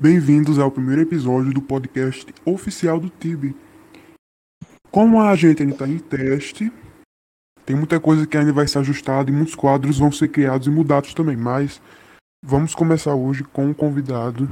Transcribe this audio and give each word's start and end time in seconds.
Bem-vindos 0.00 0.60
ao 0.60 0.70
primeiro 0.70 1.02
episódio 1.02 1.52
do 1.52 1.60
podcast 1.60 2.32
oficial 2.44 3.00
do 3.00 3.10
TIB. 3.10 3.56
Como 4.92 5.20
a 5.20 5.34
gente 5.34 5.64
ainda 5.64 5.74
está 5.74 5.88
em 5.88 5.98
teste, 5.98 6.72
tem 7.66 7.74
muita 7.74 7.98
coisa 7.98 8.24
que 8.24 8.38
ainda 8.38 8.52
vai 8.52 8.68
ser 8.68 8.78
ajustada 8.78 9.28
e 9.28 9.34
muitos 9.34 9.56
quadros 9.56 9.98
vão 9.98 10.12
ser 10.12 10.28
criados 10.28 10.68
e 10.68 10.70
mudados 10.70 11.12
também, 11.14 11.36
mas 11.36 11.82
vamos 12.40 12.76
começar 12.76 13.12
hoje 13.16 13.42
com 13.42 13.66
um 13.66 13.74
convidado 13.74 14.46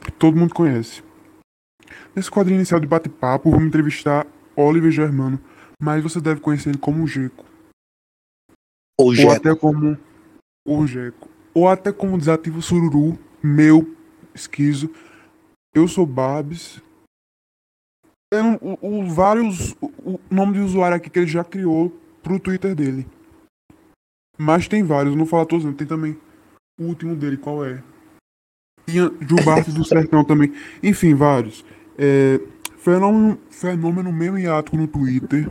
que 0.00 0.10
todo 0.10 0.36
mundo 0.36 0.52
conhece. 0.52 1.04
Nesse 2.12 2.28
quadro 2.28 2.52
inicial 2.52 2.80
de 2.80 2.86
bate-papo, 2.88 3.52
vamos 3.52 3.68
entrevistar 3.68 4.26
Oliver 4.56 4.90
Germano, 4.90 5.38
mas 5.80 6.02
você 6.02 6.20
deve 6.20 6.40
conhecer 6.40 6.70
ele 6.70 6.78
como 6.78 7.06
Geco. 7.06 7.44
Ou 8.98 9.14
Ou 9.24 9.30
até 9.30 9.54
como 9.54 9.96
o 10.66 10.84
Geco. 10.84 11.28
Ou 11.54 11.68
até 11.68 11.92
como 11.92 12.18
Desativo 12.18 12.60
Sururu, 12.60 13.16
meu 13.40 13.96
esquizo. 14.38 14.90
Eu 15.74 15.86
sou 15.88 16.06
Babs. 16.06 16.82
É 18.32 18.42
o, 18.42 18.78
o 18.80 19.08
vários. 19.08 19.72
O, 19.80 20.14
o 20.14 20.20
nome 20.30 20.54
de 20.54 20.60
usuário 20.60 20.96
aqui 20.96 21.10
que 21.10 21.18
ele 21.18 21.26
já 21.26 21.44
criou 21.44 21.90
pro 22.22 22.40
Twitter 22.40 22.74
dele. 22.74 23.06
Mas 24.36 24.68
tem 24.68 24.84
vários, 24.84 25.14
não 25.14 25.24
vou 25.24 25.26
falar 25.26 25.46
todos, 25.46 25.64
não. 25.64 25.72
Tem 25.72 25.86
também 25.86 26.16
o 26.78 26.84
último 26.84 27.16
dele, 27.16 27.36
qual 27.36 27.64
é? 27.64 27.82
Tinha 28.86 29.10
Gilberto 29.20 29.72
do 29.72 29.84
Sertão 29.84 30.24
também. 30.24 30.52
Enfim, 30.82 31.14
vários. 31.14 31.64
É, 31.98 32.40
fenômeno, 32.78 33.38
fenômeno 33.50 34.38
hiático 34.38 34.76
no 34.76 34.86
Twitter, 34.86 35.50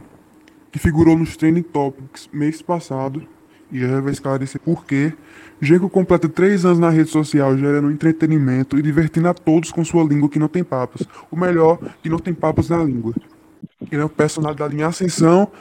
que 0.72 0.80
figurou 0.80 1.18
nos 1.18 1.36
Trending 1.36 1.64
Topics 1.64 2.30
mês 2.32 2.62
passado, 2.62 3.28
e 3.72 3.80
já 3.80 4.00
vai 4.00 4.14
esclarecer 4.14 4.62
por 4.62 4.86
quê. 4.86 5.14
Jeco 5.60 5.90
completa 5.90 6.30
três 6.30 6.66
anos 6.66 6.78
na 6.78 6.90
rede 6.90 7.10
social, 7.10 7.58
gerando 7.58 7.92
entretenimento 7.92 8.78
e 8.78 8.82
divertindo 8.82 9.28
a 9.28 9.34
todos 9.34 9.72
com 9.72 9.84
sua 9.84 10.04
língua 10.04 10.30
que 10.30 10.38
não 10.38 10.48
tem 10.48 10.64
papas. 10.64 11.08
O 11.32 11.36
melhor, 11.36 11.80
que 12.02 12.10
não 12.10 12.20
tem 12.20 12.34
papas 12.34 12.70
na 12.70 12.84
língua. 12.84 13.14
Ele 13.92 14.02
é 14.02 14.06
um 14.06 14.10
personagem 14.10 14.80
em 14.80 14.84
ascensão, 14.84 15.52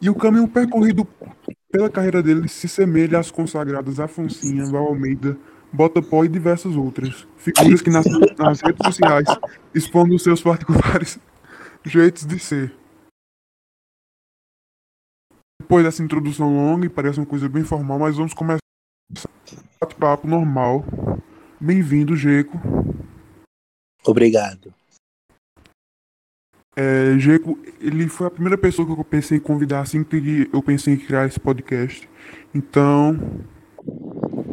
e 0.00 0.08
o 0.08 0.14
caminho 0.14 0.48
percorrido 0.48 1.06
pela 1.70 1.90
carreira 1.90 2.22
dele 2.22 2.48
se 2.48 2.68
semelha 2.68 3.18
às 3.18 3.30
consagradas 3.30 4.00
Afonsinha, 4.00 4.70
Val 4.70 4.88
Almeida, 4.88 5.36
Botapó 5.72 6.24
e 6.24 6.28
diversas 6.28 6.76
outras. 6.76 7.26
Figuras 7.36 7.82
que 7.82 7.90
nas, 7.90 8.06
nas 8.38 8.60
redes 8.60 8.84
sociais 8.84 9.26
expondo 9.74 10.14
os 10.14 10.22
seus 10.22 10.40
particulares 10.42 11.18
jeitos 11.84 12.24
de 12.24 12.38
ser. 12.38 12.74
Depois 15.60 15.84
dessa 15.84 16.02
introdução 16.02 16.54
longa 16.54 16.86
e 16.86 16.88
parece 16.88 17.18
uma 17.18 17.26
coisa 17.26 17.48
bem 17.48 17.64
formal, 17.64 17.98
mas 17.98 18.16
vamos 18.16 18.32
começar 18.32 18.65
bate-papo 19.80 20.26
normal. 20.26 20.84
Bem-vindo, 21.60 22.16
Jeco. 22.16 22.58
Obrigado. 24.04 24.74
É, 26.76 27.18
Jeco, 27.18 27.58
ele 27.80 28.06
foi 28.08 28.26
a 28.26 28.30
primeira 28.30 28.58
pessoa 28.58 28.86
que 28.86 29.00
eu 29.00 29.04
pensei 29.04 29.38
em 29.38 29.40
convidar 29.40 29.80
assim 29.80 30.04
que 30.04 30.48
eu 30.52 30.62
pensei 30.62 30.94
em 30.94 30.98
criar 30.98 31.26
esse 31.26 31.40
podcast. 31.40 32.08
Então, 32.54 33.18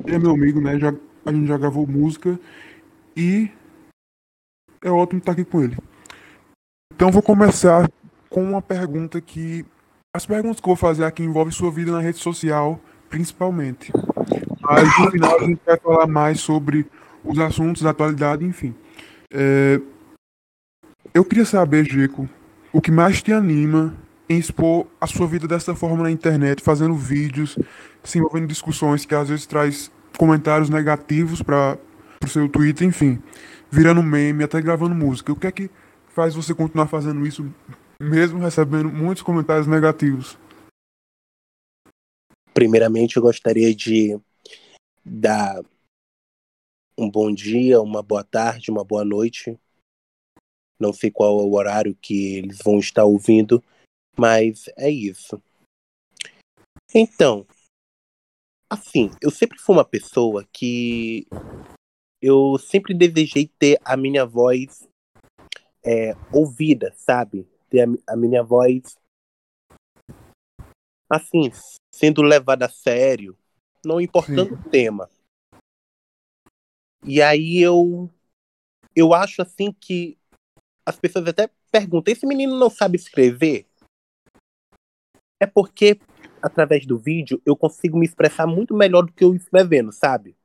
ele 0.05 0.15
é 0.15 0.19
meu 0.19 0.31
amigo, 0.31 0.61
né? 0.61 0.79
Já, 0.79 0.93
a 1.25 1.31
gente 1.31 1.47
já 1.47 1.57
gravou 1.57 1.85
música 1.85 2.39
e 3.15 3.51
é 4.81 4.89
ótimo 4.89 5.19
estar 5.19 5.33
aqui 5.33 5.43
com 5.43 5.61
ele. 5.61 5.77
Então, 6.93 7.11
vou 7.11 7.21
começar 7.21 7.89
com 8.29 8.43
uma 8.43 8.61
pergunta 8.61 9.19
que. 9.19 9.65
As 10.15 10.27
perguntas 10.27 10.59
que 10.59 10.65
eu 10.69 10.75
vou 10.75 10.75
fazer 10.75 11.05
aqui 11.05 11.23
envolvem 11.23 11.51
sua 11.51 11.71
vida 11.71 11.91
na 11.91 11.99
rede 11.99 12.19
social, 12.19 12.79
principalmente. 13.09 13.91
Mas 14.63 14.99
no 14.99 15.11
final 15.11 15.39
a 15.39 15.43
gente 15.43 15.61
vai 15.65 15.77
falar 15.77 16.07
mais 16.07 16.39
sobre 16.39 16.87
os 17.23 17.37
assuntos 17.39 17.81
da 17.81 17.89
atualidade, 17.89 18.45
enfim. 18.45 18.73
É, 19.31 19.79
eu 21.13 21.25
queria 21.25 21.45
saber, 21.45 21.85
Jeco, 21.85 22.27
o 22.71 22.81
que 22.81 22.91
mais 22.91 23.21
te 23.21 23.31
anima 23.31 23.95
em 24.29 24.37
expor 24.37 24.87
a 24.99 25.05
sua 25.05 25.27
vida 25.27 25.47
dessa 25.47 25.75
forma 25.75 26.03
na 26.03 26.11
internet, 26.11 26.63
fazendo 26.63 26.95
vídeos, 26.95 27.57
se 28.03 28.17
envolvendo 28.17 28.45
em 28.45 28.47
discussões 28.47 29.05
que 29.05 29.13
às 29.13 29.29
vezes 29.29 29.45
traz 29.45 29.91
comentários 30.17 30.69
negativos 30.69 31.41
para 31.41 31.77
o 32.23 32.27
seu 32.27 32.47
Twitter, 32.47 32.87
enfim, 32.87 33.21
virando 33.69 34.01
meme, 34.01 34.43
até 34.43 34.61
gravando 34.61 34.95
música. 34.95 35.31
O 35.31 35.35
que 35.35 35.47
é 35.47 35.51
que 35.51 35.69
faz 36.07 36.35
você 36.35 36.53
continuar 36.53 36.87
fazendo 36.87 37.25
isso, 37.27 37.45
mesmo 37.99 38.39
recebendo 38.39 38.89
muitos 38.89 39.23
comentários 39.23 39.67
negativos? 39.67 40.37
Primeiramente, 42.53 43.17
eu 43.17 43.23
gostaria 43.23 43.73
de 43.75 44.17
dar 45.03 45.63
um 46.97 47.09
bom 47.09 47.33
dia, 47.33 47.81
uma 47.81 48.01
boa 48.01 48.23
tarde, 48.23 48.71
uma 48.71 48.83
boa 48.83 49.03
noite. 49.03 49.59
Não 50.79 50.93
sei 50.93 51.11
qual 51.11 51.39
é 51.39 51.43
o 51.43 51.53
horário 51.53 51.95
que 51.95 52.37
eles 52.37 52.59
vão 52.63 52.79
estar 52.79 53.05
ouvindo, 53.05 53.63
mas 54.17 54.69
é 54.77 54.89
isso. 54.89 55.41
Então, 56.93 57.45
assim, 58.69 59.09
eu 59.21 59.31
sempre 59.31 59.57
fui 59.59 59.75
uma 59.75 59.85
pessoa 59.85 60.47
que 60.51 61.27
eu 62.21 62.57
sempre 62.57 62.93
desejei 62.93 63.47
ter 63.47 63.79
a 63.83 63.97
minha 63.97 64.25
voz 64.25 64.87
é, 65.83 66.13
ouvida, 66.31 66.93
sabe? 66.95 67.47
Ter 67.69 67.81
a, 67.81 68.13
a 68.13 68.15
minha 68.15 68.43
voz 68.43 68.97
assim, 71.09 71.51
sendo 71.93 72.21
levada 72.21 72.65
a 72.65 72.69
sério, 72.69 73.37
não 73.85 73.99
importando 73.99 74.55
o 74.55 74.69
tema. 74.69 75.09
E 77.05 77.21
aí 77.21 77.59
eu 77.59 78.09
eu 78.95 79.13
acho 79.13 79.41
assim 79.41 79.71
que 79.71 80.17
as 80.85 80.97
pessoas 80.97 81.27
até 81.27 81.49
perguntam: 81.71 82.11
esse 82.11 82.25
menino 82.25 82.57
não 82.57 82.69
sabe 82.69 82.97
escrever? 82.97 83.67
É 85.39 85.45
porque 85.45 85.99
através 86.41 86.85
do 86.85 86.97
vídeo 86.97 87.41
eu 87.45 87.55
consigo 87.55 87.97
me 87.97 88.05
expressar 88.05 88.47
muito 88.47 88.73
melhor 88.73 89.05
do 89.05 89.11
que 89.11 89.23
eu 89.23 89.35
escrevendo, 89.35 89.91
sabe? 89.91 90.35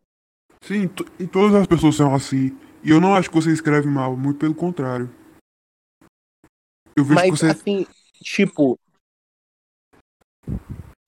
Sim, 0.62 0.90
e 1.18 1.26
todas 1.26 1.54
as 1.54 1.66
pessoas 1.66 1.94
são 1.94 2.14
assim. 2.14 2.58
E 2.82 2.90
eu 2.90 3.00
não 3.00 3.14
acho 3.14 3.28
que 3.28 3.34
você 3.36 3.52
escreve 3.52 3.88
mal, 3.88 4.16
muito 4.16 4.38
pelo 4.38 4.54
contrário. 4.54 5.08
Eu 6.96 7.04
vejo 7.04 7.20
que 7.20 7.30
Mas 7.30 7.40
você. 7.40 7.46
assim, 7.46 7.86
tipo, 8.14 8.78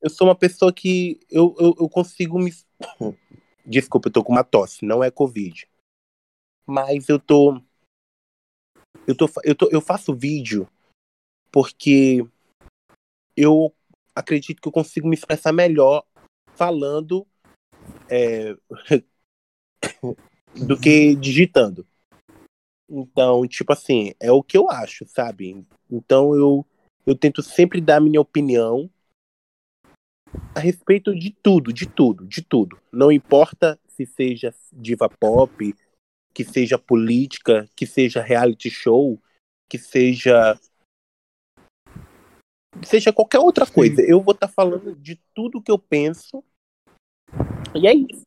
eu 0.01 0.09
sou 0.09 0.29
uma 0.29 0.35
pessoa 0.35 0.73
que 0.73 1.21
eu, 1.31 1.55
eu, 1.59 1.75
eu 1.79 1.89
consigo 1.89 2.39
me. 2.39 2.51
Desculpa, 3.65 4.09
eu 4.09 4.13
tô 4.13 4.25
com 4.25 4.33
uma 4.33 4.43
tosse, 4.43 4.85
não 4.85 5.05
é 5.05 5.11
Covid. 5.11 5.69
Mas 6.67 7.09
eu 7.09 7.19
tô. 7.19 7.61
Eu, 9.07 9.17
tô, 9.17 9.29
eu, 9.45 9.55
tô, 9.55 9.69
eu 9.71 9.81
faço 9.81 10.15
vídeo 10.15 10.69
porque 11.53 12.27
eu 13.37 13.75
acredito 14.15 14.61
que 14.61 14.69
eu 14.69 14.73
consigo 14.73 15.09
me 15.09 15.15
expressar 15.15 15.53
melhor 15.53 16.05
falando 16.55 17.27
é, 18.09 18.55
do 20.55 20.79
que 20.79 21.15
digitando. 21.17 21.87
Então, 22.89 23.47
tipo 23.47 23.73
assim, 23.73 24.13
é 24.19 24.33
o 24.33 24.43
que 24.43 24.57
eu 24.57 24.69
acho, 24.71 25.07
sabe? 25.07 25.65
Então 25.91 26.35
eu, 26.35 26.67
eu 27.07 27.15
tento 27.15 27.43
sempre 27.43 27.81
dar 27.81 27.97
a 27.97 28.01
minha 28.01 28.21
opinião 28.21 28.91
a 30.55 30.61
respeito 30.61 31.15
de 31.15 31.31
tudo, 31.43 31.73
de 31.73 31.87
tudo, 31.87 32.27
de 32.27 32.43
tudo. 32.43 32.79
Não 32.93 33.11
importa 33.11 33.79
se 33.89 34.07
seja 34.07 34.55
diva 34.73 35.09
pop, 35.09 35.75
que 36.33 36.45
seja 36.45 36.79
política, 36.79 37.69
que 37.77 37.87
seja 37.87 38.23
reality 38.23 38.71
show, 38.71 39.21
que 39.69 39.79
seja 39.79 40.59
seja 42.85 43.13
qualquer 43.13 43.39
outra 43.41 43.67
coisa. 43.67 44.01
Eu 44.03 44.23
vou 44.23 44.33
estar 44.33 44.49
falando 44.49 44.95
de 44.97 45.21
tudo 45.35 45.61
que 45.61 45.71
eu 45.71 45.79
penso. 45.79 46.43
E 47.75 47.87
é 47.87 47.95
isso. 47.95 48.27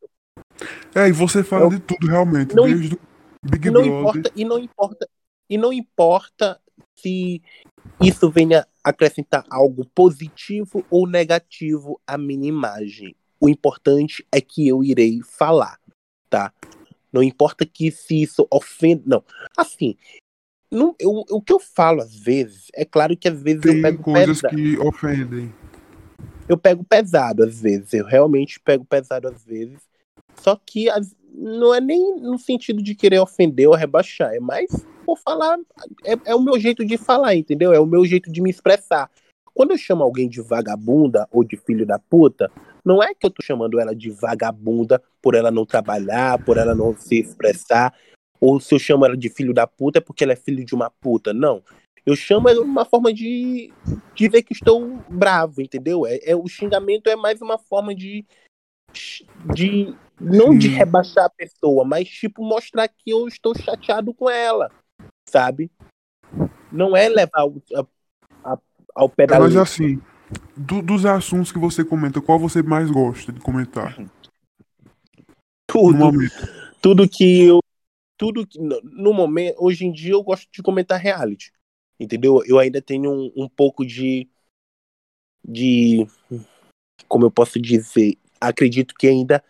É, 0.93 1.07
e 1.07 1.11
você 1.11 1.43
fala 1.43 1.65
Eu- 1.65 1.69
de 1.71 1.79
tudo 1.79 2.07
realmente, 2.07 2.55
Não- 2.55 2.65
desde 2.65 2.95
o 2.95 2.99
Big 3.49 3.69
não 3.71 3.81
Brother. 3.81 3.99
importa, 3.99 4.31
e 4.35 4.45
não 4.45 4.59
importa, 4.59 5.09
e 5.49 5.57
não 5.57 5.73
importa 5.73 6.61
se 6.99 7.41
isso 8.07 8.29
venha 8.29 8.67
acrescentar 8.83 9.45
algo 9.49 9.85
positivo 9.93 10.85
ou 10.89 11.07
negativo 11.07 11.99
à 12.05 12.17
minha 12.17 12.47
imagem. 12.47 13.15
O 13.39 13.49
importante 13.49 14.25
é 14.31 14.41
que 14.41 14.67
eu 14.67 14.83
irei 14.83 15.21
falar, 15.21 15.79
tá? 16.29 16.53
Não 17.11 17.21
importa 17.21 17.65
que 17.65 17.91
se 17.91 18.21
isso 18.23 18.47
ofenda, 18.51 19.03
não. 19.05 19.23
Assim, 19.55 19.95
não, 20.71 20.95
eu, 20.99 21.23
o 21.29 21.41
que 21.41 21.53
eu 21.53 21.59
falo 21.59 22.01
às 22.01 22.15
vezes, 22.15 22.67
é 22.73 22.83
claro 22.83 23.15
que 23.15 23.27
às 23.27 23.41
vezes 23.41 23.63
eu 23.63 23.73
Tem 23.73 23.81
pego 23.81 24.03
coisas 24.03 24.41
pesado. 24.41 24.55
que 24.55 24.77
ofendem. 24.79 25.53
Eu 26.49 26.57
pego 26.57 26.83
pesado 26.83 27.43
às 27.43 27.61
vezes, 27.61 27.93
eu 27.93 28.05
realmente 28.05 28.59
pego 28.59 28.83
pesado 28.83 29.27
às 29.27 29.45
vezes. 29.45 29.79
Só 30.35 30.55
que 30.55 30.89
as- 30.89 31.15
não 31.33 31.73
é 31.73 31.79
nem 31.79 32.19
no 32.19 32.37
sentido 32.37 32.81
de 32.81 32.95
querer 32.95 33.19
ofender 33.19 33.67
ou 33.67 33.75
rebaixar, 33.75 34.33
é 34.33 34.39
mais 34.39 34.85
por 35.03 35.17
falar. 35.19 35.57
É, 36.03 36.31
é 36.31 36.35
o 36.35 36.41
meu 36.41 36.59
jeito 36.59 36.85
de 36.85 36.97
falar, 36.97 37.35
entendeu? 37.35 37.73
É 37.73 37.79
o 37.79 37.85
meu 37.85 38.05
jeito 38.05 38.31
de 38.31 38.41
me 38.41 38.49
expressar. 38.49 39.09
Quando 39.53 39.71
eu 39.71 39.77
chamo 39.77 40.03
alguém 40.03 40.27
de 40.27 40.41
vagabunda 40.41 41.27
ou 41.31 41.43
de 41.43 41.55
filho 41.55 41.85
da 41.85 41.99
puta, 41.99 42.51
não 42.83 43.03
é 43.03 43.13
que 43.13 43.25
eu 43.25 43.29
tô 43.29 43.43
chamando 43.43 43.79
ela 43.79 43.95
de 43.95 44.09
vagabunda 44.09 45.01
por 45.21 45.35
ela 45.35 45.51
não 45.51 45.65
trabalhar, 45.65 46.43
por 46.43 46.57
ela 46.57 46.73
não 46.73 46.95
se 46.97 47.19
expressar. 47.19 47.93
ou 48.41 48.59
se 48.59 48.73
eu 48.73 48.79
chamo 48.79 49.05
ela 49.05 49.15
de 49.15 49.29
filho 49.29 49.53
da 49.53 49.65
puta 49.65 49.99
é 49.99 50.01
porque 50.01 50.23
ela 50.23 50.33
é 50.33 50.35
filho 50.35 50.65
de 50.65 50.73
uma 50.73 50.89
puta. 50.89 51.33
Não. 51.33 51.63
Eu 52.05 52.15
chamo 52.15 52.49
ela 52.49 52.61
uma 52.61 52.83
forma 52.83 53.13
de 53.13 53.71
dizer 54.13 54.43
que 54.43 54.53
estou 54.53 54.97
bravo, 55.09 55.61
entendeu? 55.61 56.05
É, 56.05 56.19
é, 56.23 56.35
o 56.35 56.47
xingamento 56.47 57.09
é 57.09 57.15
mais 57.15 57.41
uma 57.41 57.57
forma 57.57 57.95
de. 57.95 58.25
de 59.53 59.95
não 60.19 60.57
de 60.57 60.67
rebaixar 60.67 61.25
a 61.25 61.29
pessoa, 61.29 61.85
mas 61.85 62.07
tipo 62.09 62.43
mostrar 62.43 62.87
que 62.87 63.09
eu 63.09 63.27
estou 63.27 63.55
chateado 63.55 64.13
com 64.13 64.29
ela, 64.29 64.69
sabe? 65.29 65.71
Não 66.71 66.95
é 66.95 67.09
levar 67.09 67.45
a, 67.75 67.85
a, 68.43 68.57
ao 68.95 69.09
pé 69.09 69.27
da 69.27 69.39
Mas 69.39 69.55
assim, 69.55 70.01
do, 70.55 70.81
dos 70.81 71.05
assuntos 71.05 71.51
que 71.51 71.59
você 71.59 71.83
comenta, 71.83 72.21
qual 72.21 72.39
você 72.39 72.61
mais 72.61 72.89
gosta 72.89 73.31
de 73.31 73.39
comentar? 73.39 73.95
Tudo. 75.67 76.11
Tudo 76.81 77.09
que 77.09 77.45
eu. 77.45 77.59
Tudo 78.17 78.45
que. 78.45 78.59
No 78.59 79.13
momento, 79.13 79.55
hoje 79.59 79.85
em 79.85 79.91
dia, 79.91 80.13
eu 80.13 80.23
gosto 80.23 80.49
de 80.51 80.61
comentar 80.61 80.99
reality. 80.99 81.51
Entendeu? 81.99 82.43
Eu 82.45 82.59
ainda 82.59 82.81
tenho 82.81 83.11
um, 83.11 83.31
um 83.35 83.49
pouco 83.49 83.85
de. 83.85 84.29
De. 85.43 86.05
Como 87.07 87.25
eu 87.25 87.31
posso 87.31 87.59
dizer? 87.59 88.17
Acredito 88.39 88.93
que 88.95 89.07
ainda. 89.07 89.43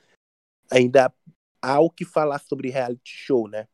Ainda 0.71 1.13
há 1.61 1.79
o 1.79 1.89
que 1.89 2.05
falar 2.05 2.39
sobre 2.39 2.69
reality 2.69 3.11
show, 3.15 3.47
né? 3.47 3.67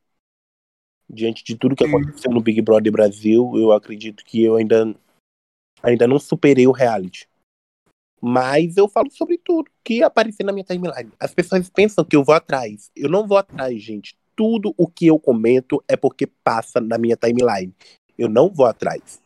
Diante 1.09 1.43
de 1.43 1.55
tudo 1.55 1.75
que 1.75 1.83
aconteceu 1.83 2.31
no 2.31 2.41
Big 2.41 2.61
Brother 2.61 2.91
Brasil, 2.91 3.51
eu 3.55 3.71
acredito 3.71 4.23
que 4.23 4.43
eu 4.43 4.55
ainda 4.55 4.95
ainda 5.81 6.07
não 6.07 6.19
superei 6.19 6.67
o 6.67 6.71
reality. 6.71 7.27
Mas 8.21 8.75
eu 8.75 8.87
falo 8.87 9.09
sobre 9.09 9.37
tudo 9.37 9.71
que 9.83 10.03
aparecer 10.03 10.43
na 10.43 10.51
minha 10.51 10.63
timeline. 10.63 11.11
As 11.19 11.33
pessoas 11.33 11.69
pensam 11.69 12.03
que 12.03 12.15
eu 12.15 12.23
vou 12.23 12.35
atrás. 12.35 12.91
Eu 12.95 13.09
não 13.09 13.25
vou 13.25 13.37
atrás, 13.37 13.81
gente. 13.81 14.15
Tudo 14.35 14.73
o 14.77 14.87
que 14.87 15.07
eu 15.07 15.17
comento 15.17 15.83
é 15.87 15.95
porque 15.95 16.27
passa 16.27 16.81
na 16.81 16.97
minha 16.97 17.15
timeline. 17.15 17.73
Eu 18.17 18.29
não 18.29 18.49
vou 18.49 18.65
atrás. 18.65 19.21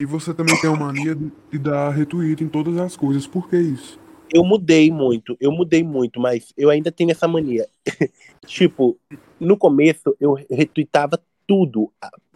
E 0.00 0.06
você 0.06 0.32
também 0.32 0.58
tem 0.60 0.70
a 0.70 0.76
mania 0.76 1.14
de 1.14 1.58
dar 1.58 1.90
retweet 1.90 2.42
em 2.42 2.48
todas 2.48 2.76
as 2.78 2.96
coisas. 2.96 3.26
Por 3.26 3.48
que 3.48 3.58
isso? 3.58 3.98
Eu 4.32 4.44
mudei 4.44 4.90
muito, 4.90 5.36
eu 5.40 5.50
mudei 5.50 5.82
muito, 5.82 6.20
mas 6.20 6.52
eu 6.56 6.68
ainda 6.70 6.92
tenho 6.92 7.10
essa 7.10 7.26
mania. 7.26 7.66
tipo, 8.46 8.98
no 9.40 9.56
começo 9.56 10.14
eu 10.20 10.34
retweetava 10.50 11.20
tudo, 11.46 11.90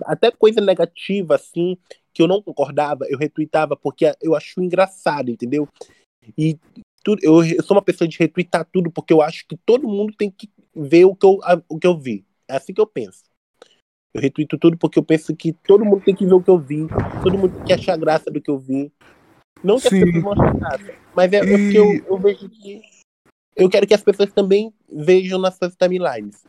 até 0.05 0.31
coisa 0.31 0.61
negativa 0.61 1.35
assim, 1.35 1.77
que 2.15 2.23
eu 2.23 2.27
não 2.27 2.41
concordava, 2.41 3.05
eu 3.09 3.19
retweetava 3.19 3.77
porque 3.77 4.11
eu 4.23 4.35
acho 4.35 4.63
engraçado, 4.63 5.31
entendeu? 5.31 5.69
E 6.37 6.59
tudo, 7.05 7.21
eu, 7.23 7.45
eu, 7.45 7.63
sou 7.63 7.77
uma 7.77 7.83
pessoa 7.83 8.09
de 8.09 8.19
retweetar 8.19 8.67
tudo 8.73 8.91
porque 8.91 9.13
eu 9.13 9.21
acho 9.21 9.47
que 9.47 9.57
todo 9.57 9.89
mundo 9.89 10.15
tem 10.17 10.31
que 10.31 10.49
ver 10.75 11.05
o 11.05 11.15
que 11.15 11.27
eu, 11.27 11.41
o 11.69 11.79
que 11.79 11.87
eu 11.87 11.99
vi. 11.99 12.25
É 12.49 12.57
assim 12.57 12.73
que 12.73 12.81
eu 12.81 12.87
penso. 12.87 13.25
Eu 14.15 14.21
retweeto 14.21 14.57
tudo 14.59 14.77
porque 14.79 14.99
eu 14.99 15.03
penso 15.03 15.35
que 15.35 15.53
todo 15.53 15.85
mundo 15.85 16.03
tem 16.05 16.15
que 16.15 16.25
ver 16.25 16.35
o 16.35 16.43
que 16.43 16.51
eu 16.51 16.59
vi, 16.59 16.87
todo 17.23 17.37
mundo 17.37 17.55
tem 17.57 17.65
que 17.65 17.73
achar 17.73 17.97
graça 17.99 18.31
do 18.31 18.41
que 18.41 18.51
eu 18.51 18.59
vi. 18.59 18.93
Não 19.63 19.77
que 19.77 19.89
Sim. 19.89 20.03
as 20.03 20.11
pessoas 20.11 20.41
achar 20.41 20.55
graça, 20.55 20.95
mas 21.15 21.33
é, 21.33 21.37
é 21.37 21.41
porque 21.41 21.79
eu, 21.79 22.05
eu 22.07 22.19
vejo 22.19 22.49
que 22.49 22.83
eu 23.55 23.69
quero 23.69 23.87
que 23.87 23.95
as 23.95 24.03
pessoas 24.03 24.33
também 24.33 24.73
vejam 24.91 25.39
nas 25.39 25.57
suas 25.57 25.77
timelines. 25.77 26.45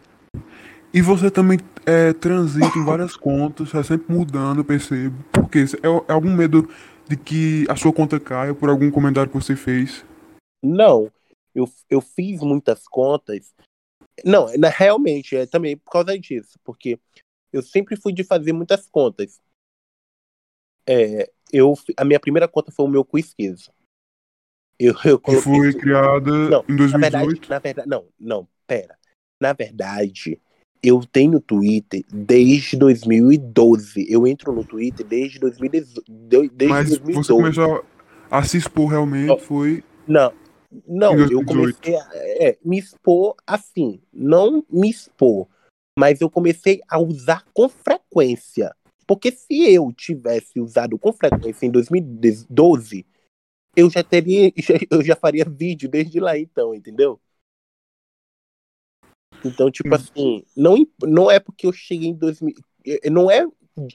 E 0.93 1.01
você 1.01 1.31
também 1.31 1.57
é, 1.85 2.13
transita 2.13 2.77
em 2.77 2.85
várias 2.85 3.15
contas, 3.15 3.67
está 3.67 3.83
sempre 3.83 4.13
mudando, 4.13 4.59
eu 4.59 4.65
percebo. 4.65 5.23
Por 5.31 5.49
quê? 5.49 5.65
É, 5.81 5.87
é, 5.87 6.11
algum 6.13 6.31
medo 6.33 6.69
de 7.07 7.17
que 7.17 7.65
a 7.67 7.75
sua 7.75 7.91
conta 7.91 8.19
caia 8.19 8.53
por 8.53 8.69
algum 8.69 8.91
comentário 8.91 9.31
que 9.31 9.37
você 9.37 9.55
fez? 9.55 10.05
Não. 10.63 11.11
Eu, 11.53 11.67
eu 11.89 11.99
fiz 11.99 12.41
muitas 12.41 12.87
contas. 12.87 13.53
Não, 14.23 14.47
na, 14.57 14.69
realmente, 14.69 15.35
é 15.35 15.45
também 15.45 15.75
por 15.77 15.91
causa 15.91 16.17
disso. 16.17 16.59
Porque 16.63 16.99
eu 17.51 17.61
sempre 17.61 17.95
fui 17.95 18.13
de 18.13 18.23
fazer 18.23 18.53
muitas 18.53 18.87
contas. 18.87 19.39
É, 20.87 21.31
eu, 21.53 21.75
a 21.95 22.03
minha 22.03 22.19
primeira 22.19 22.47
conta 22.47 22.71
foi 22.71 22.85
o 22.85 22.89
meu 22.89 23.05
quiz 23.05 23.35
Eu, 24.79 24.95
eu 25.05 25.19
coloquei... 25.19 25.53
Que 25.53 25.59
foi 25.59 25.73
criada 25.73 26.31
não, 26.49 26.65
em 26.67 26.75
2018? 26.75 26.89
Na 26.91 26.97
verdade, 26.97 27.49
na 27.49 27.59
verdade, 27.59 27.89
não, 27.89 28.05
não, 28.19 28.47
pera. 28.65 28.97
Na 29.39 29.53
verdade, 29.53 30.41
eu 30.81 31.05
tenho 31.05 31.39
Twitter 31.39 32.03
desde 32.11 32.75
2012. 32.75 34.05
Eu 34.09 34.25
entro 34.25 34.51
no 34.51 34.65
Twitter 34.65 35.05
desde, 35.05 35.39
2012, 35.39 36.49
desde 36.49 36.67
Mas 36.67 36.89
2012. 36.89 37.27
você 37.27 37.33
começou 37.33 37.85
a 38.31 38.43
se 38.43 38.57
expor 38.57 38.87
realmente, 38.87 39.27
não, 39.27 39.37
foi... 39.37 39.83
Não, 40.07 40.33
não, 40.87 41.15
eu 41.19 41.45
comecei 41.45 41.95
a 41.95 42.09
é, 42.13 42.57
me 42.65 42.79
expor 42.79 43.35
assim, 43.45 44.01
não 44.11 44.65
me 44.67 44.89
expor, 44.89 45.47
mas 45.97 46.19
eu 46.19 46.29
comecei 46.29 46.81
a 46.89 46.99
usar 46.99 47.45
com 47.53 47.69
frequência. 47.69 48.75
Porque 49.13 49.31
se 49.31 49.71
eu 49.71 49.93
tivesse 49.93 50.59
usado 50.59 50.97
com 50.97 51.13
frequência 51.13 51.67
em 51.67 51.69
2012, 51.69 53.05
eu 53.75 53.87
já 53.87 54.03
teria, 54.03 54.51
eu 54.89 55.03
já 55.03 55.15
faria 55.15 55.45
vídeo 55.45 55.87
desde 55.87 56.19
lá 56.19 56.35
então, 56.35 56.73
entendeu? 56.73 57.21
Então, 59.45 59.69
tipo 59.69 59.89
hum. 59.89 59.93
assim, 59.93 60.43
não, 60.57 60.75
não 61.03 61.29
é 61.29 61.39
porque 61.39 61.67
eu 61.67 61.71
cheguei 61.71 62.09
em 62.09 62.15
2000. 62.15 62.55
Não 63.11 63.29
é 63.29 63.45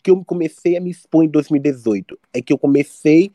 que 0.00 0.09
eu 0.09 0.25
comecei 0.25 0.76
a 0.76 0.81
me 0.81 0.91
expor 0.91 1.25
em 1.25 1.29
2018. 1.29 2.17
É 2.32 2.41
que 2.41 2.53
eu 2.53 2.59
comecei 2.59 3.32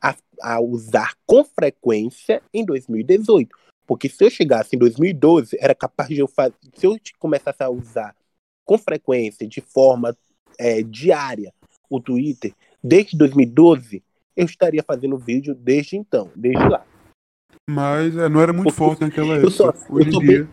a, 0.00 0.16
a 0.40 0.58
usar 0.58 1.16
com 1.26 1.44
frequência 1.44 2.42
em 2.50 2.64
2018. 2.64 3.54
Porque 3.86 4.08
se 4.08 4.24
eu 4.24 4.30
chegasse 4.30 4.74
em 4.74 4.78
2012, 4.78 5.54
era 5.60 5.74
capaz 5.74 6.08
de 6.08 6.18
eu 6.18 6.28
fazer. 6.28 6.56
Se 6.74 6.86
eu 6.86 6.96
começasse 7.18 7.62
a 7.62 7.68
usar 7.68 8.16
com 8.64 8.78
frequência, 8.78 9.46
de 9.46 9.60
forma 9.60 10.16
é, 10.58 10.82
diária, 10.82 11.52
o 11.88 12.00
Twitter, 12.00 12.54
desde 12.82 13.16
2012, 13.16 14.02
eu 14.36 14.44
estaria 14.44 14.82
fazendo 14.82 15.16
vídeo 15.16 15.54
desde 15.54 15.96
então, 15.96 16.30
desde 16.34 16.68
lá. 16.68 16.84
Mas 17.68 18.16
é, 18.16 18.28
não 18.28 18.40
era 18.40 18.52
muito 18.52 18.66
Porque 18.66 18.78
forte 18.78 19.00
naquela 19.00 19.34
época. 19.34 19.46
Eu 19.46 19.50
sou, 19.50 19.74
Hoje 19.88 20.08
eu 20.08 20.12
sou 20.12 20.20
bem, 20.20 20.48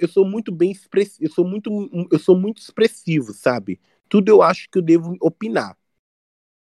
eu 0.00 0.08
sou 0.08 0.24
muito 0.24 0.52
bem 0.52 0.70
expressivo, 0.70 1.24
eu 1.24 1.30
sou 1.30 1.46
muito, 1.46 2.08
eu 2.10 2.18
sou 2.18 2.38
muito 2.38 2.62
expressivo, 2.62 3.32
sabe? 3.32 3.80
Tudo 4.08 4.28
eu 4.28 4.42
acho 4.42 4.68
que 4.70 4.78
eu 4.78 4.82
devo 4.82 5.16
opinar. 5.20 5.76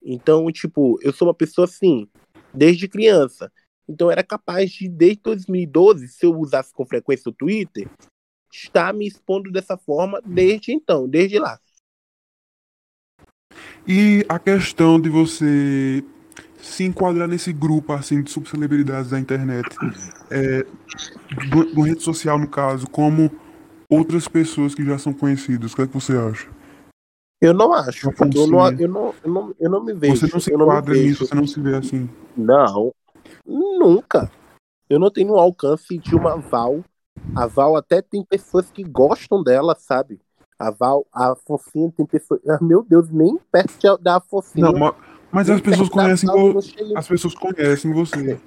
Então, 0.02 0.50
tipo, 0.52 0.98
eu 1.02 1.12
sou 1.12 1.28
uma 1.28 1.34
pessoa 1.34 1.64
assim, 1.64 2.08
desde 2.52 2.88
criança. 2.88 3.50
Então, 3.88 4.10
era 4.10 4.22
capaz 4.22 4.70
de, 4.70 4.88
desde 4.88 5.22
2012, 5.22 6.08
se 6.08 6.26
eu 6.26 6.38
usasse 6.38 6.72
com 6.72 6.84
frequência 6.84 7.30
o 7.30 7.32
Twitter, 7.32 7.88
estar 8.50 8.92
me 8.92 9.06
expondo 9.06 9.50
dessa 9.50 9.76
forma 9.76 10.20
desde 10.24 10.72
então, 10.72 11.08
desde 11.08 11.38
lá. 11.38 11.58
E 13.86 14.24
a 14.28 14.38
questão 14.38 15.00
de 15.00 15.08
você 15.08 16.04
se 16.60 16.84
enquadrar 16.84 17.28
nesse 17.28 17.52
grupo 17.52 17.92
assim 17.92 18.22
de 18.22 18.30
subcelebridades 18.30 19.10
da 19.10 19.18
internet, 19.18 19.68
é, 20.30 20.66
no 21.74 21.82
rede 21.82 22.02
social 22.02 22.38
no 22.38 22.48
caso, 22.48 22.86
como 22.88 23.30
outras 23.88 24.28
pessoas 24.28 24.74
que 24.74 24.84
já 24.84 24.98
são 24.98 25.12
conhecidas, 25.12 25.72
o 25.72 25.76
que 25.76 25.82
é 25.82 25.86
que 25.86 25.94
você 25.94 26.16
acha? 26.16 26.48
Eu 27.40 27.54
não 27.54 27.72
acho, 27.72 28.10
porque 28.12 28.36
eu 28.36 28.48
não, 28.48 28.68
eu, 28.72 28.88
não, 28.88 29.14
eu, 29.22 29.32
não, 29.32 29.54
eu 29.60 29.70
não 29.70 29.84
me 29.84 29.94
vejo. 29.94 30.16
Você 30.16 30.32
não 30.32 30.40
se 30.40 30.52
enquadra 30.52 30.94
nisso, 30.94 31.24
você 31.24 31.34
não 31.34 31.46
se 31.46 31.60
vê 31.60 31.76
assim? 31.76 32.10
Não, 32.36 32.92
nunca. 33.46 34.30
Eu 34.90 34.98
não 34.98 35.10
tenho 35.10 35.32
o 35.32 35.38
alcance 35.38 35.96
de 35.98 36.16
uma 36.16 36.36
Val. 36.36 36.82
A 37.34 37.46
Val 37.46 37.76
até 37.76 38.02
tem 38.02 38.24
pessoas 38.24 38.70
que 38.70 38.82
gostam 38.82 39.42
dela, 39.42 39.76
sabe? 39.78 40.20
A 40.58 40.70
Val, 40.70 41.06
a 41.12 41.36
Fofinha 41.36 41.92
tem 41.96 42.04
pessoas. 42.04 42.40
Ah, 42.48 42.58
meu 42.60 42.82
Deus, 42.82 43.08
nem 43.10 43.38
perto 43.50 43.96
da 43.98 44.20
Fofinha. 44.20 44.72
Não, 44.72 44.94
mas 45.30 45.48
as 45.48 45.60
pessoas 45.60 45.88
conhecem 45.88 46.28
vo... 46.28 46.58
as 46.96 47.06
pessoas 47.06 47.34
conhecem 47.34 47.92
você. 47.92 48.40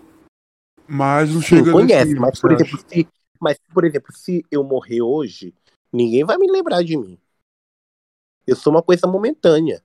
Mas 0.87 1.33
não 1.33 1.41
chega 1.41 1.65
Sim, 1.65 1.71
conhece, 1.71 2.15
mas 2.15 2.41
por 2.41 2.51
exemplo, 2.51 2.79
se, 2.85 3.07
mas 3.39 3.57
por 3.73 3.85
exemplo, 3.85 4.13
se 4.13 4.45
eu 4.51 4.63
morrer 4.63 5.01
hoje, 5.01 5.53
ninguém 5.91 6.23
vai 6.25 6.37
me 6.37 6.51
lembrar 6.51 6.83
de 6.83 6.97
mim. 6.97 7.17
Eu 8.45 8.55
sou 8.55 8.73
uma 8.73 8.83
coisa 8.83 9.07
momentânea. 9.07 9.81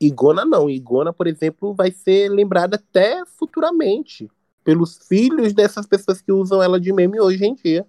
Igona 0.00 0.44
não. 0.44 0.68
Igona, 0.68 1.12
por 1.12 1.28
exemplo, 1.28 1.74
vai 1.74 1.92
ser 1.92 2.28
lembrada 2.28 2.76
até 2.76 3.24
futuramente 3.24 4.28
pelos 4.64 4.98
filhos 5.06 5.52
dessas 5.52 5.86
pessoas 5.86 6.20
que 6.20 6.32
usam 6.32 6.62
ela 6.62 6.80
de 6.80 6.92
meme 6.92 7.20
hoje 7.20 7.44
em 7.44 7.54
dia. 7.54 7.86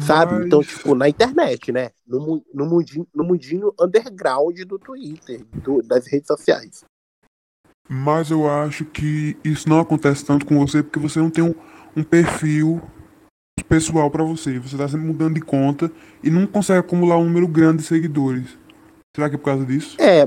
Sabe? 0.00 0.34
Mas... 0.34 0.46
Então, 0.46 0.62
tipo, 0.62 0.94
na 0.94 1.08
internet, 1.08 1.70
né? 1.70 1.90
No, 2.06 2.44
no, 2.52 2.66
mundinho, 2.66 3.06
no 3.14 3.24
mundinho 3.24 3.72
underground 3.78 4.58
do 4.62 4.78
Twitter, 4.78 5.44
do, 5.62 5.82
das 5.82 6.06
redes 6.06 6.26
sociais. 6.26 6.84
Mas 7.88 8.30
eu 8.30 8.48
acho 8.48 8.84
que 8.84 9.36
isso 9.44 9.68
não 9.68 9.78
acontece 9.78 10.24
tanto 10.24 10.46
com 10.46 10.58
você 10.58 10.82
porque 10.82 10.98
você 10.98 11.18
não 11.18 11.30
tem 11.30 11.44
um, 11.44 11.54
um 11.96 12.02
perfil 12.02 12.82
pessoal 13.68 14.10
para 14.10 14.24
você. 14.24 14.58
Você 14.58 14.76
tá 14.76 14.88
sempre 14.88 15.06
mudando 15.06 15.34
de 15.34 15.40
conta 15.40 15.90
e 16.22 16.30
não 16.30 16.46
consegue 16.46 16.80
acumular 16.80 17.18
um 17.18 17.24
número 17.24 17.46
grande 17.46 17.82
de 17.82 17.88
seguidores. 17.88 18.58
Será 19.14 19.28
que 19.28 19.36
é 19.36 19.38
por 19.38 19.44
causa 19.44 19.64
disso? 19.64 20.00
É, 20.00 20.26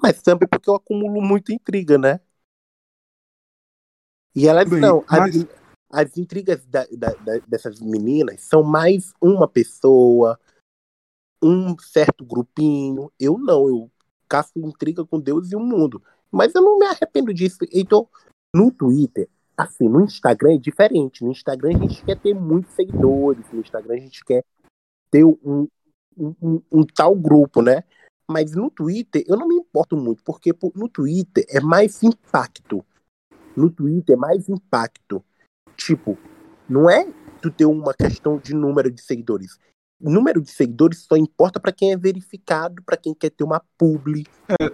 mas 0.00 0.22
também 0.22 0.48
porque 0.48 0.70
eu 0.70 0.76
acumulo 0.76 1.20
muita 1.20 1.52
intriga, 1.52 1.98
né? 1.98 2.20
E 4.34 4.46
elas 4.46 4.68
Bem, 4.68 4.80
não. 4.80 5.04
Mas, 5.10 5.46
as 5.90 6.16
intrigas 6.16 6.64
da, 6.66 6.86
da, 6.92 7.12
da, 7.14 7.38
dessas 7.46 7.80
meninas 7.80 8.42
são 8.42 8.62
mais 8.62 9.12
uma 9.20 9.48
pessoa, 9.48 10.38
um 11.42 11.78
certo 11.78 12.24
grupinho. 12.24 13.10
Eu 13.18 13.38
não, 13.38 13.68
eu 13.68 13.90
caço 14.28 14.52
intriga 14.56 15.04
com 15.04 15.18
Deus 15.18 15.50
e 15.50 15.56
o 15.56 15.60
mundo. 15.60 16.02
Mas 16.30 16.54
eu 16.54 16.62
não 16.62 16.78
me 16.78 16.86
arrependo 16.86 17.32
disso. 17.32 17.58
Então, 17.72 18.06
no 18.54 18.70
Twitter, 18.70 19.28
assim, 19.56 19.88
no 19.88 20.02
Instagram 20.02 20.54
é 20.54 20.58
diferente. 20.58 21.24
No 21.24 21.30
Instagram 21.30 21.76
a 21.76 21.80
gente 21.80 22.04
quer 22.04 22.20
ter 22.20 22.34
muitos 22.34 22.72
seguidores. 22.74 23.44
No 23.50 23.60
Instagram 23.60 23.94
a 23.94 24.00
gente 24.00 24.24
quer 24.24 24.44
ter 25.10 25.24
um, 25.24 25.66
um, 26.16 26.34
um, 26.42 26.62
um 26.70 26.84
tal 26.84 27.14
grupo, 27.14 27.62
né? 27.62 27.82
Mas 28.30 28.52
no 28.52 28.70
Twitter 28.70 29.24
eu 29.26 29.38
não 29.38 29.48
me 29.48 29.56
importo 29.56 29.96
muito, 29.96 30.22
porque 30.22 30.52
no 30.74 30.86
Twitter 30.86 31.46
é 31.48 31.60
mais 31.60 32.02
impacto. 32.02 32.84
No 33.56 33.70
Twitter 33.70 34.14
é 34.14 34.18
mais 34.18 34.50
impacto. 34.50 35.24
Tipo, 35.78 36.18
não 36.68 36.90
é 36.90 37.06
tu 37.40 37.50
ter 37.50 37.64
uma 37.64 37.94
questão 37.94 38.38
de 38.38 38.54
número 38.54 38.90
de 38.90 39.00
seguidores. 39.00 39.58
Número 40.00 40.40
de 40.40 40.50
seguidores 40.50 41.06
só 41.08 41.16
importa 41.16 41.58
para 41.58 41.72
quem 41.72 41.92
é 41.92 41.96
verificado, 41.96 42.82
para 42.82 42.96
quem 42.96 43.14
quer 43.14 43.30
ter 43.30 43.44
uma 43.44 43.62
publi. 43.76 44.26
É, 44.60 44.70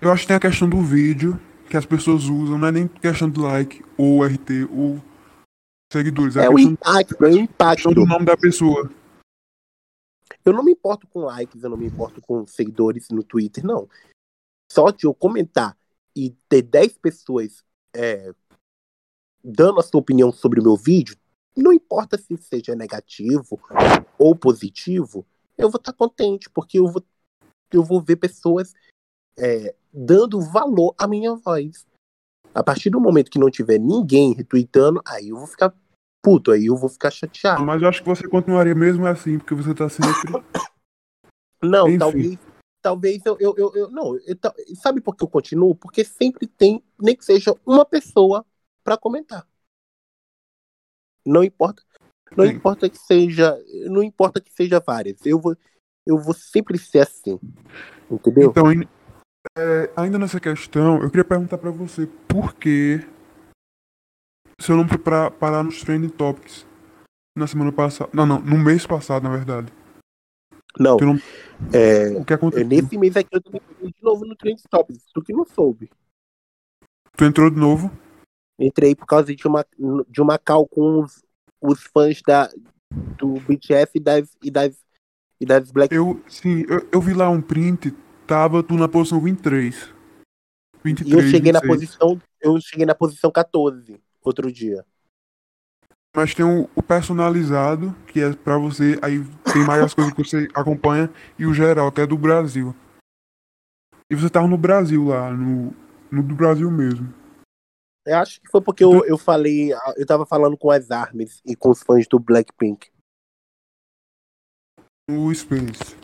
eu 0.00 0.10
acho 0.10 0.22
que 0.22 0.28
tem 0.28 0.36
a 0.36 0.40
questão 0.40 0.68
do 0.68 0.82
vídeo 0.82 1.38
que 1.68 1.76
as 1.76 1.84
pessoas 1.84 2.24
usam, 2.24 2.58
não 2.58 2.68
é 2.68 2.72
nem 2.72 2.88
questão 2.88 3.28
do 3.28 3.42
like, 3.42 3.84
ou 3.96 4.24
RT, 4.24 4.68
ou 4.70 5.02
seguidores. 5.92 6.36
É, 6.36 6.46
é 6.46 6.50
o 6.50 6.58
impacto, 6.58 7.24
é 7.24 7.28
o 7.28 7.38
impacto. 7.38 7.94
do 7.94 8.06
nome 8.06 8.24
da 8.24 8.36
pessoa. 8.36 8.90
Eu 10.44 10.52
não 10.52 10.64
me 10.64 10.72
importo 10.72 11.06
com 11.06 11.20
likes, 11.20 11.62
eu 11.62 11.68
não 11.68 11.76
me 11.76 11.86
importo 11.86 12.22
com 12.22 12.46
seguidores 12.46 13.08
no 13.10 13.22
Twitter, 13.22 13.64
não. 13.64 13.88
Só 14.70 14.90
de 14.90 15.06
eu 15.06 15.14
comentar 15.14 15.76
e 16.16 16.30
ter 16.48 16.62
10 16.62 16.98
pessoas 16.98 17.62
é, 17.94 18.32
dando 19.42 19.80
a 19.80 19.82
sua 19.82 20.00
opinião 20.00 20.32
sobre 20.32 20.60
o 20.60 20.62
meu 20.62 20.76
vídeo, 20.76 21.16
não 21.56 21.72
importa 21.72 22.16
se 22.16 22.36
seja 22.36 22.74
negativo 22.74 23.60
ou 24.18 24.34
positivo, 24.34 25.26
eu 25.56 25.68
vou 25.68 25.78
estar 25.78 25.92
contente, 25.92 26.48
porque 26.50 26.78
eu 26.78 26.86
vou, 26.86 27.04
eu 27.72 27.82
vou 27.82 28.00
ver 28.00 28.16
pessoas 28.16 28.74
é, 29.36 29.74
dando 29.92 30.40
valor 30.40 30.94
à 30.96 31.06
minha 31.06 31.34
voz. 31.34 31.86
A 32.54 32.62
partir 32.62 32.90
do 32.90 33.00
momento 33.00 33.30
que 33.30 33.38
não 33.38 33.50
tiver 33.50 33.78
ninguém 33.78 34.32
retweetando, 34.32 35.00
aí 35.06 35.28
eu 35.28 35.36
vou 35.36 35.46
ficar 35.46 35.74
puto, 36.22 36.50
aí 36.50 36.66
eu 36.66 36.76
vou 36.76 36.88
ficar 36.88 37.10
chateado. 37.10 37.64
Mas 37.64 37.82
eu 37.82 37.88
acho 37.88 38.02
que 38.02 38.08
você 38.08 38.26
continuaria 38.28 38.74
mesmo 38.74 39.06
assim, 39.06 39.38
porque 39.38 39.54
você 39.54 39.74
tá 39.74 39.88
sempre. 39.88 40.10
não, 41.62 41.88
Enfim. 41.88 41.98
talvez. 41.98 42.38
Talvez 42.80 43.26
eu, 43.26 43.36
eu, 43.40 43.54
eu, 43.58 43.72
eu 43.74 43.90
não. 43.90 44.16
Eu, 44.16 44.36
sabe 44.76 45.00
por 45.00 45.16
que 45.16 45.24
eu 45.24 45.28
continuo? 45.28 45.74
Porque 45.74 46.04
sempre 46.04 46.46
tem, 46.46 46.82
nem 46.98 47.16
que 47.16 47.24
seja 47.24 47.54
uma 47.66 47.84
pessoa 47.84 48.46
para 48.88 48.96
comentar. 48.96 49.46
Não 51.26 51.44
importa, 51.44 51.82
não 52.34 52.46
Sim. 52.46 52.52
importa 52.52 52.88
que 52.88 52.96
seja, 52.96 53.54
não 53.84 54.02
importa 54.02 54.40
que 54.40 54.50
seja 54.50 54.80
várias. 54.80 55.26
Eu 55.26 55.38
vou, 55.38 55.54
eu 56.06 56.16
vou 56.16 56.32
sempre 56.32 56.78
ser 56.78 57.00
assim, 57.00 57.38
entendeu? 58.10 58.48
Então, 58.48 58.64
é, 59.58 59.92
ainda 59.94 60.18
nessa 60.18 60.40
questão, 60.40 61.02
eu 61.02 61.10
queria 61.10 61.24
perguntar 61.24 61.58
para 61.58 61.70
você 61.70 62.06
por 62.26 62.54
que 62.54 63.06
seu 64.58 64.74
nome 64.74 64.88
foi 64.88 64.98
pra 64.98 65.30
parar 65.30 65.62
nos 65.62 65.82
trending 65.82 66.08
topics 66.08 66.66
na 67.36 67.46
semana 67.46 67.70
passada, 67.70 68.10
não, 68.14 68.24
não, 68.24 68.40
no 68.40 68.56
mês 68.56 68.86
passado, 68.86 69.22
na 69.22 69.36
verdade. 69.36 69.70
Não. 70.78 70.96
não... 70.96 71.16
É, 71.74 72.18
o 72.18 72.24
que 72.24 72.32
aconteceu? 72.32 72.66
Nesse 72.66 72.96
mês 72.96 73.14
aqui 73.18 73.36
eu 73.36 73.42
também 73.42 73.60
de 73.82 74.02
novo 74.02 74.24
no 74.24 74.34
trending 74.34 74.62
topics, 74.70 75.04
tu 75.12 75.22
que 75.22 75.34
não 75.34 75.44
soube. 75.44 75.90
Tu 77.14 77.24
entrou 77.24 77.50
de 77.50 77.58
novo? 77.58 77.90
Entrei 78.58 78.94
por 78.94 79.06
causa 79.06 79.34
de 79.34 79.46
uma, 79.46 79.64
de 80.08 80.20
uma 80.20 80.38
cal 80.38 80.66
com 80.66 81.02
os, 81.02 81.22
os 81.60 81.82
fãs 81.84 82.20
da, 82.26 82.48
do 83.16 83.34
BTS 83.40 83.92
e 83.94 84.00
das, 84.00 84.36
e 84.42 84.50
das, 84.50 84.76
e 85.40 85.46
das 85.46 85.70
Black. 85.70 85.94
Eu, 85.94 86.20
sim, 86.28 86.64
eu, 86.68 86.88
eu 86.90 87.00
vi 87.00 87.14
lá 87.14 87.30
um 87.30 87.40
print, 87.40 87.94
tava 88.26 88.62
tu 88.62 88.74
na 88.74 88.88
posição 88.88 89.20
23. 89.20 89.94
23 90.82 91.06
e 91.06 91.12
eu 91.12 91.22
cheguei 91.30 91.52
26. 91.52 91.52
na 91.52 91.60
posição. 91.60 92.22
Eu 92.40 92.60
cheguei 92.60 92.86
na 92.86 92.94
posição 92.94 93.30
14 93.30 94.00
outro 94.22 94.50
dia. 94.52 94.84
Mas 96.14 96.34
tem 96.34 96.44
o, 96.44 96.68
o 96.74 96.82
personalizado, 96.82 97.94
que 98.06 98.20
é 98.20 98.32
pra 98.32 98.58
você. 98.58 98.98
Aí 99.02 99.24
tem 99.52 99.64
mais 99.64 99.84
as 99.84 99.94
coisas 99.94 100.12
que 100.12 100.24
você 100.24 100.48
acompanha, 100.54 101.10
e 101.38 101.46
o 101.46 101.54
geral, 101.54 101.92
que 101.92 102.00
é 102.00 102.06
do 102.06 102.18
Brasil. 102.18 102.74
E 104.10 104.14
você 104.14 104.28
tava 104.30 104.48
no 104.48 104.56
Brasil 104.56 105.04
lá, 105.04 105.30
no, 105.30 105.74
no 106.10 106.22
do 106.22 106.34
Brasil 106.34 106.70
mesmo. 106.70 107.12
Eu 108.08 108.16
acho 108.16 108.40
que 108.40 108.48
foi 108.48 108.62
porque 108.62 108.82
eu, 108.82 109.04
eu 109.04 109.18
falei, 109.18 109.70
eu 109.96 110.06
tava 110.06 110.24
falando 110.24 110.56
com 110.56 110.70
as 110.70 110.90
armas 110.90 111.42
e 111.44 111.54
com 111.54 111.68
os 111.68 111.82
fãs 111.82 112.08
do 112.08 112.18
Blackpink. 112.18 112.90
O 115.10 115.32
Space. 115.34 115.94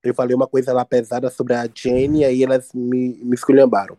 Eu 0.00 0.14
falei 0.14 0.36
uma 0.36 0.46
coisa 0.46 0.72
lá 0.72 0.84
pesada 0.84 1.28
sobre 1.30 1.54
a 1.54 1.68
Jenny, 1.72 2.24
aí 2.24 2.44
elas 2.44 2.72
me, 2.72 3.18
me 3.24 3.34
esculhambaram. 3.34 3.98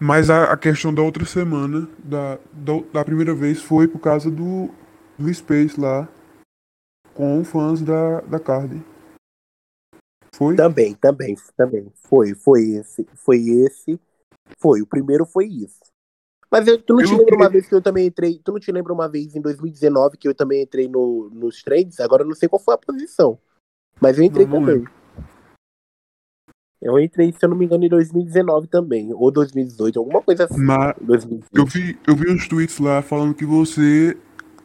Mas 0.00 0.30
a, 0.30 0.52
a, 0.52 0.56
questão 0.56 0.94
da 0.94 1.02
outra 1.02 1.26
semana, 1.26 1.86
da, 1.98 2.36
da, 2.52 2.80
da, 2.90 3.04
primeira 3.04 3.34
vez, 3.34 3.60
foi 3.60 3.86
por 3.86 3.98
causa 3.98 4.30
do, 4.30 4.70
do 5.18 5.32
Space 5.32 5.78
lá, 5.78 6.08
com 7.12 7.44
fãs 7.44 7.82
da, 7.82 8.22
da 8.22 8.40
Cardi. 8.40 8.82
Foi? 10.34 10.56
Também, 10.56 10.94
também, 10.94 11.34
também. 11.54 11.92
Foi, 11.94 12.34
foi 12.34 12.62
esse. 12.70 13.06
Foi 13.14 13.38
esse. 13.38 14.00
Foi, 14.58 14.80
o 14.80 14.86
primeiro 14.86 15.26
foi 15.26 15.46
isso. 15.46 15.80
Mas 16.50 16.66
eu, 16.66 16.80
tu 16.80 16.94
não 16.94 17.00
eu 17.00 17.06
te 17.06 17.10
lembra 17.10 17.24
queria... 17.24 17.38
uma 17.38 17.50
vez 17.50 17.66
que 17.66 17.74
eu 17.74 17.82
também 17.82 18.06
entrei. 18.06 18.40
Tu 18.42 18.52
não 18.52 18.60
te 18.60 18.72
lembra 18.72 18.92
uma 18.92 19.08
vez 19.08 19.34
em 19.34 19.40
2019 19.40 20.16
que 20.16 20.28
eu 20.28 20.34
também 20.34 20.62
entrei 20.62 20.88
no, 20.88 21.30
nos 21.32 21.62
trades? 21.62 22.00
Agora 22.00 22.22
eu 22.22 22.26
não 22.26 22.34
sei 22.34 22.48
qual 22.48 22.62
foi 22.62 22.74
a 22.74 22.78
posição. 22.78 23.38
Mas 24.00 24.18
eu 24.18 24.24
entrei 24.24 24.46
não, 24.46 24.60
também. 24.60 24.84
Eu 26.80 26.98
entrei, 27.00 27.32
se 27.32 27.44
eu 27.44 27.48
não 27.48 27.56
me 27.56 27.64
engano, 27.64 27.84
em 27.84 27.88
2019 27.88 28.68
também. 28.68 29.12
Ou 29.12 29.30
2018, 29.30 29.98
alguma 29.98 30.22
coisa 30.22 30.44
assim. 30.44 30.62
Mas 30.62 30.94
eu 31.52 31.66
vi, 31.66 31.98
eu 32.06 32.14
vi 32.14 32.30
uns 32.30 32.46
tweets 32.46 32.78
lá 32.78 33.02
falando 33.02 33.34
que 33.34 33.44
você 33.44 34.16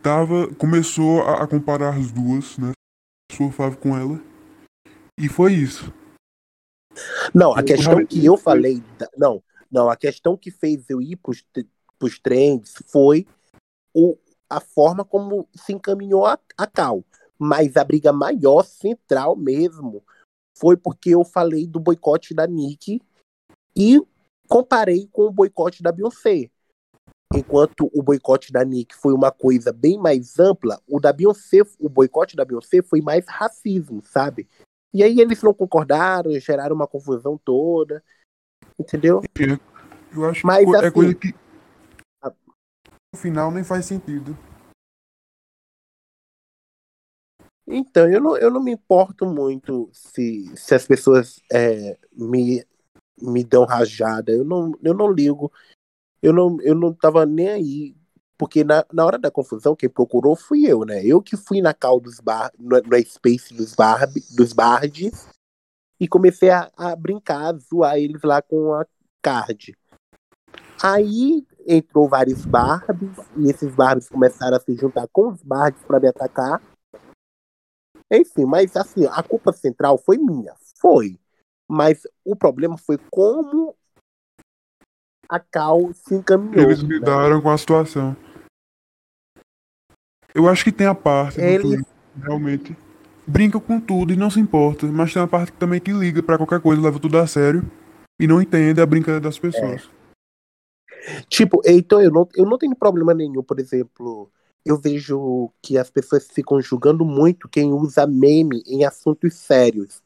tava. 0.03 0.47
começou 0.55 1.21
a, 1.21 1.43
a 1.43 1.47
comparar 1.47 1.95
as 1.95 2.11
duas, 2.11 2.57
né? 2.57 2.73
Sua 3.31 3.51
Fábio 3.51 3.79
com 3.79 3.97
ela. 3.97 4.21
E 5.17 5.27
foi 5.27 5.53
isso. 5.53 5.91
Não, 7.33 7.53
a 7.53 7.63
questão 7.63 8.05
que 8.05 8.25
eu 8.25 8.37
falei. 8.37 8.83
Não, 9.17 9.41
não, 9.71 9.89
a 9.89 9.95
questão 9.95 10.35
que 10.35 10.51
fez 10.51 10.89
eu 10.89 11.01
ir 11.01 11.15
pros, 11.15 11.43
pros 11.97 12.19
trends 12.19 12.73
foi 12.87 13.25
o, 13.93 14.17
a 14.49 14.59
forma 14.59 15.05
como 15.05 15.47
se 15.55 15.73
encaminhou 15.73 16.25
a, 16.25 16.37
a 16.57 16.67
Cal. 16.67 17.03
Mas 17.39 17.77
a 17.77 17.83
briga 17.83 18.11
maior, 18.11 18.63
central 18.63 19.35
mesmo, 19.35 20.03
foi 20.57 20.77
porque 20.77 21.11
eu 21.11 21.23
falei 21.23 21.65
do 21.65 21.79
boicote 21.79 22.33
da 22.33 22.45
Nick 22.45 23.01
e 23.75 23.99
comparei 24.47 25.07
com 25.11 25.23
o 25.23 25.31
boicote 25.31 25.81
da 25.81 25.91
Beyoncé. 25.91 26.51
Enquanto 27.33 27.89
o 27.93 28.03
boicote 28.03 28.51
da 28.51 28.63
Nick 28.65 28.93
foi 28.93 29.13
uma 29.13 29.31
coisa 29.31 29.71
bem 29.71 29.97
mais 29.97 30.37
ampla, 30.37 30.81
o 30.85 30.99
da 30.99 31.13
Beyoncé, 31.13 31.61
o 31.79 31.87
boicote 31.87 32.35
da 32.35 32.43
Beyoncé 32.43 32.81
foi 32.81 33.01
mais 33.01 33.25
racismo, 33.25 34.03
sabe? 34.03 34.49
E 34.93 35.01
aí 35.01 35.21
eles 35.21 35.41
não 35.41 35.53
concordaram, 35.53 36.37
geraram 36.39 36.75
uma 36.75 36.87
confusão 36.87 37.39
toda. 37.43 38.03
Entendeu? 38.81 39.21
Eu 40.11 40.25
acho 40.25 40.45
Mas, 40.45 40.65
que 40.65 40.75
é 40.75 40.79
assim, 40.79 40.91
coisa 40.91 41.15
que 41.15 41.35
no 43.13 43.19
final 43.19 43.51
nem 43.51 43.63
faz 43.63 43.85
sentido. 43.85 44.37
Então, 47.67 48.09
eu 48.09 48.19
não, 48.19 48.37
eu 48.37 48.49
não 48.49 48.61
me 48.61 48.71
importo 48.71 49.25
muito 49.25 49.89
se, 49.93 50.51
se 50.57 50.73
as 50.73 50.85
pessoas 50.85 51.41
é, 51.51 51.97
me, 52.11 52.65
me 53.21 53.43
dão 53.43 53.65
rajada. 53.65 54.31
Eu 54.31 54.43
não, 54.43 54.73
eu 54.81 54.93
não 54.93 55.11
ligo. 55.11 55.51
Eu 56.21 56.33
não, 56.33 56.57
eu 56.61 56.73
não 56.73 56.93
tava 56.93 57.25
nem 57.25 57.49
aí. 57.49 57.95
Porque 58.37 58.63
na, 58.63 58.83
na 58.91 59.05
hora 59.05 59.19
da 59.19 59.29
confusão, 59.29 59.75
quem 59.75 59.87
procurou 59.87 60.35
fui 60.35 60.65
eu, 60.65 60.83
né? 60.83 61.05
Eu 61.05 61.21
que 61.21 61.37
fui 61.37 61.61
na 61.61 61.73
cal 61.73 61.99
dos 61.99 62.19
bar, 62.19 62.51
no, 62.57 62.81
no 62.81 63.05
space 63.05 63.53
dos, 63.53 63.75
bar, 63.75 64.07
dos 64.35 64.51
bards 64.51 65.27
e 66.01 66.07
comecei 66.07 66.49
a, 66.49 66.71
a 66.75 66.95
brincar, 66.95 67.53
a 67.53 67.57
zoar 67.59 67.95
eles 67.95 68.23
lá 68.23 68.41
com 68.41 68.73
a 68.73 68.87
card. 69.21 69.77
Aí 70.81 71.45
entrou 71.67 72.09
vários 72.09 72.43
Barbies, 72.43 73.15
e 73.37 73.51
esses 73.51 73.75
Barbies 73.75 74.09
começaram 74.09 74.57
a 74.57 74.59
se 74.59 74.75
juntar 74.75 75.07
com 75.13 75.27
os 75.27 75.43
Barbies 75.43 75.83
para 75.83 75.99
me 75.99 76.07
atacar. 76.07 76.59
Enfim, 78.11 78.45
mas 78.45 78.75
assim, 78.75 79.05
a 79.05 79.21
culpa 79.21 79.53
central 79.53 79.99
foi 79.99 80.17
minha. 80.17 80.55
Foi. 80.79 81.19
Mas 81.69 82.01
o 82.25 82.35
problema 82.35 82.79
foi 82.79 82.97
como 83.11 83.75
a 85.29 85.39
Cal 85.39 85.93
se 85.93 86.15
encaminhou. 86.15 86.63
Eles 86.63 86.79
lidaram 86.79 87.37
né? 87.37 87.43
com 87.43 87.49
a 87.51 87.57
situação. 87.59 88.17
Eu 90.33 90.49
acho 90.49 90.63
que 90.63 90.71
tem 90.71 90.87
a 90.87 90.95
parte 90.95 91.39
Eles... 91.39 91.85
realmente 92.15 92.75
brinca 93.31 93.59
com 93.59 93.79
tudo 93.79 94.11
e 94.11 94.17
não 94.17 94.29
se 94.29 94.39
importa, 94.39 94.85
mas 94.87 95.13
tem 95.13 95.21
uma 95.21 95.27
parte 95.27 95.53
também 95.53 95.79
que 95.79 95.93
liga 95.93 96.21
para 96.21 96.37
qualquer 96.37 96.59
coisa, 96.59 96.81
leva 96.81 96.99
tudo 96.99 97.17
a 97.17 97.25
sério 97.25 97.63
e 98.19 98.27
não 98.27 98.41
entende 98.41 98.81
a 98.81 98.85
brincadeira 98.85 99.21
das 99.21 99.39
pessoas. 99.39 99.89
É. 99.97 101.21
Tipo, 101.29 101.61
então 101.65 102.01
eu 102.01 102.11
não, 102.11 102.27
eu 102.35 102.45
não 102.45 102.57
tenho 102.57 102.75
problema 102.75 103.13
nenhum, 103.13 103.41
por 103.41 103.59
exemplo, 103.59 104.29
eu 104.65 104.77
vejo 104.77 105.49
que 105.61 105.77
as 105.77 105.89
pessoas 105.89 106.27
ficam 106.27 106.61
julgando 106.61 107.05
muito 107.05 107.47
quem 107.47 107.71
usa 107.71 108.05
meme 108.05 108.61
em 108.67 108.83
assuntos 108.83 109.33
sérios. 109.35 110.03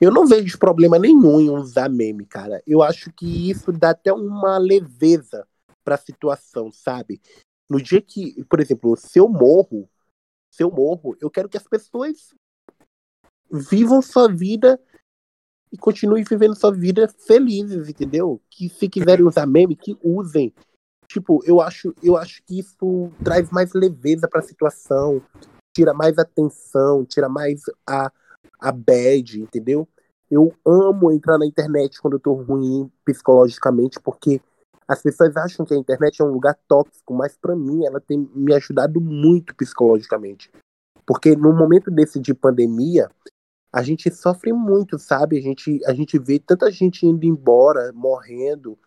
Eu 0.00 0.12
não 0.12 0.26
vejo 0.26 0.58
problema 0.58 0.98
nenhum 0.98 1.40
em 1.40 1.50
usar 1.50 1.88
meme, 1.88 2.26
cara. 2.26 2.62
Eu 2.66 2.82
acho 2.82 3.10
que 3.12 3.50
isso 3.50 3.72
dá 3.72 3.90
até 3.90 4.12
uma 4.12 4.58
leveza 4.58 5.46
pra 5.82 5.96
situação, 5.96 6.70
sabe? 6.70 7.20
No 7.70 7.80
dia 7.80 8.02
que, 8.02 8.44
por 8.44 8.60
exemplo, 8.60 8.96
se 8.96 9.18
eu 9.18 9.28
morro, 9.28 9.88
se 10.50 10.62
eu 10.62 10.70
morro, 10.70 11.16
eu 11.20 11.30
quero 11.30 11.48
que 11.48 11.56
as 11.56 11.66
pessoas 11.66 12.34
vivam 13.50 14.02
sua 14.02 14.28
vida 14.28 14.80
e 15.72 15.76
continuem 15.76 16.24
vivendo 16.24 16.56
sua 16.56 16.72
vida 16.72 17.08
felizes, 17.26 17.88
entendeu? 17.88 18.40
Que 18.50 18.68
se 18.68 18.88
quiserem 18.88 19.26
usar 19.26 19.46
meme, 19.46 19.76
que 19.76 19.96
usem. 20.02 20.52
Tipo, 21.06 21.42
eu 21.44 21.60
acho, 21.60 21.94
eu 22.02 22.16
acho 22.16 22.42
que 22.44 22.58
isso 22.58 23.10
traz 23.24 23.50
mais 23.50 23.72
leveza 23.72 24.28
para 24.28 24.40
a 24.40 24.42
situação, 24.42 25.22
tira 25.74 25.94
mais 25.94 26.18
atenção, 26.18 27.04
tira 27.04 27.28
mais 27.28 27.62
a, 27.86 28.12
a 28.60 28.72
bad, 28.72 29.40
entendeu? 29.40 29.88
Eu 30.30 30.54
amo 30.66 31.10
entrar 31.10 31.38
na 31.38 31.46
internet 31.46 32.00
quando 32.00 32.14
eu 32.14 32.20
tô 32.20 32.34
ruim 32.34 32.90
psicologicamente, 33.04 33.98
porque 34.00 34.42
as 34.88 35.02
pessoas 35.02 35.36
acham 35.36 35.66
que 35.66 35.74
a 35.74 35.76
internet 35.76 36.22
é 36.22 36.24
um 36.24 36.32
lugar 36.32 36.58
tóxico, 36.66 37.12
mas 37.12 37.36
para 37.36 37.54
mim 37.54 37.84
ela 37.84 38.00
tem 38.00 38.26
me 38.34 38.54
ajudado 38.54 38.98
muito 39.00 39.54
psicologicamente. 39.54 40.50
Porque 41.06 41.36
no 41.36 41.52
momento 41.52 41.90
desse 41.90 42.18
de 42.18 42.32
pandemia, 42.32 43.10
a 43.70 43.82
gente 43.82 44.10
sofre 44.10 44.50
muito, 44.52 44.98
sabe? 44.98 45.36
A 45.36 45.42
gente, 45.42 45.80
a 45.84 45.92
gente 45.92 46.18
vê 46.18 46.38
tanta 46.38 46.70
gente 46.70 47.06
indo 47.06 47.24
embora, 47.26 47.92
morrendo. 47.92 48.78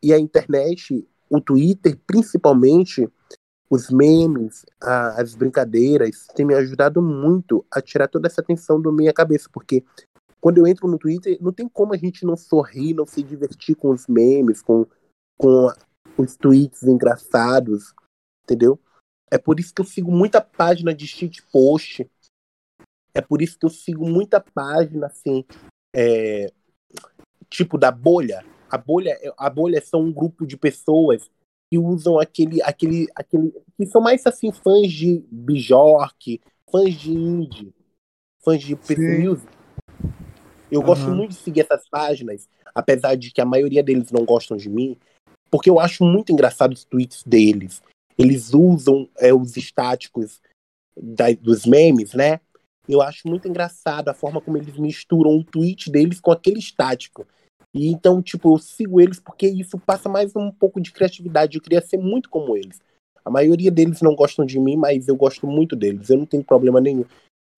E 0.00 0.12
a 0.12 0.18
internet, 0.18 1.06
o 1.28 1.40
Twitter, 1.40 1.98
principalmente, 2.06 3.08
os 3.68 3.90
memes, 3.90 4.64
a, 4.80 5.20
as 5.20 5.34
brincadeiras, 5.34 6.26
tem 6.36 6.46
me 6.46 6.54
ajudado 6.54 7.02
muito 7.02 7.66
a 7.70 7.80
tirar 7.80 8.06
toda 8.06 8.28
essa 8.28 8.42
tensão 8.42 8.80
da 8.80 8.92
minha 8.92 9.12
cabeça. 9.12 9.48
Porque 9.52 9.84
quando 10.40 10.58
eu 10.58 10.66
entro 10.68 10.86
no 10.86 10.98
Twitter, 10.98 11.36
não 11.40 11.52
tem 11.52 11.68
como 11.68 11.94
a 11.94 11.96
gente 11.96 12.24
não 12.24 12.36
sorrir, 12.36 12.94
não 12.94 13.06
se 13.06 13.22
divertir 13.24 13.74
com 13.74 13.90
os 13.90 14.06
memes, 14.06 14.62
com, 14.62 14.86
com 15.36 15.68
os 16.16 16.36
tweets 16.36 16.82
engraçados, 16.82 17.92
entendeu? 18.44 18.78
É 19.30 19.38
por 19.38 19.58
isso 19.58 19.74
que 19.74 19.80
eu 19.80 19.86
sigo 19.86 20.12
muita 20.12 20.40
página 20.40 20.94
de 20.94 21.06
shit 21.06 21.42
post 21.50 22.08
é 23.14 23.20
por 23.20 23.42
isso 23.42 23.58
que 23.58 23.66
eu 23.66 23.70
sigo 23.70 24.08
muita 24.08 24.40
página, 24.40 25.06
assim, 25.06 25.44
é, 25.94 26.50
tipo 27.50 27.76
da 27.76 27.90
bolha. 27.90 28.44
A 28.70 28.78
bolha, 28.78 29.18
a 29.36 29.50
bolha 29.50 29.82
são 29.82 30.00
um 30.00 30.12
grupo 30.12 30.46
de 30.46 30.56
pessoas 30.56 31.30
que 31.70 31.78
usam 31.78 32.18
aquele, 32.18 32.62
aquele, 32.62 33.06
aquele, 33.14 33.52
que 33.76 33.86
são 33.86 34.00
mais 34.00 34.26
assim 34.26 34.50
fãs 34.50 34.90
de 34.90 35.22
Bjork, 35.30 36.40
fãs 36.70 36.94
de 36.94 37.12
indie, 37.12 37.74
fãs 38.42 38.62
de 38.62 38.74
Music. 38.74 39.46
Eu 40.70 40.80
uhum. 40.80 40.86
gosto 40.86 41.08
muito 41.10 41.30
de 41.30 41.36
seguir 41.36 41.60
essas 41.60 41.86
páginas, 41.88 42.48
apesar 42.74 43.14
de 43.14 43.30
que 43.30 43.42
a 43.42 43.46
maioria 43.46 43.82
deles 43.82 44.10
não 44.10 44.24
gostam 44.24 44.56
de 44.56 44.70
mim, 44.70 44.98
porque 45.52 45.68
eu 45.68 45.78
acho 45.78 46.02
muito 46.02 46.32
engraçado 46.32 46.72
os 46.72 46.82
tweets 46.82 47.22
deles. 47.24 47.82
Eles 48.18 48.54
usam 48.54 49.06
é, 49.18 49.34
os 49.34 49.54
estáticos 49.58 50.40
da, 50.96 51.30
dos 51.32 51.66
memes, 51.66 52.14
né? 52.14 52.40
Eu 52.88 53.02
acho 53.02 53.28
muito 53.28 53.46
engraçado 53.46 54.08
a 54.08 54.14
forma 54.14 54.40
como 54.40 54.56
eles 54.56 54.78
misturam 54.78 55.36
o 55.36 55.44
tweet 55.44 55.90
deles 55.90 56.20
com 56.20 56.32
aquele 56.32 56.58
estático. 56.58 57.26
E 57.74 57.88
então, 57.88 58.22
tipo, 58.22 58.54
eu 58.54 58.58
sigo 58.58 58.98
eles 58.98 59.20
porque 59.20 59.46
isso 59.46 59.78
passa 59.78 60.08
mais 60.08 60.34
um 60.34 60.50
pouco 60.50 60.80
de 60.80 60.90
criatividade. 60.90 61.58
Eu 61.58 61.62
queria 61.62 61.82
ser 61.82 61.98
muito 61.98 62.30
como 62.30 62.56
eles. 62.56 62.80
A 63.22 63.30
maioria 63.30 63.70
deles 63.70 64.00
não 64.00 64.14
gostam 64.14 64.46
de 64.46 64.58
mim, 64.58 64.76
mas 64.76 65.06
eu 65.06 65.16
gosto 65.16 65.46
muito 65.46 65.76
deles. 65.76 66.08
Eu 66.08 66.16
não 66.16 66.26
tenho 66.26 66.42
problema 66.42 66.80
nenhum 66.80 67.04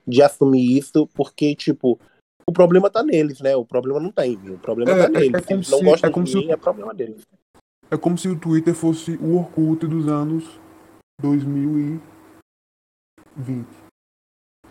de 0.07 0.21
assumir 0.21 0.77
isso, 0.77 1.07
porque, 1.15 1.55
tipo, 1.55 1.99
o 2.47 2.53
problema 2.53 2.91
tá 2.91 3.03
neles, 3.05 3.41
né? 3.41 3.55
O 3.57 3.65
problema 3.65 4.01
não 4.01 4.11
tá 4.11 4.27
em 4.27 4.37
mim. 4.37 4.51
O 4.51 4.59
problema 4.59 4.91
é, 4.91 4.97
tá 4.97 5.05
é, 5.05 5.09
neles. 5.09 5.47
É, 5.49 5.53
é 5.53 5.55
eles 5.55 5.71
não 5.71 5.83
gostam 5.83 6.11
é 6.11 6.13
de 6.13 6.37
mim, 6.37 6.51
é 6.51 6.57
problema 6.57 6.93
deles. 6.93 7.23
É 7.91 7.97
como 7.97 8.19
se 8.19 8.29
o 8.29 8.39
Twitter 8.39 8.75
fosse 8.75 9.17
o 9.17 9.37
Orkut 9.37 9.87
dos 9.87 10.09
anos 10.09 10.45
2020. 11.21 12.01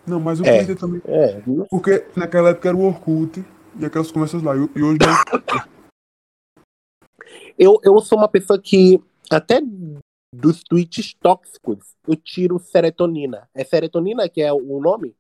Não, 0.06 0.20
mas 0.20 0.40
o 0.40 0.46
é, 0.46 0.58
Twitter 0.58 0.78
também. 0.78 1.02
É. 1.06 1.42
Porque 1.70 2.06
naquela 2.16 2.50
época 2.50 2.70
era 2.70 2.78
o 2.78 2.86
Orkut 2.86 3.44
e 3.80 3.86
aquelas 3.86 4.12
conversas 4.12 4.44
lá. 4.44 4.54
E 4.56 4.84
hoje 4.84 5.00
eu, 7.58 7.80
eu 7.84 8.00
sou 8.02 8.18
uma 8.18 8.28
pessoa 8.28 8.60
que, 8.60 9.02
até 9.30 9.62
dos 10.34 10.64
tweets 10.64 11.14
tóxicos, 11.14 11.96
eu 12.08 12.16
tiro 12.16 12.60
serotonina. 12.60 13.48
É 13.54 13.64
serotonina 13.64 14.28
que 14.28 14.42
é 14.42 14.52
o 14.52 14.80
nome? 14.80 15.16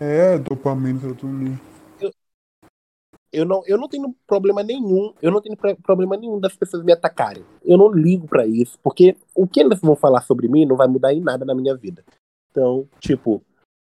É, 0.00 0.38
dopamina, 0.38 1.00
serotonina. 1.00 1.60
Eu, 3.32 3.44
não, 3.44 3.62
eu 3.66 3.76
não 3.76 3.88
tenho 3.88 4.14
problema 4.26 4.62
nenhum. 4.62 5.12
Eu 5.20 5.30
não 5.30 5.40
tenho 5.40 5.56
problema 5.82 6.16
nenhum 6.16 6.40
das 6.40 6.56
pessoas 6.56 6.82
me 6.82 6.92
atacarem. 6.92 7.44
Eu 7.64 7.76
não 7.76 7.90
ligo 7.90 8.26
para 8.26 8.46
isso, 8.46 8.78
porque 8.82 9.16
o 9.34 9.46
que 9.46 9.60
eles 9.60 9.80
vão 9.80 9.94
falar 9.94 10.22
sobre 10.22 10.48
mim 10.48 10.64
não 10.64 10.76
vai 10.76 10.88
mudar 10.88 11.12
em 11.12 11.20
nada 11.20 11.44
na 11.44 11.54
minha 11.54 11.76
vida. 11.76 12.04
Então, 12.50 12.88
tipo, 13.00 13.42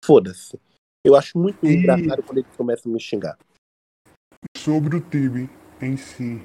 foda-se. 0.04 0.60
Eu 1.06 1.16
acho 1.16 1.38
muito 1.38 1.66
e... 1.66 1.74
engraçado 1.74 2.24
quando 2.24 2.40
eles 2.40 2.56
começam 2.56 2.92
a 2.92 2.94
me 2.94 3.00
xingar. 3.00 3.38
Sobre 4.58 4.98
o 4.98 5.02
Tibi 5.02 5.50
em 5.82 5.96
si, 5.96 6.42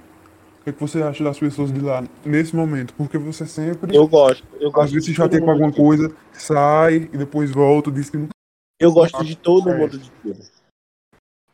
o 0.60 0.64
que, 0.64 0.70
é 0.70 0.72
que 0.72 0.80
você 0.80 1.02
acha 1.02 1.22
das 1.22 1.38
pessoas 1.38 1.72
de 1.72 1.80
lá 1.80 2.02
nesse 2.24 2.54
momento? 2.54 2.94
Porque 2.94 3.18
você 3.18 3.46
sempre. 3.46 3.94
Eu 3.94 4.08
gosto. 4.08 4.46
Eu 4.54 4.70
gosto 4.70 4.86
às 4.86 4.92
vezes 4.92 5.08
se 5.08 5.14
chateia 5.14 5.42
com 5.42 5.50
alguma 5.50 5.72
coisa, 5.72 6.14
sai 6.32 7.08
e 7.12 7.18
depois 7.18 7.50
volta, 7.50 7.90
diz 7.90 8.08
que 8.08 8.16
não. 8.16 8.28
Eu 8.80 8.92
gosto 8.92 9.24
de 9.24 9.36
todo 9.36 9.72
mundo 9.72 9.98
de 9.98 10.10
Tibi. 10.22 10.53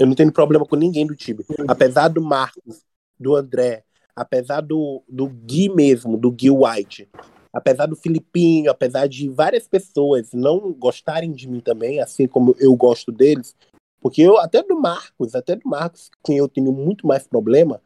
Eu 0.01 0.07
não 0.07 0.15
tenho 0.15 0.33
problema 0.33 0.65
com 0.65 0.77
ninguém 0.77 1.07
do 1.07 1.15
Tibi. 1.15 1.45
Apesar 1.69 2.09
do 2.09 2.23
Marcos, 2.23 2.83
do 3.19 3.37
André, 3.37 3.85
apesar 4.17 4.63
do, 4.63 5.03
do 5.07 5.29
Gui 5.29 5.69
mesmo, 5.69 6.17
do 6.17 6.33
Gui 6.33 6.49
White, 6.51 7.07
apesar 7.53 7.85
do 7.85 7.95
Filipinho, 7.95 8.71
apesar 8.71 9.07
de 9.07 9.29
várias 9.29 9.69
pessoas 9.69 10.33
não 10.33 10.73
gostarem 10.73 11.31
de 11.33 11.47
mim 11.47 11.61
também, 11.61 12.01
assim 12.01 12.27
como 12.27 12.57
eu 12.59 12.75
gosto 12.75 13.13
deles, 13.13 13.55
porque 14.01 14.23
eu, 14.23 14.39
até 14.39 14.63
do 14.63 14.81
Marcos, 14.81 15.35
até 15.35 15.55
do 15.55 15.69
Marcos, 15.69 16.11
quem 16.25 16.39
eu 16.39 16.49
tenho 16.49 16.73
muito 16.73 17.07
mais 17.07 17.29
problema, 17.29 17.83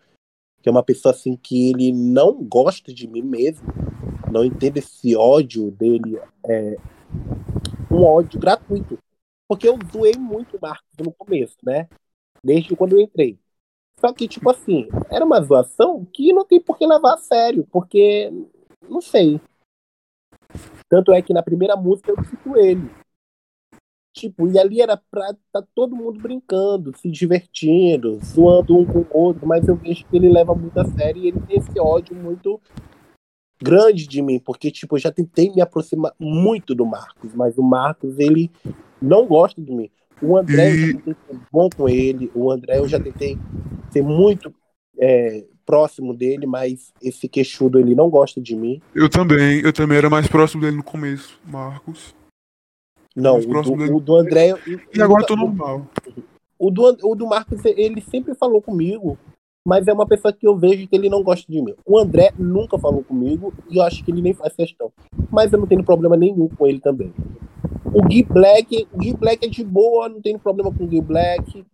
que 0.62 0.68
é 0.68 0.72
uma 0.72 0.84
pessoa 0.84 1.12
assim 1.12 1.36
que 1.36 1.70
ele 1.70 1.90
não 1.90 2.44
gosta 2.44 2.94
de 2.94 3.08
mim 3.08 3.22
mesmo, 3.22 3.66
não 4.30 4.44
entende 4.44 4.78
esse 4.78 5.16
ódio 5.16 5.72
dele, 5.72 6.20
é 6.46 6.76
um 7.90 8.04
ódio 8.04 8.38
gratuito. 8.38 8.96
Porque 9.48 9.68
eu 9.68 9.76
doei 9.76 10.14
muito 10.16 10.56
o 10.56 10.60
Marcos 10.62 10.88
no 10.98 11.12
começo, 11.12 11.56
né? 11.62 11.88
Desde 12.44 12.76
quando 12.76 12.92
eu 12.92 13.00
entrei. 13.00 13.38
Só 13.98 14.12
que, 14.12 14.28
tipo 14.28 14.50
assim, 14.50 14.88
era 15.10 15.24
uma 15.24 15.40
zoação 15.40 16.04
que 16.04 16.32
não 16.32 16.44
tem 16.44 16.60
por 16.60 16.76
que 16.76 16.86
levar 16.86 17.14
a 17.14 17.18
sério, 17.18 17.66
porque, 17.72 18.30
não 18.88 19.00
sei, 19.00 19.40
tanto 20.88 21.12
é 21.12 21.22
que 21.22 21.32
na 21.32 21.42
primeira 21.42 21.76
música 21.76 22.10
eu 22.10 22.24
cito 22.24 22.56
ele. 22.56 22.90
Tipo, 24.12 24.46
e 24.46 24.58
ali 24.58 24.80
era 24.80 24.96
pra 24.96 25.34
tá 25.50 25.60
todo 25.74 25.96
mundo 25.96 26.20
brincando, 26.20 26.96
se 26.96 27.10
divertindo, 27.10 28.20
zoando 28.22 28.76
um 28.78 28.86
com 28.86 29.00
o 29.00 29.08
outro, 29.10 29.46
mas 29.46 29.66
eu 29.66 29.74
vejo 29.74 30.06
que 30.06 30.16
ele 30.16 30.28
leva 30.28 30.54
muito 30.54 30.78
a 30.78 30.84
sério 30.84 31.22
e 31.22 31.28
ele 31.28 31.40
tem 31.40 31.58
esse 31.58 31.80
ódio 31.80 32.14
muito 32.14 32.60
grande 33.60 34.06
de 34.06 34.22
mim, 34.22 34.38
porque, 34.38 34.70
tipo, 34.70 34.94
eu 34.94 35.00
já 35.00 35.10
tentei 35.10 35.50
me 35.50 35.60
aproximar 35.60 36.14
muito 36.18 36.74
do 36.74 36.86
Marcos, 36.86 37.34
mas 37.34 37.58
o 37.58 37.62
Marcos, 37.62 38.18
ele 38.18 38.52
não 39.02 39.26
gosta 39.26 39.60
de 39.60 39.72
mim. 39.72 39.90
O 40.22 40.36
André, 40.36 40.74
e... 40.74 40.80
eu 40.80 40.86
já 40.86 40.92
tentei 40.92 41.14
ser 41.14 41.40
bom 41.52 41.68
com 41.76 41.88
ele, 41.88 42.30
o 42.34 42.50
André, 42.50 42.78
eu 42.78 42.88
já 42.88 43.00
tentei 43.00 43.38
ser 43.90 44.02
muito 44.02 44.54
é, 44.98 45.44
próximo 45.64 46.14
dele, 46.14 46.46
mas 46.46 46.92
esse 47.02 47.28
queixudo 47.28 47.78
ele 47.78 47.94
não 47.94 48.08
gosta 48.08 48.40
de 48.40 48.54
mim. 48.54 48.80
Eu 48.94 49.08
também, 49.08 49.60
eu 49.60 49.72
também 49.72 49.98
era 49.98 50.10
mais 50.10 50.26
próximo 50.26 50.62
dele 50.62 50.76
no 50.76 50.84
começo, 50.84 51.40
Marcos. 51.44 52.14
Não, 53.14 53.38
o 53.38 53.62
do, 53.62 53.96
o 53.96 54.00
do, 54.00 54.16
André. 54.16 54.54
E 54.92 55.00
agora 55.00 55.22
eu 55.22 55.26
tô 55.26 55.36
normal. 55.36 55.86
O 56.58 56.70
do, 56.70 56.96
o 57.02 57.14
do 57.14 57.26
Marcos, 57.26 57.64
ele 57.64 58.00
sempre 58.00 58.34
falou 58.34 58.60
comigo, 58.60 59.16
mas 59.64 59.86
é 59.86 59.92
uma 59.92 60.06
pessoa 60.06 60.32
que 60.32 60.46
eu 60.46 60.56
vejo 60.56 60.88
que 60.88 60.96
ele 60.96 61.08
não 61.08 61.22
gosta 61.22 61.50
de 61.50 61.62
mim. 61.62 61.74
O 61.86 61.98
André 61.98 62.32
nunca 62.38 62.78
falou 62.78 63.04
comigo 63.04 63.52
e 63.70 63.76
eu 63.76 63.82
acho 63.82 64.04
que 64.04 64.10
ele 64.10 64.20
nem 64.20 64.34
faz 64.34 64.54
questão. 64.54 64.92
Mas 65.30 65.52
eu 65.52 65.58
não 65.58 65.66
tenho 65.66 65.84
problema 65.84 66.16
nenhum 66.16 66.48
com 66.48 66.66
ele 66.66 66.80
também. 66.80 67.12
O 67.86 68.02
Gui 68.02 68.22
Black, 68.22 68.86
o 68.92 68.98
Gui 68.98 69.14
Black 69.14 69.46
é 69.46 69.48
de 69.48 69.64
boa, 69.64 70.08
não 70.08 70.20
tenho 70.20 70.38
problema 70.38 70.72
com 70.72 70.84
o 70.84 70.86
Gui 70.86 71.00
Black. 71.00 71.64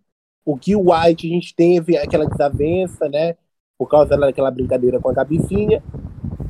O 0.44 0.57
Gui 0.57 0.77
White, 0.77 1.27
a 1.27 1.31
gente 1.31 1.55
teve 1.55 1.96
aquela 1.96 2.27
desavença, 2.27 3.09
né? 3.09 3.37
por 3.81 3.88
causa 3.88 4.14
daquela 4.14 4.51
brincadeira 4.51 5.01
com 5.01 5.09
a 5.09 5.12
Gabizinha, 5.14 5.83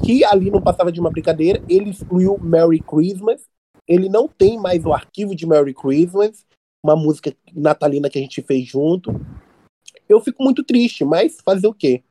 que 0.04 0.24
ali 0.24 0.50
não 0.50 0.60
passava 0.60 0.90
de 0.90 0.98
uma 0.98 1.12
brincadeira, 1.12 1.62
ele 1.68 1.90
excluiu 1.90 2.36
Merry 2.42 2.80
Christmas, 2.80 3.46
ele 3.86 4.08
não 4.08 4.26
tem 4.26 4.58
mais 4.58 4.84
o 4.84 4.92
arquivo 4.92 5.32
de 5.36 5.46
Merry 5.46 5.72
Christmas, 5.72 6.44
uma 6.82 6.96
música 6.96 7.32
natalina 7.54 8.10
que 8.10 8.18
a 8.18 8.20
gente 8.20 8.42
fez 8.42 8.66
junto. 8.66 9.12
Eu 10.08 10.20
fico 10.20 10.42
muito 10.42 10.64
triste, 10.64 11.04
mas 11.04 11.38
fazer 11.44 11.68
o 11.68 11.72
quê? 11.72 12.02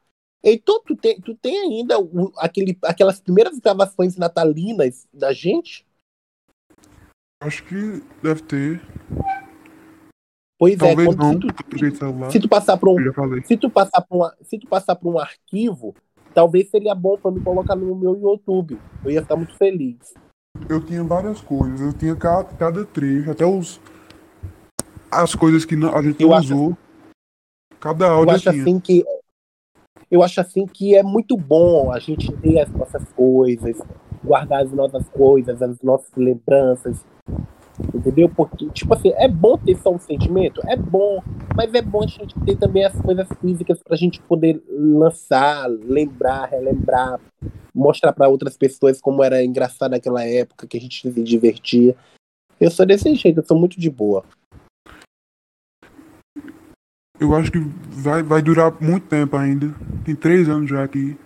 Heitor, 0.41 0.81
tu 0.85 0.95
tem, 0.95 1.19
tu 1.19 1.35
tem 1.35 1.63
ainda 1.63 1.99
o, 1.99 2.31
aquele, 2.37 2.77
aquelas 2.83 3.19
primeiras 3.19 3.59
gravações 3.59 4.15
natalinas 4.15 5.05
da 5.13 5.33
gente? 5.33 5.85
Acho 7.41 7.63
que 7.63 8.03
deve 8.21 8.41
ter. 8.43 8.81
Pois 10.59 10.77
Talvez 10.77 11.07
é, 11.07 11.15
não, 11.15 11.31
se, 11.33 11.39
tu, 11.39 12.31
se 12.31 12.39
tu 12.41 12.49
passar 12.49 12.77
por 12.77 12.89
um, 12.89 13.41
se 13.45 13.55
tu 13.57 13.69
passar 13.69 14.01
por 14.01 14.15
uma, 14.17 14.35
se 14.41 14.59
tu 14.59 14.67
passar 14.67 14.95
por 14.97 15.13
um 15.13 15.17
arquivo, 15.19 15.95
talvez 16.33 16.69
seria 16.69 16.93
bom 16.93 17.17
pra 17.17 17.31
me 17.31 17.39
colocar 17.39 17.77
no 17.77 17.95
meu 17.95 18.19
YouTube. 18.19 18.77
Eu 19.05 19.11
ia 19.11 19.21
ficar 19.21 19.37
muito 19.37 19.55
feliz. 19.55 20.13
Eu 20.67 20.85
tinha 20.85 21.01
várias 21.01 21.39
coisas. 21.39 21.79
Eu 21.79 21.93
tinha 21.93 22.13
cada, 22.15 22.43
cada 22.55 22.85
trecho, 22.85 23.31
até 23.31 23.45
os. 23.45 23.79
As 25.09 25.33
coisas 25.33 25.63
que 25.63 25.75
a 25.75 26.01
gente 26.01 26.21
Eu 26.21 26.29
não 26.29 26.35
acho- 26.35 26.53
usou. 26.53 26.77
Cada 27.79 28.09
áudio 28.09 28.31
eu 28.31 28.35
acho 28.35 28.51
tinha. 28.51 28.61
assim 28.63 28.79
que 28.81 29.05
eu 30.11 30.21
acho 30.21 30.41
assim 30.41 30.65
que 30.65 30.93
é 30.93 31.01
muito 31.03 31.37
bom 31.37 31.89
a 31.93 31.99
gente 31.99 32.29
ter 32.41 32.59
as 32.59 32.69
nossas 32.71 33.03
coisas, 33.13 33.77
guardar 34.29 34.63
as 34.63 34.71
nossas 34.71 35.09
coisas, 35.09 35.59
as 35.59 35.81
nossas 35.81 36.11
lembranças. 36.15 37.03
Entendeu? 37.93 38.29
Porque, 38.29 38.69
tipo 38.69 38.93
assim, 38.93 39.11
é 39.15 39.27
bom 39.27 39.57
ter 39.57 39.75
só 39.77 39.89
um 39.91 39.97
sentimento? 39.97 40.61
É 40.67 40.75
bom, 40.75 41.23
mas 41.55 41.73
é 41.73 41.81
bom 41.81 42.03
a 42.03 42.07
gente 42.07 42.37
ter 42.41 42.55
também 42.57 42.85
as 42.85 42.93
coisas 43.01 43.27
físicas 43.41 43.81
pra 43.81 43.97
gente 43.97 44.21
poder 44.21 44.61
lançar, 44.69 45.67
lembrar, 45.67 46.45
relembrar, 46.45 47.19
mostrar 47.73 48.13
pra 48.13 48.27
outras 48.27 48.55
pessoas 48.55 49.01
como 49.01 49.23
era 49.23 49.43
engraçado 49.43 49.91
naquela 49.91 50.23
época, 50.23 50.67
que 50.67 50.77
a 50.77 50.81
gente 50.81 51.11
se 51.11 51.23
divertia. 51.23 51.95
Eu 52.59 52.69
sou 52.69 52.85
desse 52.85 53.15
jeito, 53.15 53.39
eu 53.39 53.45
sou 53.45 53.57
muito 53.57 53.79
de 53.79 53.89
boa. 53.89 54.23
Eu 57.19 57.33
acho 57.35 57.51
que 57.51 57.59
vai, 57.89 58.21
vai 58.21 58.41
durar 58.41 58.75
muito 58.81 59.07
tempo 59.07 59.35
ainda. 59.35 59.73
Tem 60.05 60.15
três 60.15 60.47
anos 60.47 60.69
já 60.69 60.87
que 60.87 61.17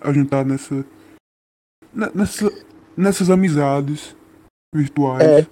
a 0.00 0.12
gente 0.12 0.28
tá 0.28 0.42
nessa. 0.42 0.84
Ne- 1.92 2.10
nessa 2.14 2.50
nessas 2.96 3.30
amizades 3.30 4.14
virtuais. 4.74 5.22
É. 5.22 5.46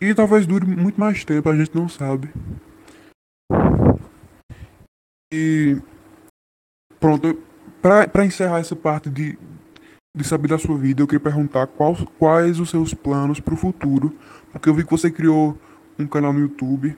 E 0.00 0.14
talvez 0.14 0.46
dure 0.46 0.66
muito 0.66 0.98
mais 1.00 1.24
tempo, 1.24 1.48
a 1.48 1.56
gente 1.56 1.74
não 1.74 1.88
sabe. 1.88 2.30
E. 5.32 5.76
Pronto, 7.00 7.38
pra 7.82 8.24
encerrar 8.24 8.60
essa 8.60 8.74
parte 8.74 9.10
de, 9.10 9.38
de 10.16 10.24
saber 10.24 10.48
da 10.48 10.58
sua 10.58 10.78
vida, 10.78 11.02
eu 11.02 11.06
queria 11.06 11.20
perguntar 11.20 11.66
quais, 11.66 12.02
quais 12.18 12.60
os 12.60 12.70
seus 12.70 12.94
planos 12.94 13.40
pro 13.40 13.56
futuro. 13.56 14.16
Porque 14.52 14.68
eu 14.68 14.74
vi 14.74 14.84
que 14.84 14.90
você 14.90 15.10
criou 15.10 15.58
um 15.98 16.06
canal 16.06 16.32
no 16.32 16.40
YouTube. 16.40 16.96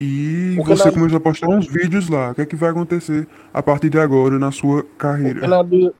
E 0.00 0.56
O 0.60 0.64
você 0.64 0.82
canal- 0.84 0.94
começou 0.94 1.16
a 1.16 1.20
postar 1.20 1.48
uns 1.48 1.66
vídeos 1.66 2.08
lá. 2.08 2.30
O 2.30 2.34
que 2.34 2.42
é 2.42 2.46
que 2.46 2.56
vai 2.56 2.70
acontecer 2.70 3.26
a 3.52 3.62
partir 3.62 3.88
de 3.90 3.98
agora 3.98 4.38
na 4.38 4.52
sua 4.52 4.80
O 4.80 4.84
carreira? 4.84 5.40
canal 5.40 5.64
do. 5.64 5.94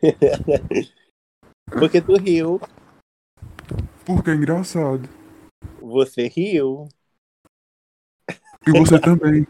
Porque 1.78 2.00
tu 2.00 2.14
riu. 2.16 2.60
Porque 4.04 4.30
é 4.30 4.34
engraçado. 4.34 5.08
Você 5.80 6.28
riu. 6.28 6.88
E 8.66 8.70
você 8.72 8.98
também. 9.00 9.46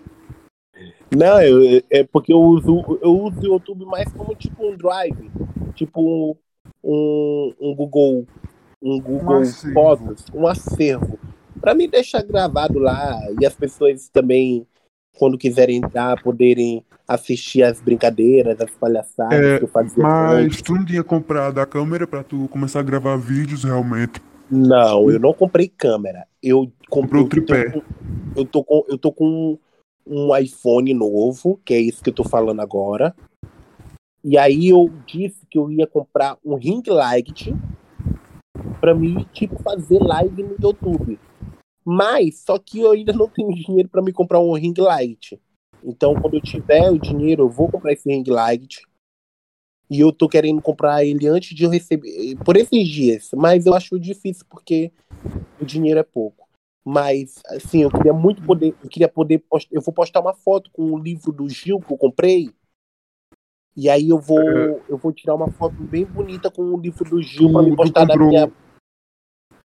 Não, 1.15 1.41
eu- 1.41 1.83
é 1.91 2.05
porque 2.05 2.33
eu 2.33 2.41
uso, 2.41 2.99
eu 3.03 3.17
uso 3.19 3.41
o 3.41 3.45
YouTube 3.45 3.85
mais 3.87 4.11
como 4.13 4.35
tipo 4.35 4.67
um 4.67 4.77
drive. 4.77 5.31
Tipo 5.75 6.37
um, 6.83 7.55
um 7.61 7.75
Google. 7.75 8.27
Um 8.83 9.01
Google 9.01 9.41
acervo. 9.41 9.75
Fotos, 9.75 10.25
um 10.35 10.47
acervo. 10.47 11.19
Pra 11.61 11.75
me 11.75 11.89
deixar 11.89 12.23
gravado 12.23 12.79
lá 12.79 13.19
e 13.41 13.47
as 13.47 13.55
pessoas 13.55 14.09
também, 14.09 14.67
quando 15.19 15.39
quiserem 15.39 15.79
entrar, 15.79 16.23
poderem 16.23 16.85
assistir 17.07 17.63
as 17.63 17.81
brincadeiras, 17.81 18.61
as 18.61 18.71
palhaçadas 18.71 19.39
É, 19.39 19.59
que 19.59 19.65
eu 19.65 19.69
fazia 19.69 20.03
Mas 20.03 20.45
antes. 20.47 20.63
tu 20.63 20.75
não 20.75 20.85
tinha 20.85 21.05
comprado 21.05 21.59
a 21.59 21.67
câmera 21.67 22.07
pra 22.07 22.23
tu 22.25 22.49
começar 22.49 22.81
a 22.81 22.83
gravar 22.83 23.17
vídeos 23.17 23.65
realmente. 23.65 24.21
Não, 24.51 25.11
eu 25.11 25.19
não 25.19 25.33
comprei 25.33 25.69
câmera. 25.69 26.27
Eu 26.43 26.71
comprei 26.89 27.23
o 27.23 27.29
tripé. 27.29 27.73
Eu 27.75 27.83
eu 28.37 28.45
tô 28.45 28.63
com, 28.63 28.85
eu 28.87 28.99
tô 28.99 29.11
com 29.11 29.59
um 30.07 30.37
iPhone 30.37 30.93
novo, 30.93 31.59
que 31.65 31.73
é 31.75 31.81
isso 31.81 32.03
que 32.03 32.11
eu 32.11 32.15
tô 32.15 32.23
falando 32.23 32.61
agora. 32.61 33.15
E 34.23 34.37
aí 34.37 34.69
eu 34.69 34.93
disse 35.07 35.47
que 35.51 35.59
eu 35.59 35.71
ia 35.71 35.87
comprar 35.87 36.37
um 36.45 36.55
ring 36.57 36.83
light 36.87 37.55
pra 38.81 38.95
mim, 38.95 39.27
tipo, 39.33 39.61
fazer 39.63 39.99
live 40.01 40.43
no 40.43 40.57
YouTube. 40.61 41.19
Mas, 41.85 42.41
só 42.41 42.59
que 42.59 42.81
eu 42.81 42.91
ainda 42.91 43.13
não 43.13 43.29
tenho 43.29 43.55
dinheiro 43.55 43.89
pra 43.89 44.03
me 44.03 44.13
comprar 44.13 44.41
um 44.41 44.53
ring 44.53 44.75
light. 44.77 45.41
Então, 45.85 46.15
quando 46.15 46.35
eu 46.35 46.41
tiver 46.41 46.91
o 46.91 46.99
dinheiro, 46.99 47.45
eu 47.45 47.49
vou 47.49 47.71
comprar 47.71 47.93
esse 47.93 48.09
ring 48.09 48.25
light. 48.29 48.83
E 49.89 50.01
eu 50.01 50.13
tô 50.13 50.29
querendo 50.29 50.61
comprar 50.61 51.05
ele 51.05 51.29
antes 51.29 51.55
de 51.55 51.63
eu 51.65 51.71
receber. 51.71 52.35
Por 52.45 52.57
esses 52.57 52.89
dias. 52.89 53.31
Mas 53.37 53.67
eu 53.67 53.75
acho 53.75 54.01
difícil 54.01 54.45
porque 54.51 54.91
o 55.61 55.65
dinheiro 55.65 56.01
é 56.01 56.03
pouco. 56.03 56.49
Mas, 56.85 57.41
assim, 57.47 57.83
eu 57.83 57.91
queria 57.91 58.13
muito 58.13 58.43
poder. 58.45 58.75
Eu 58.83 58.89
queria 58.89 59.09
poder. 59.09 59.39
post- 59.39 59.73
Eu 59.73 59.81
vou 59.81 59.95
postar 59.95 60.21
uma 60.21 60.35
foto 60.35 60.71
com 60.73 60.91
o 60.93 60.99
livro 60.99 61.33
do 61.33 61.49
Gil 61.49 61.81
que 61.81 61.93
eu 61.93 61.97
comprei. 61.99 62.53
E 63.77 63.89
aí 63.89 64.09
eu 64.09 64.19
vou. 64.19 64.39
Eu 64.89 64.97
vou 64.97 65.13
tirar 65.13 65.35
uma 65.35 65.51
foto 65.53 65.75
bem 65.77 66.05
bonita 66.05 66.51
com 66.51 66.63
o 66.63 66.81
livro 66.81 67.09
do 67.09 67.23
Gil 67.23 67.53
pra 67.53 67.63
Tu- 67.63 67.71
me 67.71 67.77
postar 67.77 68.01
na 68.07 68.09
comprou- 68.09 68.29
minha. 68.29 68.53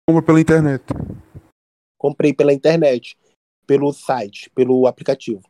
Compra 0.07 0.23
pela 0.23 0.39
internet. 0.41 0.83
Comprei 1.99 2.33
pela 2.33 2.53
internet, 2.53 3.17
pelo 3.67 3.91
site, 3.91 4.49
pelo 4.51 4.87
aplicativo. 4.87 5.41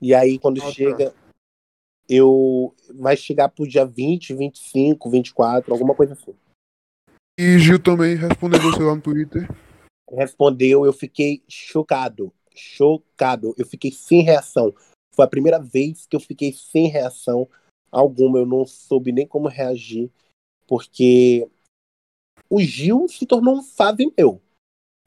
E 0.00 0.14
aí, 0.14 0.38
quando 0.38 0.60
Ah, 0.60 0.64
tá. 0.66 0.72
chega, 0.72 1.14
eu 2.08 2.74
vai 2.94 3.16
chegar 3.16 3.48
pro 3.48 3.66
dia 3.66 3.84
20, 3.84 4.34
25, 4.34 5.10
24, 5.10 5.72
alguma 5.72 5.94
coisa 5.94 6.12
assim. 6.12 6.34
E 7.38 7.58
Gil 7.58 7.82
também 7.82 8.14
respondeu 8.16 8.60
você 8.62 8.82
lá 8.82 8.94
no 8.94 9.02
Twitter. 9.02 9.46
Respondeu, 10.10 10.86
eu 10.86 10.92
fiquei 10.92 11.42
chocado. 11.48 12.32
Chocado. 12.54 13.54
Eu 13.58 13.66
fiquei 13.66 13.90
sem 13.92 14.22
reação. 14.22 14.74
Foi 15.14 15.24
a 15.24 15.28
primeira 15.28 15.58
vez 15.58 16.06
que 16.06 16.16
eu 16.16 16.20
fiquei 16.20 16.52
sem 16.52 16.88
reação 16.88 17.48
alguma. 17.90 18.38
Eu 18.38 18.46
não 18.46 18.64
soube 18.66 19.12
nem 19.12 19.26
como 19.26 19.48
reagir, 19.48 20.10
porque 20.66 21.48
o 22.48 22.60
Gil 22.60 23.08
se 23.08 23.26
tornou 23.26 23.58
um 23.58 23.62
fave 23.62 24.10
meu. 24.16 24.40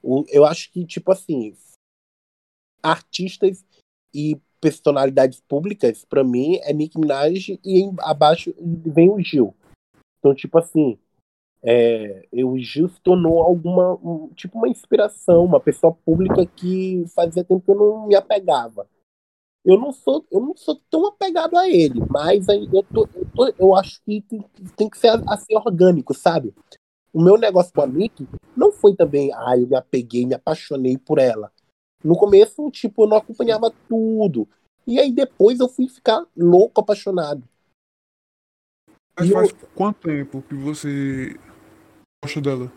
O- 0.04 0.26
Eu 0.30 0.46
acho 0.46 0.72
que, 0.72 0.86
tipo 0.86 1.12
assim, 1.12 1.56
artistas 2.84 3.66
e 4.14 4.40
personalidades 4.60 5.42
públicas, 5.42 6.06
pra 6.06 6.24
mim, 6.24 6.58
é 6.64 6.74
Nick 6.74 7.00
Minaj 7.00 7.50
e 7.64 7.80
em- 7.82 7.96
abaixo 8.00 8.54
vem 8.60 9.10
o 9.10 9.20
Gil. 9.20 9.56
Então, 10.20 10.34
tipo 10.36 10.58
assim, 10.58 10.98
é, 11.64 12.28
o 12.44 12.58
Gil 12.58 12.90
se 12.90 13.02
tornou 13.02 13.42
alguma, 13.42 13.94
um- 13.96 14.30
tipo 14.36 14.58
uma 14.58 14.68
inspiração, 14.70 15.44
uma 15.46 15.60
pessoa 15.60 15.94
pública 16.06 16.46
que 16.46 17.04
fazia 17.16 17.44
tempo 17.44 17.62
que 17.62 17.72
eu 17.72 17.76
não 17.76 18.08
me 18.08 18.16
apegava. 18.16 18.88
Eu 19.66 19.78
não 19.78 19.92
sou, 19.92 20.26
eu 20.32 20.40
não 20.40 20.56
sou 20.56 20.80
tão 20.90 21.06
apegado 21.08 21.58
a 21.58 21.70
ele, 21.70 22.02
mas 22.10 22.48
eu, 22.48 22.84
tô, 22.84 23.08
eu, 23.14 23.28
tô- 23.36 23.54
eu 23.60 23.76
acho 23.76 24.02
que 24.04 24.22
tem, 24.22 24.44
tem 24.76 24.90
que 24.90 24.98
ser 24.98 25.10
assim 25.28 25.56
orgânico, 25.56 26.14
sabe? 26.14 26.54
O 27.12 27.22
meu 27.22 27.38
negócio 27.38 27.74
com 27.74 27.82
a 27.82 27.88
Nick 27.88 28.26
não 28.56 28.72
foi 28.72 28.96
também, 28.96 29.32
ah, 29.34 29.58
eu 29.58 29.68
me 29.68 29.76
apeguei, 29.76 30.26
me 30.26 30.34
apaixonei 30.36 30.98
por 30.98 31.18
ela. 31.20 31.52
No 32.04 32.18
começo, 32.18 32.70
tipo, 32.72 33.04
eu 33.04 33.08
não 33.08 33.18
acompanhava 33.18 33.72
tudo. 33.88 34.48
E 34.88 35.00
aí 35.00 35.12
depois 35.12 35.60
eu 35.60 35.68
fui 35.68 35.88
ficar 35.88 36.26
louco, 36.36 36.82
apaixonado. 36.82 37.44
Mas 39.18 39.28
E 39.28 39.32
eu- 39.32 39.34
faz 39.36 39.52
quanto 39.76 40.02
tempo 40.08 40.42
que 40.42 40.56
você 40.56 41.38
gosta 42.24 42.42
dela? 42.42 42.72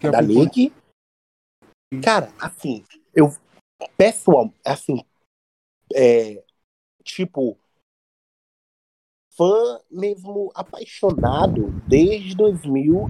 Que 0.00 0.10
da 0.10 0.22
Nick. 0.22 0.72
Cara, 2.02 2.32
assim, 2.40 2.84
eu. 3.14 3.26
Pessoal, 3.96 4.52
assim. 4.64 5.04
É. 5.94 6.42
Tipo. 7.02 7.56
Fã 9.38 9.78
mesmo 9.88 10.50
apaixonado 10.52 11.72
desde 11.86 12.34
2000 12.34 13.08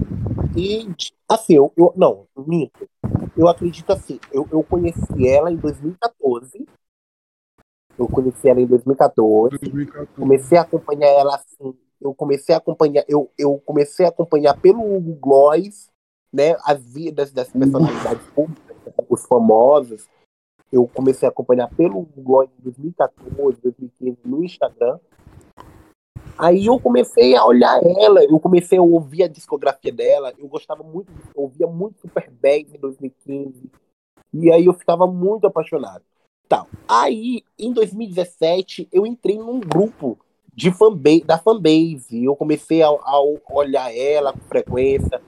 e. 0.55 0.87
Assim, 1.27 1.55
eu. 1.55 1.73
eu 1.75 1.91
não, 1.97 2.27
minto. 2.37 2.87
Eu 3.35 3.47
acredito 3.47 3.91
assim. 3.91 4.19
Eu, 4.31 4.47
eu 4.51 4.63
conheci 4.63 5.27
ela 5.27 5.51
em 5.51 5.55
2014. 5.55 6.67
Eu 7.97 8.07
conheci 8.07 8.47
ela 8.47 8.61
em 8.61 8.67
2014 8.67 9.57
2014. 9.57 10.11
comecei 10.15 10.57
a 10.57 10.61
acompanhar 10.61 11.09
ela 11.09 11.35
assim. 11.35 11.75
Eu 11.99 12.13
comecei 12.13 12.53
a 12.55 12.59
acompanhar, 12.59 13.03
eu, 13.09 13.29
eu 13.37 13.61
comecei 13.65 14.05
a 14.05 14.09
acompanhar 14.09 14.57
pelo 14.61 14.95
Hugo 14.95 15.15
Gloss, 15.15 15.89
né? 16.31 16.55
As 16.63 16.81
vidas 16.93 17.31
das 17.33 17.49
personalidades 17.49 18.25
públicas, 18.27 18.77
os 19.09 19.25
famosos. 19.25 20.07
Eu 20.71 20.87
comecei 20.87 21.27
a 21.27 21.31
acompanhar 21.31 21.67
pelo 21.75 21.99
Hugo 21.99 22.21
Gloss 22.21 22.49
em 22.59 22.61
2014, 22.61 23.59
2015 23.61 24.17
no 24.23 24.43
Instagram. 24.43 24.99
Aí 26.37 26.65
eu 26.65 26.79
comecei 26.79 27.35
a 27.35 27.45
olhar 27.45 27.79
ela, 27.83 28.23
eu 28.23 28.39
comecei 28.39 28.77
a 28.77 28.81
ouvir 28.81 29.23
a 29.23 29.27
discografia 29.27 29.91
dela, 29.91 30.33
eu 30.37 30.47
gostava 30.47 30.83
muito, 30.83 31.11
eu 31.35 31.43
ouvia 31.43 31.67
muito 31.67 31.99
Super 32.01 32.29
Bad 32.29 32.67
em 32.73 32.79
2015. 32.79 33.69
E 34.33 34.51
aí 34.51 34.65
eu 34.65 34.73
ficava 34.73 35.07
muito 35.07 35.47
apaixonado. 35.47 36.03
Tal. 36.47 36.67
Aí, 36.87 37.43
em 37.57 37.71
2017, 37.71 38.87
eu 38.91 39.05
entrei 39.05 39.37
num 39.37 39.59
grupo 39.59 40.17
de 40.53 40.71
fanbase, 40.71 41.23
da 41.23 41.37
fanbase. 41.37 42.23
Eu 42.23 42.35
comecei 42.35 42.81
a, 42.81 42.87
a 42.87 43.21
olhar 43.51 43.95
ela 43.95 44.33
com 44.33 44.39
frequência, 44.39 45.21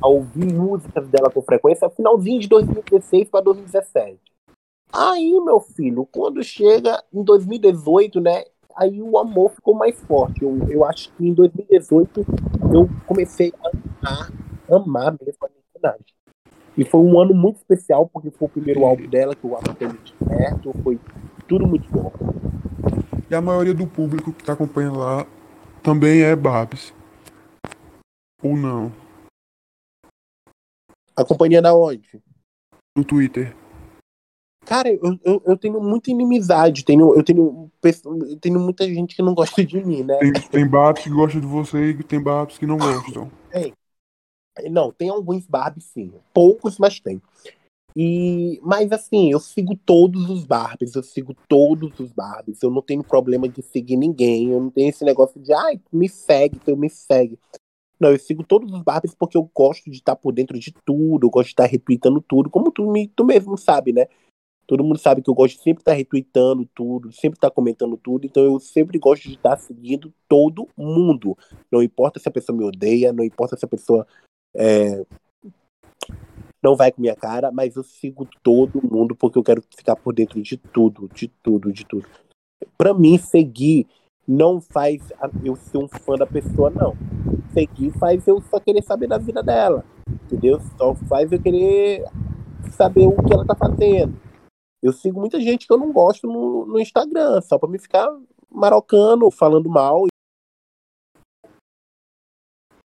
a 0.00 0.08
ouvir 0.08 0.52
músicas 0.52 1.06
dela 1.08 1.30
com 1.30 1.42
frequência, 1.42 1.90
finalzinho 1.90 2.40
de 2.40 2.48
2016 2.48 3.28
para 3.28 3.42
2017. 3.42 4.18
Aí, 4.92 5.40
meu 5.40 5.60
filho, 5.60 6.06
quando 6.10 6.42
chega 6.42 7.02
em 7.12 7.22
2018, 7.22 8.20
né? 8.20 8.44
Aí 8.76 9.00
o 9.02 9.18
amor 9.18 9.50
ficou 9.50 9.74
mais 9.74 9.98
forte. 10.00 10.42
Eu, 10.42 10.58
eu 10.68 10.84
acho 10.84 11.12
que 11.12 11.26
em 11.26 11.32
2018 11.32 12.24
eu 12.72 12.88
comecei 13.06 13.52
a 13.62 14.08
amar, 14.08 14.32
amar 14.70 15.16
mesmo 15.20 15.38
a 15.42 15.48
personagem. 15.48 16.06
E 16.76 16.84
foi 16.84 17.00
um 17.00 17.20
ano 17.20 17.34
muito 17.34 17.56
especial, 17.56 18.08
porque 18.08 18.30
foi 18.30 18.48
o 18.48 18.50
primeiro 18.50 18.84
álbum 18.84 19.06
dela 19.08 19.34
que 19.34 19.44
eu 19.44 19.56
acompanhei 19.56 19.98
de 20.02 20.14
perto, 20.14 20.72
foi 20.82 20.98
tudo 21.46 21.66
muito 21.66 21.90
bom. 21.90 22.10
E 23.30 23.34
a 23.34 23.40
maioria 23.40 23.74
do 23.74 23.86
público 23.86 24.32
que 24.32 24.42
tá 24.42 24.54
acompanhando 24.54 24.98
lá 24.98 25.26
também 25.82 26.22
é 26.22 26.34
Babs. 26.34 26.94
Ou 28.42 28.56
não? 28.56 28.92
Acompanhando 31.14 31.66
aonde? 31.66 32.22
No 32.96 33.04
Twitter. 33.04 33.54
Cara, 34.64 34.88
eu, 34.88 35.18
eu, 35.24 35.42
eu, 35.44 35.56
tenho 35.56 35.80
muita 35.80 36.10
inimizade, 36.10 36.84
tenho, 36.84 37.14
eu, 37.14 37.22
tenho, 37.22 37.70
eu 37.82 38.36
tenho 38.38 38.60
muita 38.60 38.84
gente 38.86 39.16
que 39.16 39.22
não 39.22 39.34
gosta 39.34 39.64
de 39.64 39.84
mim, 39.84 40.04
né? 40.04 40.16
Tem, 40.18 40.32
tem 40.32 40.70
que 41.02 41.10
gostam 41.10 41.40
de 41.40 41.46
você 41.46 41.90
e 41.90 42.02
tem 42.02 42.22
Babs 42.22 42.58
que 42.58 42.66
não 42.66 42.78
gostam. 42.78 43.30
Tem. 43.50 43.72
Não, 44.70 44.92
tem 44.92 45.08
alguns 45.08 45.46
Barbies 45.46 45.86
sim. 45.86 46.12
Poucos, 46.32 46.78
mas 46.78 47.00
tem. 47.00 47.20
E, 47.96 48.58
mas 48.62 48.90
assim, 48.92 49.30
eu 49.30 49.40
sigo 49.40 49.76
todos 49.76 50.30
os 50.30 50.44
Barbies, 50.44 50.94
eu 50.94 51.02
sigo 51.02 51.34
todos 51.48 51.98
os 51.98 52.12
Barbies. 52.12 52.62
Eu 52.62 52.70
não 52.70 52.82
tenho 52.82 53.02
problema 53.02 53.48
de 53.48 53.62
seguir 53.62 53.96
ninguém. 53.96 54.50
Eu 54.50 54.60
não 54.60 54.70
tenho 54.70 54.88
esse 54.88 55.04
negócio 55.04 55.40
de, 55.40 55.52
ai, 55.52 55.80
me 55.92 56.08
segue, 56.08 56.58
tu 56.58 56.76
me 56.76 56.88
segue. 56.88 57.38
Não, 57.98 58.10
eu 58.10 58.18
sigo 58.18 58.42
todos 58.42 58.72
os 58.72 58.82
Barbies 58.82 59.14
porque 59.14 59.36
eu 59.36 59.48
gosto 59.54 59.90
de 59.90 59.96
estar 59.96 60.16
por 60.16 60.32
dentro 60.32 60.58
de 60.58 60.72
tudo, 60.84 61.26
eu 61.26 61.30
gosto 61.30 61.46
de 61.48 61.52
estar 61.52 61.66
retweetando 61.66 62.20
tudo, 62.20 62.50
como 62.50 62.70
tu, 62.70 62.90
me, 62.90 63.08
tu 63.08 63.24
mesmo 63.24 63.56
sabe, 63.56 63.92
né? 63.92 64.06
Todo 64.66 64.84
mundo 64.84 64.98
sabe 64.98 65.22
que 65.22 65.28
eu 65.28 65.34
gosto 65.34 65.56
de 65.56 65.62
sempre 65.62 65.80
estar 65.80 65.92
retweetando 65.92 66.66
tudo, 66.74 67.12
sempre 67.12 67.36
estar 67.36 67.50
comentando 67.50 67.96
tudo, 67.96 68.26
então 68.26 68.42
eu 68.44 68.58
sempre 68.60 68.98
gosto 68.98 69.28
de 69.28 69.34
estar 69.34 69.56
seguindo 69.56 70.12
todo 70.28 70.68
mundo. 70.76 71.36
Não 71.70 71.82
importa 71.82 72.20
se 72.20 72.28
a 72.28 72.32
pessoa 72.32 72.56
me 72.56 72.64
odeia, 72.64 73.12
não 73.12 73.24
importa 73.24 73.56
se 73.56 73.64
a 73.64 73.68
pessoa 73.68 74.06
é, 74.54 75.04
não 76.62 76.76
vai 76.76 76.92
com 76.92 77.00
minha 77.00 77.16
cara, 77.16 77.50
mas 77.50 77.74
eu 77.74 77.82
sigo 77.82 78.26
todo 78.42 78.80
mundo 78.82 79.16
porque 79.16 79.38
eu 79.38 79.42
quero 79.42 79.62
ficar 79.76 79.96
por 79.96 80.14
dentro 80.14 80.40
de 80.40 80.56
tudo, 80.56 81.10
de 81.12 81.28
tudo, 81.42 81.72
de 81.72 81.84
tudo. 81.84 82.06
Para 82.78 82.94
mim, 82.94 83.18
seguir 83.18 83.86
não 84.26 84.60
faz 84.60 85.02
eu 85.44 85.56
ser 85.56 85.78
um 85.78 85.88
fã 85.88 86.14
da 86.14 86.26
pessoa, 86.26 86.70
não. 86.70 86.96
Seguir 87.52 87.90
faz 87.98 88.26
eu 88.28 88.40
só 88.42 88.60
querer 88.60 88.82
saber 88.82 89.08
da 89.08 89.18
vida 89.18 89.42
dela, 89.42 89.84
entendeu? 90.24 90.60
Só 90.78 90.94
faz 90.94 91.32
eu 91.32 91.42
querer 91.42 92.04
saber 92.70 93.06
o 93.06 93.16
que 93.22 93.32
ela 93.32 93.44
tá 93.44 93.56
fazendo. 93.56 94.14
Eu 94.82 94.92
sigo 94.92 95.20
muita 95.20 95.40
gente 95.40 95.66
que 95.66 95.72
eu 95.72 95.78
não 95.78 95.92
gosto 95.92 96.26
no, 96.26 96.66
no 96.66 96.80
Instagram, 96.80 97.40
só 97.42 97.56
pra 97.56 97.68
me 97.68 97.78
ficar 97.78 98.08
marocando, 98.50 99.30
falando 99.30 99.68
mal. 99.68 100.06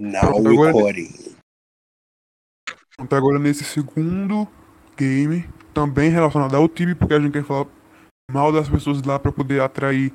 Now 0.01 0.43
recording. 0.43 1.37
Então 2.99 3.19
agora 3.19 3.39
nesse 3.39 3.65
segundo 3.65 4.49
game, 4.97 5.47
também 5.75 6.11
relacionado 6.11 6.57
ao 6.57 6.69
time, 6.69 6.95
porque 6.95 7.13
a 7.13 7.21
gente 7.21 7.33
quer 7.33 7.45
falar 7.45 7.67
mal 8.31 8.51
das 8.51 8.69
pessoas 8.69 9.03
lá 9.03 9.19
para 9.19 9.31
poder 9.33 9.61
atrair 9.61 10.13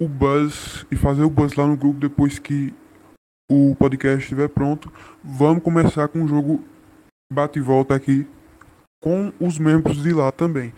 o 0.00 0.06
buzz 0.08 0.86
e 0.90 0.96
fazer 0.96 1.24
o 1.24 1.30
buzz 1.30 1.54
lá 1.54 1.66
no 1.66 1.76
grupo 1.76 1.98
depois 1.98 2.38
que 2.38 2.72
o 3.50 3.74
podcast 3.74 4.20
estiver 4.20 4.48
pronto. 4.48 4.92
Vamos 5.22 5.64
começar 5.64 6.06
com 6.08 6.20
um 6.20 6.28
jogo 6.28 6.64
bate 7.32 7.58
e 7.58 7.62
volta 7.62 7.94
aqui 7.94 8.26
com 9.02 9.32
os 9.38 9.58
membros 9.58 10.02
de 10.02 10.14
lá 10.14 10.32
também. 10.32 10.72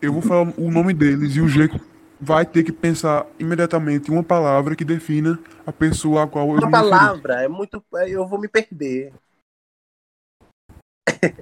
Eu 0.00 0.12
vou 0.12 0.22
falar 0.22 0.52
o 0.56 0.70
nome 0.70 0.94
deles 0.94 1.34
e 1.36 1.40
o 1.40 1.48
Jeco 1.48 1.78
vai 2.20 2.46
ter 2.46 2.62
que 2.62 2.72
pensar 2.72 3.26
imediatamente 3.38 4.10
uma 4.10 4.22
palavra 4.22 4.74
que 4.74 4.84
defina 4.84 5.38
a 5.66 5.72
pessoa 5.72 6.22
a 6.22 6.26
qual 6.26 6.48
eu 6.48 6.58
Uma 6.58 6.70
palavra, 6.70 7.42
é 7.42 7.48
muito. 7.48 7.84
Eu 8.06 8.26
vou 8.26 8.38
me 8.38 8.48
perder. 8.48 9.12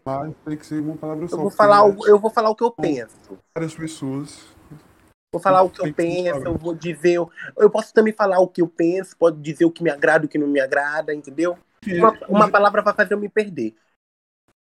Mas 0.05 0.33
tem 0.45 0.57
que 0.57 0.67
ser 0.67 0.81
uma 0.81 0.97
palavra 0.97 1.29
só. 1.29 1.37
Eu 1.37 1.41
vou 1.41 1.51
falar, 1.51 1.85
o, 1.85 2.07
eu 2.07 2.19
vou 2.19 2.31
falar 2.31 2.51
o 2.51 2.57
que 2.57 2.65
eu 2.65 2.71
penso. 2.71 3.39
Várias 3.55 3.75
pessoas. 3.75 4.53
Vou 5.33 5.41
falar 5.41 5.63
o 5.63 5.71
que 5.71 5.81
eu 5.81 5.95
penso, 5.95 6.45
eu 6.45 6.59
vou 6.59 6.75
dizer. 6.75 7.15
Eu, 7.15 7.31
eu 7.59 7.71
posso 7.71 7.93
também 7.93 8.13
falar 8.13 8.39
o 8.39 8.49
que 8.49 8.61
eu 8.61 8.69
penso, 8.69 9.17
pode 9.17 9.41
dizer 9.41 9.65
o 9.65 9.71
que 9.71 9.83
me 9.83 9.91
agrada 9.91 10.25
e 10.25 10.27
o 10.27 10.29
que 10.29 10.39
não 10.39 10.47
me 10.47 10.61
agrada, 10.61 11.15
entendeu? 11.15 11.57
Uma, 11.87 12.19
uma 12.29 12.51
palavra 12.51 12.83
vai 12.83 12.95
fazer 12.95 13.15
eu 13.15 13.19
me 13.19 13.29
perder. 13.29 13.75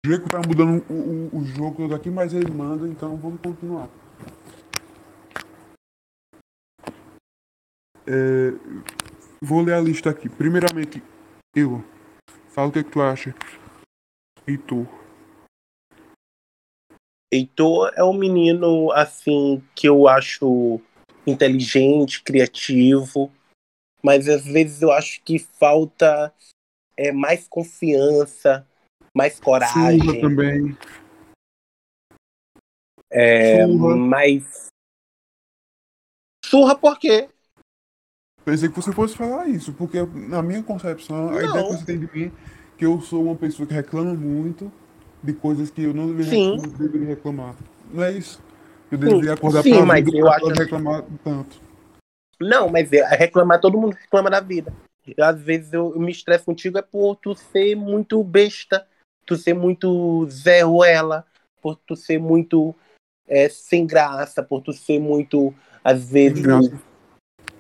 Diego 0.04 0.28
tá 0.28 0.38
mudando 0.38 0.84
o, 0.90 1.36
o, 1.36 1.38
o 1.38 1.44
jogo 1.44 1.86
daqui, 1.86 2.10
mas 2.10 2.34
ele 2.34 2.50
manda, 2.50 2.88
então 2.88 3.16
vamos 3.16 3.40
continuar. 3.40 3.88
É, 8.04 8.50
vou 9.40 9.62
ler 9.62 9.74
a 9.74 9.80
lista 9.80 10.10
aqui. 10.10 10.28
Primeiramente, 10.28 11.00
eu. 11.54 11.84
Fala 12.48 12.68
o 12.68 12.72
que, 12.72 12.80
é 12.80 12.82
que 12.82 12.90
tu 12.90 13.00
acha. 13.00 13.32
Heitor. 14.44 14.88
Heitor 17.32 17.92
é 17.94 18.02
um 18.02 18.12
menino, 18.12 18.90
assim, 18.90 19.62
que 19.72 19.88
eu 19.88 20.08
acho 20.08 20.80
inteligente, 21.24 22.24
criativo, 22.24 23.32
mas 24.02 24.28
às 24.28 24.44
vezes 24.44 24.82
eu 24.82 24.90
acho 24.90 25.22
que 25.22 25.38
falta 25.38 26.34
é, 26.96 27.12
mais 27.12 27.46
confiança, 27.46 28.66
mais 29.14 29.38
coragem. 29.38 30.00
Surra 30.00 30.20
também. 30.20 30.78
É, 33.10 33.66
Surra. 33.66 33.96
mais. 33.96 34.68
Surra 36.44 36.74
por 36.74 36.98
quê? 36.98 37.28
Pensei 38.44 38.68
que 38.68 38.74
você 38.74 38.92
fosse 38.92 39.16
falar 39.16 39.46
isso, 39.48 39.72
porque 39.72 40.02
na 40.02 40.42
minha 40.42 40.62
concepção, 40.62 41.30
a 41.30 41.42
ideia 41.42 41.64
que 41.64 41.72
você 41.72 41.84
tem 41.84 41.98
de 41.98 42.12
mim 42.12 42.32
que 42.76 42.84
eu 42.84 43.00
sou 43.00 43.22
uma 43.24 43.36
pessoa 43.36 43.66
que 43.66 43.74
reclama 43.74 44.14
muito 44.14 44.72
de 45.22 45.32
coisas 45.32 45.70
que 45.70 45.84
eu 45.84 45.94
não 45.94 46.08
deveria, 46.08 46.56
não 46.56 46.68
deveria 46.68 47.08
reclamar. 47.08 47.54
Não 47.92 48.02
é 48.02 48.10
isso? 48.10 48.42
Eu 48.90 48.98
deveria 48.98 49.34
acordar 49.34 49.62
Sim, 49.62 49.82
mas 49.82 50.04
eu 50.12 50.28
acho 50.28 50.46
reclamar 50.48 51.04
tanto. 51.22 51.60
Não, 52.40 52.68
mas 52.68 52.92
é, 52.92 53.06
reclamar, 53.14 53.60
todo 53.60 53.78
mundo 53.78 53.94
reclama 53.94 54.28
da 54.28 54.40
vida. 54.40 54.74
Eu, 55.16 55.24
às 55.24 55.40
vezes 55.40 55.72
eu, 55.72 55.92
eu 55.94 56.00
me 56.00 56.10
estresso 56.10 56.44
contigo 56.44 56.76
é 56.76 56.82
por 56.82 57.16
tu 57.16 57.34
ser 57.34 57.76
muito 57.76 58.22
besta, 58.24 58.86
tu 59.26 59.36
ser 59.36 59.54
muito 59.54 60.26
Zé 60.30 60.62
Ruela, 60.62 61.24
por 61.60 61.76
tu 61.76 61.94
ser 61.96 62.18
muito 62.18 62.74
é, 63.26 63.48
sem 63.48 63.86
graça, 63.86 64.42
por 64.42 64.60
tu 64.60 64.72
ser 64.72 65.00
muito, 65.00 65.54
às 65.82 66.10
vezes. 66.10 66.38
Sem 66.38 66.42
graça. 66.42 66.80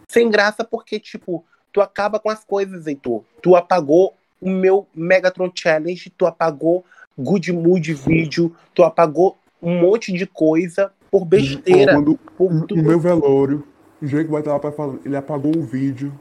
sem 0.08 0.30
graça 0.30 0.64
porque, 0.64 0.98
tipo, 0.98 1.44
tu 1.72 1.80
acaba 1.80 2.18
com 2.18 2.30
as 2.30 2.44
coisas, 2.44 2.86
Heitor. 2.86 3.24
Tu 3.40 3.56
apagou 3.56 4.14
o 4.40 4.50
meu 4.50 4.86
Megatron 4.94 5.50
Challenge, 5.54 6.10
tu 6.10 6.26
apagou 6.26 6.84
Good 7.18 7.52
Mood 7.52 7.94
Vídeo, 7.94 8.54
tu 8.74 8.82
apagou 8.82 9.38
um 9.62 9.80
monte 9.80 10.12
de 10.12 10.26
coisa 10.26 10.92
por 11.10 11.24
besteira. 11.24 11.94
Quando, 11.94 12.16
por 12.36 12.52
no 12.52 12.82
meu 12.82 12.98
velório, 12.98 13.66
o 14.00 14.06
jeito 14.06 14.26
que 14.26 14.32
vai 14.32 14.40
estar 14.40 14.52
lá 14.52 14.72
falando, 14.72 15.00
ele 15.04 15.16
apagou 15.16 15.56
o 15.56 15.62
vídeo. 15.62 16.12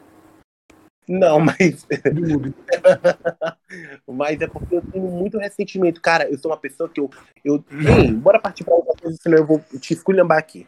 Não, 1.08 1.40
mas. 1.40 1.88
mas 4.08 4.42
é 4.42 4.48
porque 4.48 4.76
eu 4.76 4.82
tenho 4.82 5.06
muito 5.06 5.38
ressentimento. 5.38 6.02
Cara, 6.02 6.30
eu 6.30 6.38
sou 6.38 6.52
uma 6.52 6.58
pessoa 6.58 6.90
que 6.90 7.00
eu. 7.00 7.10
eu... 7.44 7.64
Ei, 7.98 8.12
bora 8.12 8.40
partir 8.40 8.64
pra 8.64 8.76
outra 8.76 8.94
coisa, 9.02 9.18
senão 9.22 9.38
eu 9.38 9.46
vou 9.46 9.60
te 9.80 9.94
esculhambar 9.94 10.38
aqui. 10.38 10.68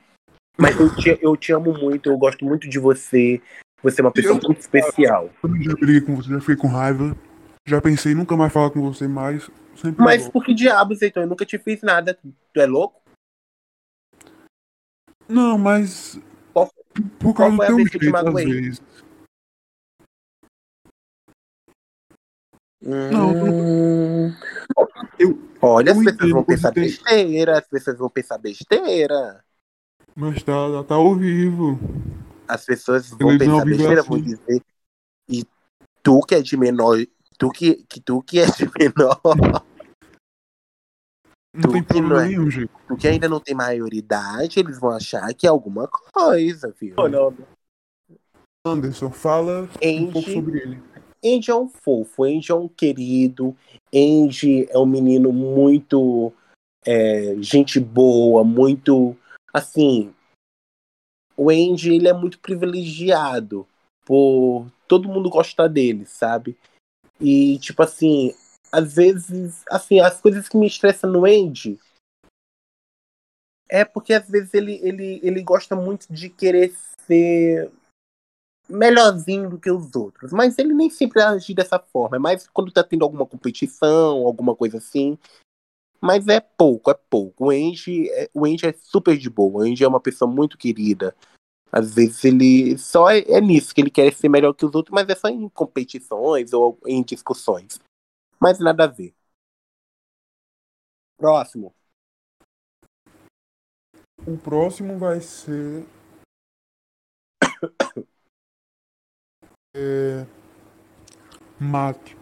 Mas 0.57 0.79
eu 0.79 0.95
te, 0.95 1.17
eu 1.21 1.35
te 1.35 1.51
amo 1.51 1.73
muito, 1.73 2.09
eu 2.09 2.17
gosto 2.17 2.45
muito 2.45 2.69
de 2.69 2.79
você. 2.79 3.41
Você 3.81 4.01
é 4.01 4.03
uma 4.03 4.11
pessoa 4.11 4.37
eu, 4.37 4.47
muito 4.47 4.59
especial. 4.59 5.29
Eu 5.43 5.61
já 5.61 5.73
briguei 5.73 6.01
com 6.01 6.15
você, 6.15 6.29
já 6.29 6.39
fiquei 6.39 6.55
com 6.55 6.67
raiva. 6.67 7.15
Já 7.67 7.81
pensei 7.81 8.13
nunca 8.13 8.35
mais 8.35 8.51
falar 8.51 8.71
com 8.71 8.81
você 8.81 9.07
mais. 9.07 9.49
Mas 9.97 10.29
por 10.29 10.43
que 10.43 10.53
diabos, 10.53 11.01
então? 11.01 11.23
Eu 11.23 11.29
nunca 11.29 11.45
te 11.45 11.57
fiz 11.57 11.81
nada. 11.81 12.17
Tu 12.53 12.61
é 12.61 12.65
louco? 12.65 13.01
Não, 15.27 15.57
mas. 15.57 16.19
Qual, 16.53 16.69
por 17.19 17.33
causa 17.33 17.55
do 17.55 17.65
teu 17.65 17.87
jeito, 17.87 18.15
às 18.15 18.33
vezes. 18.33 18.81
Hum... 22.85 23.09
Não, 23.11 23.33
eu, 25.17 25.39
Olha, 25.61 25.91
eu 25.91 25.97
as 25.99 26.03
pessoas 26.03 26.31
vão 26.31 26.43
pensar 26.43 26.71
tem... 26.71 26.83
besteira, 26.83 27.57
as 27.59 27.67
pessoas 27.67 27.97
vão 27.97 28.09
pensar 28.09 28.37
besteira. 28.37 29.43
Mas 30.15 30.43
tá, 30.43 30.83
tá 30.87 30.95
ao 30.95 31.15
vivo. 31.15 31.79
As 32.47 32.65
pessoas 32.65 33.09
vão 33.09 33.37
pensar 33.37 33.65
besteira, 33.65 34.01
assim. 34.01 34.09
vão 34.09 34.21
dizer. 34.21 34.61
E 35.29 35.45
tu 36.03 36.19
que 36.21 36.35
é 36.35 36.41
de 36.41 36.57
menor 36.57 36.97
Tu 37.37 37.49
que, 37.49 37.75
que 37.89 37.99
tu 37.99 38.21
que 38.21 38.39
é 38.39 38.45
de 38.45 38.65
menor. 38.79 39.19
Não 41.55 41.71
tem 41.71 41.83
Porque 41.83 41.93
problema 41.93 42.09
não 42.09 42.19
é- 42.19 42.27
nenhum, 42.27 42.49
gente. 42.49 42.71
Porque 42.87 43.07
ainda 43.07 43.27
não 43.27 43.39
tem 43.39 43.55
maioridade, 43.55 44.59
eles 44.59 44.79
vão 44.79 44.91
achar 44.91 45.33
que 45.33 45.47
é 45.47 45.49
alguma 45.49 45.87
coisa, 45.87 46.73
viu? 46.79 46.95
Anderson, 48.65 49.09
fala 49.11 49.67
um 49.85 50.11
pouco 50.11 50.29
sobre 50.29 50.59
ele. 50.59 50.83
Angie 51.23 51.51
é 51.51 51.55
um 51.55 51.69
fofo, 51.69 52.23
Angie 52.23 52.51
é 52.51 52.55
um 52.55 52.67
querido, 52.67 53.55
Angie 53.93 54.67
é 54.69 54.77
um 54.77 54.85
menino 54.85 55.31
muito 55.31 56.33
é, 56.85 57.35
gente 57.41 57.79
boa, 57.79 58.43
muito 58.43 59.17
assim. 59.53 60.13
O 61.35 61.49
Angie 61.49 61.95
ele 61.95 62.07
é 62.07 62.13
muito 62.13 62.39
privilegiado 62.39 63.67
por 64.05 64.67
todo 64.87 65.07
mundo 65.07 65.29
gostar 65.29 65.67
dele, 65.67 66.05
sabe? 66.05 66.57
E 67.19 67.57
tipo 67.59 67.81
assim, 67.81 68.33
às 68.71 68.95
vezes, 68.95 69.63
assim, 69.69 69.99
as 69.99 70.19
coisas 70.19 70.49
que 70.49 70.57
me 70.57 70.67
estressam 70.67 71.11
no 71.11 71.25
Andy 71.25 71.79
é 73.69 73.83
porque 73.83 74.13
às 74.13 74.27
vezes 74.29 74.53
ele, 74.53 74.79
ele, 74.83 75.19
ele 75.23 75.41
gosta 75.41 75.75
muito 75.75 76.11
de 76.11 76.29
querer 76.29 76.73
ser 77.07 77.71
melhorzinho 78.73 79.49
do 79.49 79.59
que 79.59 79.71
os 79.71 79.95
outros. 79.95 80.31
Mas 80.31 80.57
ele 80.57 80.73
nem 80.73 80.89
sempre 80.89 81.21
age 81.21 81.53
dessa 81.53 81.79
forma. 81.79 82.17
É 82.17 82.19
mais 82.19 82.47
quando 82.47 82.71
tá 82.71 82.83
tendo 82.83 83.03
alguma 83.03 83.25
competição, 83.25 84.25
alguma 84.25 84.55
coisa 84.55 84.77
assim. 84.77 85.17
Mas 86.01 86.27
é 86.27 86.39
pouco, 86.41 86.91
é 86.91 86.93
pouco. 86.93 87.45
O 87.45 87.49
Angie 87.49 88.09
é, 88.09 88.29
o 88.33 88.45
Angie 88.45 88.67
é 88.67 88.73
super 88.73 89.17
de 89.17 89.29
boa. 89.29 89.59
O 89.59 89.61
Angie 89.61 89.83
é 89.83 89.87
uma 89.87 90.01
pessoa 90.01 90.29
muito 90.29 90.57
querida. 90.57 91.15
Às 91.71 91.95
vezes 91.95 92.23
ele 92.23 92.77
só 92.77 93.09
é, 93.09 93.19
é 93.19 93.41
nisso 93.41 93.73
que 93.73 93.81
ele 93.81 93.89
quer 93.89 94.13
ser 94.13 94.29
melhor 94.29 94.53
que 94.53 94.65
os 94.65 94.75
outros, 94.75 94.93
mas 94.93 95.07
é 95.09 95.15
só 95.15 95.27
em 95.27 95.49
competições 95.49 96.53
ou 96.53 96.77
em 96.85 97.01
discussões. 97.01 97.79
Mas 98.39 98.59
nada 98.59 98.83
a 98.83 98.87
ver. 98.87 99.13
Próximo. 101.17 101.73
O 104.27 104.37
próximo 104.37 104.97
vai 104.97 105.19
ser. 105.19 105.85
É... 109.75 110.25
Mate. 111.59 112.15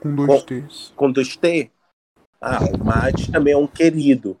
Com 0.00 0.14
dois 0.14 0.28
Bom. 0.28 0.46
T's. 0.46 0.92
com 0.94 1.10
dois 1.10 1.36
T. 1.36 1.70
Ah, 2.40 2.64
o 2.64 2.84
Mate 2.84 3.32
também 3.32 3.54
é 3.54 3.56
um 3.56 3.66
querido. 3.66 4.38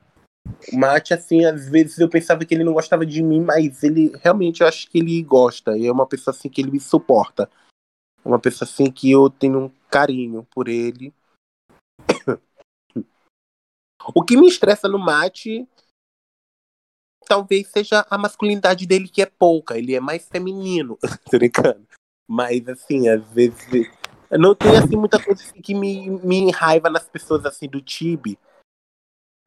O 0.72 0.76
Mate, 0.76 1.14
assim, 1.14 1.44
às 1.44 1.68
vezes 1.68 1.98
eu 1.98 2.08
pensava 2.08 2.44
que 2.44 2.54
ele 2.54 2.64
não 2.64 2.74
gostava 2.74 3.06
de 3.06 3.22
mim, 3.22 3.40
mas 3.40 3.82
ele 3.82 4.12
realmente 4.22 4.60
eu 4.60 4.66
acho 4.66 4.90
que 4.90 4.98
ele 4.98 5.22
gosta. 5.22 5.76
E 5.78 5.86
é 5.86 5.92
uma 5.92 6.06
pessoa 6.06 6.34
assim 6.34 6.48
que 6.48 6.60
ele 6.60 6.70
me 6.70 6.80
suporta. 6.80 7.50
É 8.24 8.28
uma 8.28 8.38
pessoa 8.38 8.68
assim 8.68 8.90
que 8.90 9.10
eu 9.10 9.30
tenho 9.30 9.64
um 9.64 9.70
carinho 9.90 10.46
por 10.50 10.68
ele. 10.68 11.14
o 14.14 14.22
que 14.22 14.36
me 14.36 14.46
estressa 14.46 14.88
no 14.88 14.98
Mate 14.98 15.66
talvez 17.26 17.68
seja 17.68 18.06
a 18.08 18.16
masculinidade 18.16 18.86
dele 18.86 19.08
que 19.08 19.22
é 19.22 19.26
pouca. 19.26 19.76
Ele 19.76 19.94
é 19.94 20.00
mais 20.00 20.28
feminino, 20.28 20.98
tô 21.30 21.38
brincando. 21.38 21.86
Mas 22.28 22.66
assim, 22.68 23.08
às 23.08 23.22
vezes 23.30 23.66
não 24.30 24.54
tem 24.54 24.76
assim 24.76 24.96
muita 24.96 25.22
coisa 25.22 25.42
assim, 25.42 25.60
que 25.60 25.74
me, 25.74 26.10
me 26.10 26.36
enraiva 26.38 26.90
nas 26.90 27.08
pessoas 27.08 27.44
assim 27.46 27.68
do 27.68 27.80
Tibi. 27.80 28.38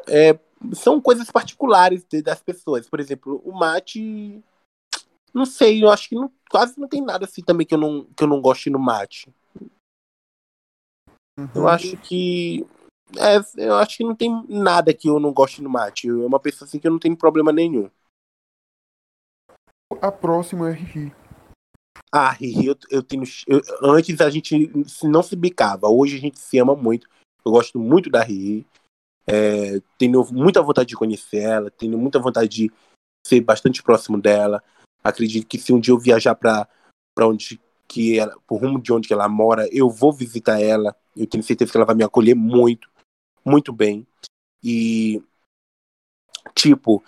É, 0.08 0.40
são 0.74 1.02
coisas 1.02 1.30
particulares 1.30 2.06
de- 2.06 2.22
das 2.22 2.42
pessoas. 2.42 2.90
Por 2.90 3.00
exemplo, 3.00 3.42
o 3.46 3.52
Mate. 3.52 4.42
Não 5.34 5.46
sei, 5.46 5.84
eu 5.84 5.90
acho 5.90 6.10
que 6.10 6.16
não- 6.16 6.32
quase 6.50 6.80
não 6.80 6.88
tem 6.88 7.02
nada 7.02 7.26
assim 7.26 7.44
também 7.44 7.68
que 7.68 7.76
eu 7.76 7.78
não, 7.78 8.06
que 8.06 8.24
eu 8.24 8.28
não 8.28 8.42
goste 8.42 8.70
no 8.70 8.80
Mate. 8.80 9.30
Eu 11.54 11.64
Uhum. 11.64 11.68
acho 11.68 11.98
que. 11.98 12.66
É, 13.18 13.66
eu 13.66 13.76
acho 13.76 13.98
que 13.98 14.04
não 14.04 14.16
tem 14.16 14.46
nada 14.48 14.94
que 14.94 15.10
eu 15.10 15.20
não 15.20 15.34
goste 15.34 15.62
no 15.62 15.70
Mate. 15.70 16.08
É 16.08 16.14
uma 16.14 16.40
pessoa 16.40 16.68
assim 16.68 16.80
que 16.80 16.88
eu 16.88 16.92
não 16.92 17.00
tenho 17.00 17.18
problema 17.18 17.52
nenhum. 17.52 17.90
A 20.02 20.12
próxima 20.12 20.70
é 20.70 20.74
Riri. 20.74 21.19
Ah, 22.12 22.32
Riri, 22.32 22.68
eu, 22.68 22.76
eu 22.90 23.04
tenho. 23.04 23.24
eu- 23.48 23.62
antes 23.84 24.20
a 24.20 24.30
gente 24.30 24.72
não 25.04 25.22
se 25.22 25.36
bicava, 25.36 25.88
hoje 25.88 26.18
a 26.18 26.20
gente 26.20 26.40
se 26.40 26.58
ama 26.58 26.76
muito. 26.76 27.08
Eu 27.46 27.52
gosto 27.52 27.80
muito 27.80 28.10
da 28.10 28.24
Riri. 28.24 28.66
É, 29.28 29.80
tenho 29.98 30.26
muita 30.32 30.62
vontade 30.62 30.90
de 30.90 30.96
conhecer 30.96 31.38
ela, 31.38 31.70
tenho 31.70 31.98
muita 31.98 32.20
vontade 32.20 32.50
de 32.50 32.72
ser 33.26 33.42
bastante 33.42 33.84
próximo 33.84 34.20
dela. 34.20 34.64
Acredito 35.04 35.48
que 35.48 35.60
se 35.60 35.72
um 35.72 35.80
dia 35.80 35.94
eu 35.94 36.00
viajar 36.00 36.34
para 36.34 36.68
onde 37.22 37.62
que 37.88 38.18
ela, 38.18 38.36
pro 38.48 38.58
rumo 38.58 38.82
de 38.82 38.92
onde 38.92 39.08
que 39.08 39.14
ela 39.14 39.30
mora, 39.30 39.68
eu 39.72 39.90
vou 39.90 40.12
visitar 40.12 40.60
ela. 40.60 40.96
Eu 41.16 41.28
tenho 41.28 41.44
certeza 41.44 41.72
que 41.72 41.78
ela 41.78 41.86
vai 41.86 41.96
me 41.96 42.04
acolher 42.04 42.34
muito, 42.34 42.90
muito 43.46 43.72
bem. 43.72 44.06
E 44.64 45.22
tipo, 46.56 47.04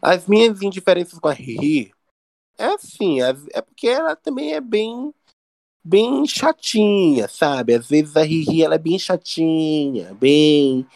as 0.00 0.26
minhas 0.26 0.62
indiferenças 0.62 1.18
com 1.18 1.28
a 1.28 1.32
Riri 1.32 1.92
é 2.60 2.74
assim, 2.74 3.20
as- 3.22 3.46
é 3.52 3.62
porque 3.62 3.88
ela 3.88 4.14
também 4.14 4.52
é 4.52 4.60
bem 4.60 5.14
bem 5.82 6.26
chatinha, 6.26 7.26
sabe? 7.26 7.74
Às 7.74 7.88
vezes 7.88 8.14
a 8.14 8.22
Riri 8.22 8.62
ela 8.62 8.74
é 8.74 8.78
bem 8.78 8.98
chatinha, 8.98 10.14
bem 10.14 10.86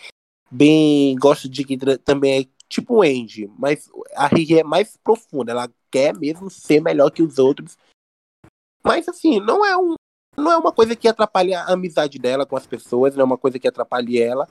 bem 0.51 1.17
gosta 1.17 1.49
de 1.49 1.65
que 1.65 1.77
também 1.99 2.43
é 2.43 2.47
tipo 2.69 2.97
o 2.97 3.03
Andy, 3.03 3.51
mas 3.59 3.89
a 4.15 4.27
Riri 4.27 4.59
é 4.61 4.65
mais 4.65 4.97
profunda, 4.97 5.53
ela 5.53 5.71
quer 5.91 6.15
mesmo 6.15 6.51
ser 6.51 6.81
melhor 6.83 7.11
que 7.11 7.23
os 7.23 7.39
outros. 7.39 7.79
Mas 8.85 9.09
assim, 9.09 9.41
não 9.41 9.65
é 9.65 9.77
um 9.77 9.95
não 10.37 10.53
é 10.53 10.59
uma 10.59 10.73
coisa 10.73 10.95
que 10.97 11.09
atrapalhe 11.09 11.55
a 11.55 11.65
amizade 11.67 12.19
dela 12.19 12.45
com 12.45 12.57
as 12.57 12.67
pessoas, 12.67 13.15
não 13.15 13.23
é 13.23 13.25
uma 13.25 13.39
coisa 13.39 13.59
que 13.59 13.69
atrapalhe 13.69 14.21
ela. 14.21 14.49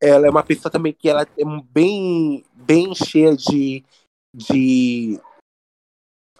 Ela 0.00 0.26
é 0.26 0.30
uma 0.30 0.42
pessoa 0.42 0.70
também 0.70 0.92
que 0.92 1.08
ela 1.08 1.22
é 1.22 1.44
bem 1.72 2.44
bem 2.52 2.92
cheia 2.94 3.36
de 3.36 3.84
de 4.34 5.20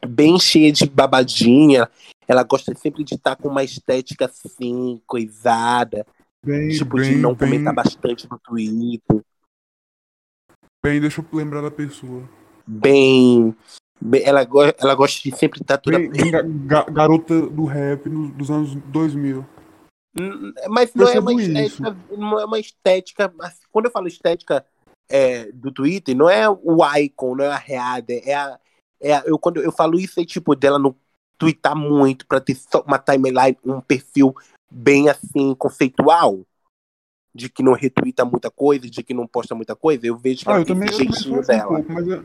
bem 0.07 0.39
cheia 0.39 0.73
de 0.73 0.87
babadinha. 0.89 1.89
Ela 2.27 2.43
gosta 2.43 2.75
sempre 2.75 3.05
de 3.05 3.15
estar 3.15 3.37
com 3.37 3.49
uma 3.49 3.63
estética 3.65 4.25
assim, 4.27 5.01
coisada, 5.07 6.07
Bem, 6.45 6.69
tipo 6.71 6.97
bem, 6.97 7.11
de 7.11 7.17
não 7.17 7.35
bem, 7.35 7.49
comentar 7.51 7.75
bastante 7.75 8.29
no 8.31 8.39
Twitter. 8.39 9.23
bem, 10.83 11.01
deixa 11.01 11.21
eu 11.21 11.27
lembrar 11.37 11.61
da 11.61 11.71
pessoa. 11.71 12.29
Bem, 12.67 13.55
bem- 14.01 14.23
ela, 14.25 14.45
go- 14.45 14.63
ela 14.79 14.95
gosta 14.95 15.21
de 15.23 15.37
sempre 15.37 15.61
estar 15.61 15.79
toda 15.79 15.99
Bem, 15.99 16.11
ga- 16.31 16.43
ga- 16.43 16.91
garota 16.91 17.43
do 17.49 17.65
rap 17.65 18.09
dos 18.09 18.51
anos 18.51 18.75
2000. 18.87 19.45
Hum, 20.19 20.53
Mas 20.69 20.95
não 20.95 21.09
é 21.09 21.19
uma 21.19 21.33
isso. 21.33 21.51
estética, 21.51 21.97
não 22.17 22.41
é 22.41 22.45
uma 22.45 22.59
estética. 22.59 23.35
Quando 23.71 23.87
eu 23.87 23.91
falo 23.93 24.07
estética 24.09 24.65
é, 25.09 25.51
do 25.53 25.71
Twitter, 25.71 26.17
não 26.17 26.29
é 26.29 26.49
o 26.49 26.79
icon, 26.99 27.37
não 27.37 27.45
é 27.45 27.49
a 27.49 27.57
reada, 27.57 28.13
é 28.13 28.35
a. 28.35 28.59
É 29.01 29.15
a- 29.15 29.23
eu, 29.27 29.37
quando 29.39 29.61
eu 29.61 29.73
falo 29.73 29.99
isso, 29.99 30.21
é 30.21 30.25
tipo 30.25 30.55
dela 30.55 30.79
não 30.79 30.95
twittar 31.37 31.75
muito 31.77 32.25
pra 32.27 32.41
ter 32.41 32.55
só 32.55 32.83
uma 32.87 32.99
timeline, 32.99 33.59
um 33.65 33.81
perfil 33.81 34.33
bem 34.71 35.09
assim, 35.09 35.55
conceitual. 35.57 36.47
De 37.35 37.49
que 37.49 37.63
não 37.63 37.73
retweeta 37.73 38.25
muita 38.25 38.51
coisa, 38.51 38.89
de 38.89 39.03
que 39.03 39.15
não 39.15 39.27
posta 39.27 39.55
muita 39.55 39.75
coisa. 39.75 40.07
Eu 40.07 40.17
vejo 40.17 40.45
que 40.45 40.49
Ah, 40.51 40.53
ela 40.53 40.61
eu 40.61 40.67
tem 40.67 40.75
também, 40.75 40.89
eu 40.91 40.97
jeitinho 40.99 41.41
assim 41.41 41.55
um 41.55 41.59
dela. 41.59 41.77
pouco, 41.77 41.93
mas 41.93 42.07
eu, 42.07 42.25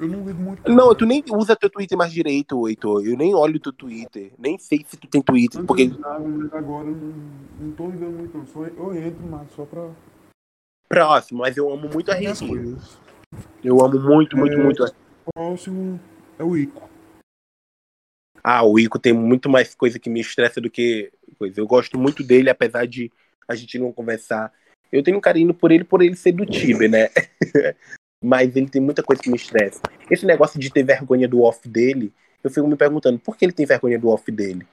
eu 0.00 0.08
não 0.08 0.26
ligo 0.26 0.42
muito. 0.42 0.72
Não, 0.72 0.94
tu 0.94 1.04
nem 1.04 1.22
usa 1.30 1.54
teu 1.54 1.68
Twitter 1.70 1.96
mais 1.96 2.10
direito, 2.10 2.66
Heitor. 2.66 3.04
Eu 3.06 3.16
nem 3.16 3.34
olho 3.34 3.60
teu 3.60 3.72
Twitter. 3.72 4.32
Nem 4.38 4.58
sei 4.58 4.84
se 4.88 4.96
tu 4.96 5.06
tem 5.06 5.20
Twitter, 5.22 5.60
Antes 5.60 5.66
porque 5.66 5.82
eu 5.82 6.00
mas 6.00 6.54
agora 6.54 6.88
eu 6.88 6.96
não, 6.96 7.14
não 7.60 7.72
tô 7.72 7.88
ligando 7.88 8.16
muito, 8.18 8.36
não. 8.36 8.46
Só 8.46 8.64
eu 8.64 8.96
entro, 8.96 9.22
mas 9.30 9.46
só 9.54 9.64
pra 9.66 9.90
próximo, 10.88 11.40
mas 11.40 11.56
eu 11.56 11.70
amo 11.72 11.88
muito 11.88 12.10
a 12.10 12.16
coisas. 12.16 12.98
Eu 13.62 13.84
amo 13.84 14.00
muito, 14.00 14.36
muito, 14.36 14.54
É. 14.54 14.62
muito 14.62 14.84
a 14.84 14.88
O 15.26 15.32
próximo 15.34 16.00
é 16.38 16.44
o 16.44 16.56
Ico. 16.56 16.88
Ah, 18.42 18.64
o 18.64 18.78
Ico 18.78 18.98
tem 18.98 19.12
muito 19.12 19.48
mais 19.48 19.74
coisa 19.74 19.98
que 19.98 20.08
me 20.08 20.20
estressa 20.20 20.60
do 20.60 20.70
que 20.70 21.12
coisa. 21.36 21.60
Eu 21.60 21.66
gosto 21.66 21.98
muito 21.98 22.22
dele, 22.22 22.48
apesar 22.48 22.86
de 22.86 23.10
a 23.48 23.54
gente 23.54 23.78
não 23.78 23.92
conversar. 23.92 24.52
Eu 24.92 25.02
tenho 25.02 25.18
um 25.18 25.20
carinho 25.20 25.52
por 25.52 25.72
ele, 25.72 25.82
por 25.82 26.00
ele 26.00 26.14
ser 26.14 26.32
do 26.32 26.46
Tiber, 26.46 26.88
né? 26.88 27.08
Mas 28.22 28.54
ele 28.54 28.68
tem 28.68 28.80
muita 28.80 29.02
coisa 29.02 29.20
que 29.20 29.30
me 29.30 29.36
estressa. 29.36 29.80
Esse 30.10 30.24
negócio 30.24 30.60
de 30.60 30.70
ter 30.70 30.84
vergonha 30.84 31.28
do 31.28 31.42
off 31.42 31.68
dele, 31.68 32.12
eu 32.42 32.50
fico 32.50 32.66
me 32.68 32.76
perguntando 32.76 33.18
por 33.18 33.36
que 33.36 33.44
ele 33.44 33.52
tem 33.52 33.66
vergonha 33.66 33.98
do 33.98 34.08
off 34.08 34.30
dele? 34.30 34.66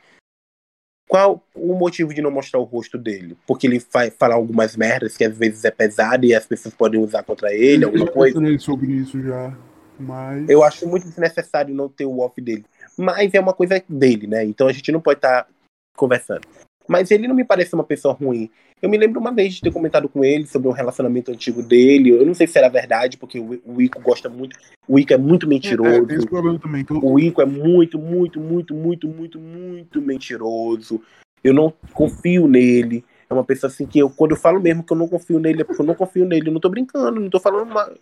Qual 1.07 1.43
o 1.53 1.75
motivo 1.75 2.13
de 2.13 2.21
não 2.21 2.31
mostrar 2.31 2.59
o 2.59 2.63
rosto 2.63 2.97
dele? 2.97 3.37
Porque 3.45 3.67
ele 3.67 3.83
vai 3.91 4.09
falar 4.09 4.35
algumas 4.35 4.75
merdas 4.75 5.15
que 5.15 5.23
às 5.23 5.37
vezes 5.37 5.63
é 5.65 5.71
pesado 5.71 6.25
e 6.25 6.33
as 6.33 6.45
pessoas 6.45 6.73
podem 6.73 6.99
usar 6.99 7.23
contra 7.23 7.53
ele, 7.53 7.83
eu 7.83 7.89
alguma 7.89 8.07
coisa. 8.07 8.33
questionei 8.33 8.59
sobre 8.59 8.91
isso 8.93 9.21
já, 9.21 9.55
mas... 9.99 10.49
Eu 10.49 10.63
acho 10.63 10.87
muito 10.87 11.07
desnecessário 11.07 11.75
não 11.75 11.89
ter 11.89 12.05
o 12.05 12.19
off 12.19 12.39
dele. 12.41 12.65
Mas 12.97 13.33
é 13.33 13.39
uma 13.39 13.53
coisa 13.53 13.83
dele, 13.87 14.27
né? 14.27 14.43
Então 14.43 14.67
a 14.67 14.71
gente 14.71 14.91
não 14.91 15.01
pode 15.01 15.17
estar 15.17 15.47
conversando. 15.95 16.47
Mas 16.88 17.11
ele 17.11 17.27
não 17.27 17.36
me 17.36 17.43
parece 17.43 17.73
uma 17.73 17.84
pessoa 17.84 18.13
ruim. 18.13 18.49
Eu 18.81 18.89
me 18.89 18.97
lembro 18.97 19.19
uma 19.19 19.31
vez 19.31 19.53
de 19.53 19.61
ter 19.61 19.71
comentado 19.71 20.09
com 20.09 20.23
ele 20.23 20.45
sobre 20.45 20.67
um 20.67 20.73
relacionamento 20.73 21.31
antigo 21.31 21.63
dele. 21.63 22.09
Eu 22.09 22.25
não 22.25 22.34
sei 22.34 22.45
se 22.47 22.57
era 22.57 22.67
verdade, 22.67 23.17
porque 23.17 23.39
o 23.39 23.81
Ico 23.81 24.01
gosta 24.01 24.27
muito. 24.29 24.57
O 24.88 24.99
Ico 24.99 25.13
é 25.13 25.17
muito 25.17 25.45
É, 25.45 25.49
mentiroso. 25.49 26.05
tem 26.05 26.17
esse 26.17 26.27
problema 26.27 26.59
também, 26.59 26.86
O 27.01 27.17
Ico 27.17 27.41
é 27.41 27.45
muito, 27.45 27.97
muito, 27.97 28.39
muito, 28.39 28.73
muito, 28.73 29.07
muito, 29.07 29.39
muito 29.39 30.01
mentiroso. 30.01 31.01
Eu 31.41 31.53
não 31.53 31.73
confio 31.93 32.47
nele. 32.47 33.05
É 33.29 33.34
uma 33.34 33.43
pessoa 33.43 33.71
assim 33.71 33.86
que 33.86 33.99
eu, 33.99 34.09
quando 34.09 34.31
eu 34.31 34.38
falo 34.38 34.59
mesmo 34.59 34.84
que 34.84 34.91
eu 34.91 34.97
não 34.97 35.07
confio 35.07 35.39
nele, 35.39 35.61
é 35.61 35.63
porque 35.63 35.81
eu 35.81 35.86
não 35.86 35.95
confio 35.95 36.25
nele. 36.25 36.49
Eu 36.49 36.53
não 36.53 36.59
tô 36.59 36.69
brincando, 36.69 37.21
não 37.21 37.29
tô 37.29 37.39
falando. 37.39 37.71
Uma, 37.71 37.93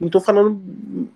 não 0.00 0.08
tô 0.08 0.20
falando. 0.20 0.60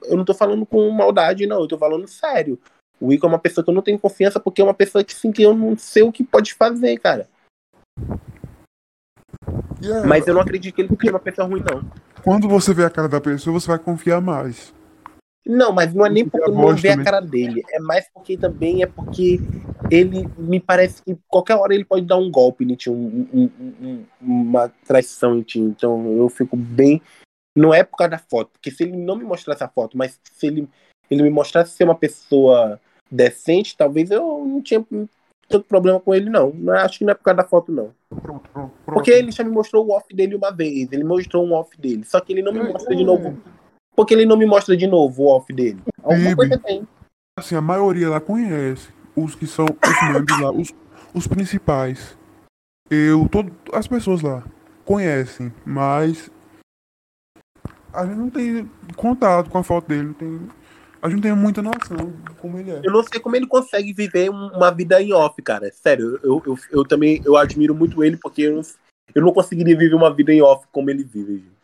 Eu 0.04 0.16
não 0.16 0.24
tô 0.24 0.34
falando 0.34 0.64
com 0.64 0.88
maldade, 0.90 1.46
não. 1.46 1.60
Eu 1.60 1.68
tô 1.68 1.76
falando 1.76 2.06
sério. 2.06 2.58
O 3.00 3.12
Ico 3.12 3.26
é 3.26 3.28
uma 3.28 3.38
pessoa 3.38 3.64
que 3.64 3.70
eu 3.70 3.74
não 3.74 3.82
tenho 3.82 3.98
confiança 3.98 4.38
porque 4.38 4.60
é 4.60 4.64
uma 4.64 4.74
pessoa 4.74 5.02
que, 5.02 5.14
assim, 5.14 5.32
que 5.32 5.42
eu 5.42 5.54
não 5.54 5.76
sei 5.76 6.02
o 6.02 6.12
que 6.12 6.22
pode 6.22 6.52
fazer, 6.52 6.98
cara. 6.98 7.28
Yeah. 9.82 10.06
Mas 10.06 10.26
eu 10.26 10.34
não 10.34 10.42
acredito 10.42 10.74
que 10.74 10.82
ele 10.82 10.96
seja 11.00 11.12
uma 11.12 11.18
pessoa 11.18 11.48
ruim, 11.48 11.62
não. 11.62 11.82
Quando 12.22 12.46
você 12.48 12.74
vê 12.74 12.84
a 12.84 12.90
cara 12.90 13.08
da 13.08 13.20
pessoa, 13.20 13.58
você 13.58 13.66
vai 13.66 13.78
confiar 13.78 14.20
mais. 14.20 14.74
Não, 15.46 15.72
mas 15.72 15.94
não 15.94 16.04
é 16.04 16.10
nem 16.10 16.28
porque 16.28 16.50
eu 16.50 16.54
não 16.54 16.76
ver 16.76 16.90
a 16.90 17.02
cara 17.02 17.20
dele. 17.20 17.62
É 17.70 17.80
mais 17.80 18.06
porque 18.12 18.36
também 18.36 18.82
é 18.82 18.86
porque 18.86 19.40
ele 19.90 20.28
me 20.36 20.60
parece 20.60 21.02
que 21.02 21.16
qualquer 21.26 21.56
hora 21.56 21.74
ele 21.74 21.84
pode 21.84 22.04
dar 22.04 22.18
um 22.18 22.30
golpe 22.30 22.62
em 22.62 22.74
ti, 22.74 22.90
um- 22.90 23.26
um- 23.32 23.50
um- 23.80 24.04
uma 24.20 24.68
traição 24.84 25.38
em 25.38 25.42
ti. 25.42 25.58
Então 25.58 26.12
eu 26.12 26.28
fico 26.28 26.56
bem. 26.56 27.00
Não 27.56 27.72
é 27.72 27.82
por 27.82 27.96
causa 27.96 28.10
da 28.10 28.18
foto, 28.18 28.50
porque 28.52 28.70
se 28.70 28.84
ele 28.84 28.96
não 28.96 29.16
me 29.16 29.24
mostrasse 29.24 29.64
a 29.64 29.68
foto, 29.68 29.96
mas 29.96 30.20
se 30.22 30.46
ele, 30.46 30.68
ele 31.10 31.22
me 31.22 31.30
mostrasse 31.30 31.74
ser 31.74 31.84
uma 31.84 31.96
pessoa 31.96 32.78
decente, 33.10 33.76
talvez 33.76 34.10
eu 34.10 34.44
não 34.46 34.62
tinha 34.62 34.84
tanto 35.48 35.64
problema 35.66 35.98
com 35.98 36.14
ele, 36.14 36.30
não. 36.30 36.52
é- 36.74 36.82
acho 36.82 36.98
que 36.98 37.04
não 37.04 37.12
é 37.12 37.14
por 37.14 37.24
causa 37.24 37.38
da 37.38 37.44
foto, 37.44 37.72
não. 37.72 37.90
Pronto, 38.08 38.22
pronto, 38.22 38.50
pronto. 38.52 38.70
Porque 38.84 39.10
ele 39.10 39.32
já 39.32 39.42
me 39.42 39.50
mostrou 39.50 39.86
o 39.86 39.90
off 39.92 40.14
dele 40.14 40.34
uma 40.36 40.50
vez. 40.52 40.90
Ele 40.92 41.04
mostrou 41.04 41.44
um 41.44 41.52
off 41.52 41.76
dele. 41.80 42.04
Só 42.04 42.20
que 42.20 42.32
ele 42.32 42.42
não 42.42 42.52
me 42.52 42.60
É, 42.60 42.72
mostra 42.72 42.94
de 42.94 43.02
é. 43.02 43.06
novo. 43.06 43.36
Porque 43.96 44.14
ele 44.14 44.24
não 44.26 44.36
me 44.36 44.46
mostra 44.46 44.76
de 44.76 44.86
novo 44.86 45.24
o 45.24 45.26
off 45.26 45.52
dele. 45.52 45.80
Alguma 46.02 46.18
Bibi. 46.22 46.36
coisa 46.36 46.58
tem. 46.58 46.86
Assim, 47.38 47.56
a 47.56 47.60
maioria 47.60 48.08
lá 48.08 48.20
conhece. 48.20 48.88
Os 49.16 49.34
que 49.34 49.46
são 49.46 49.64
os 49.66 50.12
membros 50.12 50.40
lá, 50.40 50.50
os, 50.52 50.72
os 51.12 51.26
principais. 51.26 52.16
Eu, 52.88 53.28
todo, 53.28 53.52
as 53.72 53.86
pessoas 53.86 54.22
lá 54.22 54.44
conhecem, 54.84 55.52
mas 55.64 56.30
a 57.92 58.04
gente 58.06 58.16
não 58.16 58.30
tem 58.30 58.70
contato 58.96 59.50
com 59.50 59.58
a 59.58 59.62
foto 59.62 59.88
dele, 59.88 60.08
não 60.08 60.14
tem, 60.14 60.48
a 61.02 61.08
gente 61.08 61.16
não 61.16 61.22
tem 61.22 61.34
muita 61.34 61.62
noção 61.62 62.12
como 62.38 62.58
ele 62.58 62.70
é. 62.70 62.80
Eu 62.84 62.92
não 62.92 63.02
sei 63.02 63.20
como 63.20 63.36
ele 63.36 63.46
consegue 63.46 63.92
viver 63.92 64.30
um- 64.30 64.48
uma 64.48 64.70
vida 64.70 65.00
em 65.02 65.12
off, 65.12 65.40
cara. 65.42 65.70
Sério, 65.72 66.18
eu, 66.22 66.42
eu, 66.46 66.58
eu 66.70 66.84
também 66.84 67.22
eu 67.24 67.36
admiro 67.36 67.74
muito 67.74 68.02
ele, 68.04 68.16
porque 68.16 68.42
eu 68.42 68.56
não, 68.56 68.62
eu 69.14 69.22
não 69.22 69.32
conseguiria 69.32 69.76
viver 69.76 69.94
uma 69.94 70.12
vida 70.12 70.32
em 70.32 70.42
off 70.42 70.66
como 70.72 70.90
ele 70.90 71.04
vive, 71.04 71.38
gente. 71.38 71.60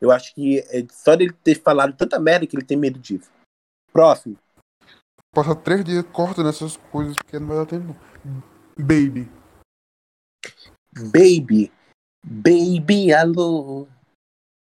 Eu 0.00 0.10
acho 0.10 0.34
que 0.34 0.60
é 0.60 0.86
só 0.90 1.14
dele 1.14 1.32
ter 1.44 1.60
falado 1.60 1.94
tanta 1.96 2.18
merda 2.18 2.46
que 2.46 2.56
ele 2.56 2.64
tem 2.64 2.76
medo 2.76 2.98
disso. 2.98 3.30
Próximo. 3.92 4.38
Passa 5.34 5.54
três 5.54 5.84
dias 5.84 6.04
cortando 6.12 6.48
essas 6.48 6.76
coisas 6.76 7.16
porque 7.16 7.38
não 7.38 7.48
vai 7.48 7.56
dar 7.58 7.66
tempo. 7.66 7.94
Baby. 8.78 9.28
Baby. 11.12 11.72
Baby, 12.24 13.12
alô. 13.12 13.86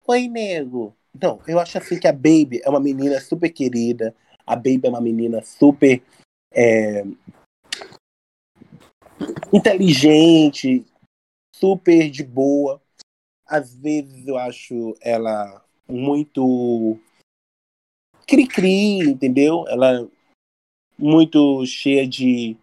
Oi, 0.07 0.27
nego. 0.27 0.95
Não, 1.13 1.39
eu 1.47 1.59
acho 1.59 1.77
assim 1.77 1.99
que 1.99 2.07
a 2.07 2.13
Baby 2.13 2.61
é 2.63 2.69
uma 2.69 2.79
menina 2.79 3.19
super 3.19 3.49
querida. 3.49 4.15
A 4.45 4.55
Baby 4.55 4.81
é 4.83 4.89
uma 4.89 5.01
menina 5.01 5.41
super 5.41 6.01
é, 6.51 7.03
inteligente, 9.53 10.85
super 11.55 12.09
de 12.09 12.23
boa. 12.23 12.81
Às 13.45 13.75
vezes 13.75 14.27
eu 14.27 14.37
acho 14.37 14.95
ela 15.01 15.65
muito 15.87 16.99
cri-cri, 18.27 18.99
entendeu? 18.99 19.65
Ela 19.67 20.01
é 20.01 20.07
muito 20.97 21.65
cheia 21.65 22.07
de 22.07 22.55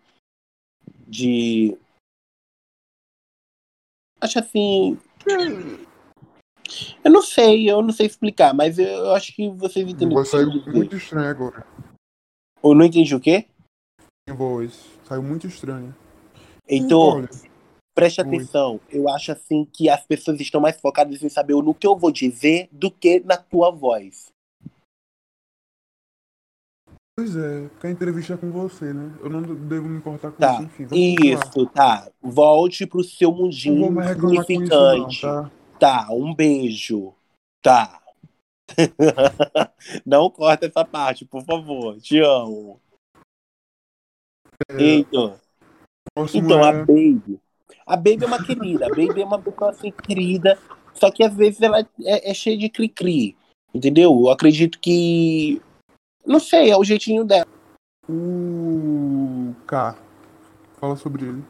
de 1.09 1.77
acho 4.21 4.39
assim. 4.39 4.99
Eu 7.05 7.11
não 7.11 7.23
sei, 7.23 7.71
eu 7.71 7.83
não 7.83 7.93
sei 7.93 8.07
explicar, 8.07 8.53
mas 8.55 8.79
eu, 8.79 8.87
eu 8.87 9.13
acho 9.15 9.35
que 9.35 9.49
vocês 9.51 9.89
entendem. 9.89 10.25
Sair 10.25 10.47
quero 10.47 10.59
dizer. 10.61 10.73
muito 10.73 10.97
estranho 10.97 11.29
agora. 11.31 11.67
Eu 12.63 12.75
não 12.75 12.85
entendi 12.85 13.15
o 13.15 13.21
quê? 13.21 13.47
Voz. 14.29 14.85
Saiu 15.05 15.23
muito 15.23 15.47
estranho. 15.47 15.95
Então, 16.69 16.99
Olha, 17.19 17.29
preste 17.95 18.21
atenção. 18.21 18.81
Eu 18.91 19.09
acho 19.09 19.31
assim 19.33 19.65
que 19.65 19.89
as 19.89 20.05
pessoas 20.05 20.41
estão 20.41 20.61
mais 20.61 20.81
focadas 20.81 21.23
em 21.23 21.29
saber 21.29 21.55
no 21.55 21.75
que 21.75 21.87
eu 21.87 21.97
vou 21.97 22.11
dizer 22.11 22.69
do 22.73 22.91
que 22.91 23.21
na 23.21 23.37
tua 23.37 23.71
voz. 23.71 24.27
Pois 27.19 27.35
é, 27.35 27.69
porque 27.69 27.87
a 27.87 27.91
entrevista 27.91 28.35
é 28.35 28.37
com 28.37 28.51
você, 28.51 28.93
né? 28.93 29.11
Eu 29.21 29.31
não 29.31 29.41
devo 29.41 29.89
me 29.89 29.97
importar 29.97 30.31
com 30.33 30.37
Tá, 30.39 30.55
isso, 30.55 30.63
enfim. 30.65 30.85
vamos 30.87 31.15
continuar. 31.15 31.45
Isso, 31.47 31.67
tá. 31.71 32.11
Volte 32.21 32.87
pro 32.87 33.03
seu 33.03 33.31
Não 33.31 33.37
vou 33.39 33.47
mundinho 33.47 33.91
mais 33.93 34.09
reclamar 34.09 34.45
com 34.45 34.53
isso, 34.53 34.61
não, 34.69 35.07
significante. 35.07 35.21
tá? 35.23 35.51
Tá, 35.79 36.09
um 36.11 36.35
beijo. 36.35 37.15
Tá. 37.63 38.03
Não 40.05 40.31
corta 40.31 40.67
essa 40.67 40.85
parte, 40.85 41.25
por 41.25 41.45
favor. 41.45 42.01
Te 42.01 42.19
amo. 42.21 42.81
Então, 44.79 45.39
Próximo 46.15 46.47
então 46.47 46.65
a 46.65 46.69
é... 46.69 46.79
Baby. 46.79 47.41
A 47.87 47.97
Baby 47.97 48.25
é 48.25 48.27
uma 48.27 48.45
querida. 48.45 48.87
A 48.87 48.89
Baby 48.89 49.23
é 49.23 49.25
uma 49.25 49.41
pessoa 49.41 49.71
assim 49.71 49.91
querida. 49.91 50.59
Só 50.95 51.11
que 51.11 51.23
às 51.23 51.35
vezes 51.35 51.61
ela 51.61 51.81
é, 51.81 52.31
é 52.31 52.35
cheia 52.35 52.57
de 52.57 52.69
cri-cri. 52.69 53.37
Entendeu? 53.75 54.11
Eu 54.11 54.31
acredito 54.31 54.81
que. 54.81 55.61
Não 56.25 56.41
sei, 56.41 56.71
é 56.71 56.77
o 56.77 56.85
jeitinho 56.85 57.25
dela. 57.25 57.47
O 58.09 59.55
K. 59.67 59.97
Fala 60.79 60.97
sobre 60.97 61.27
ele. 61.27 61.45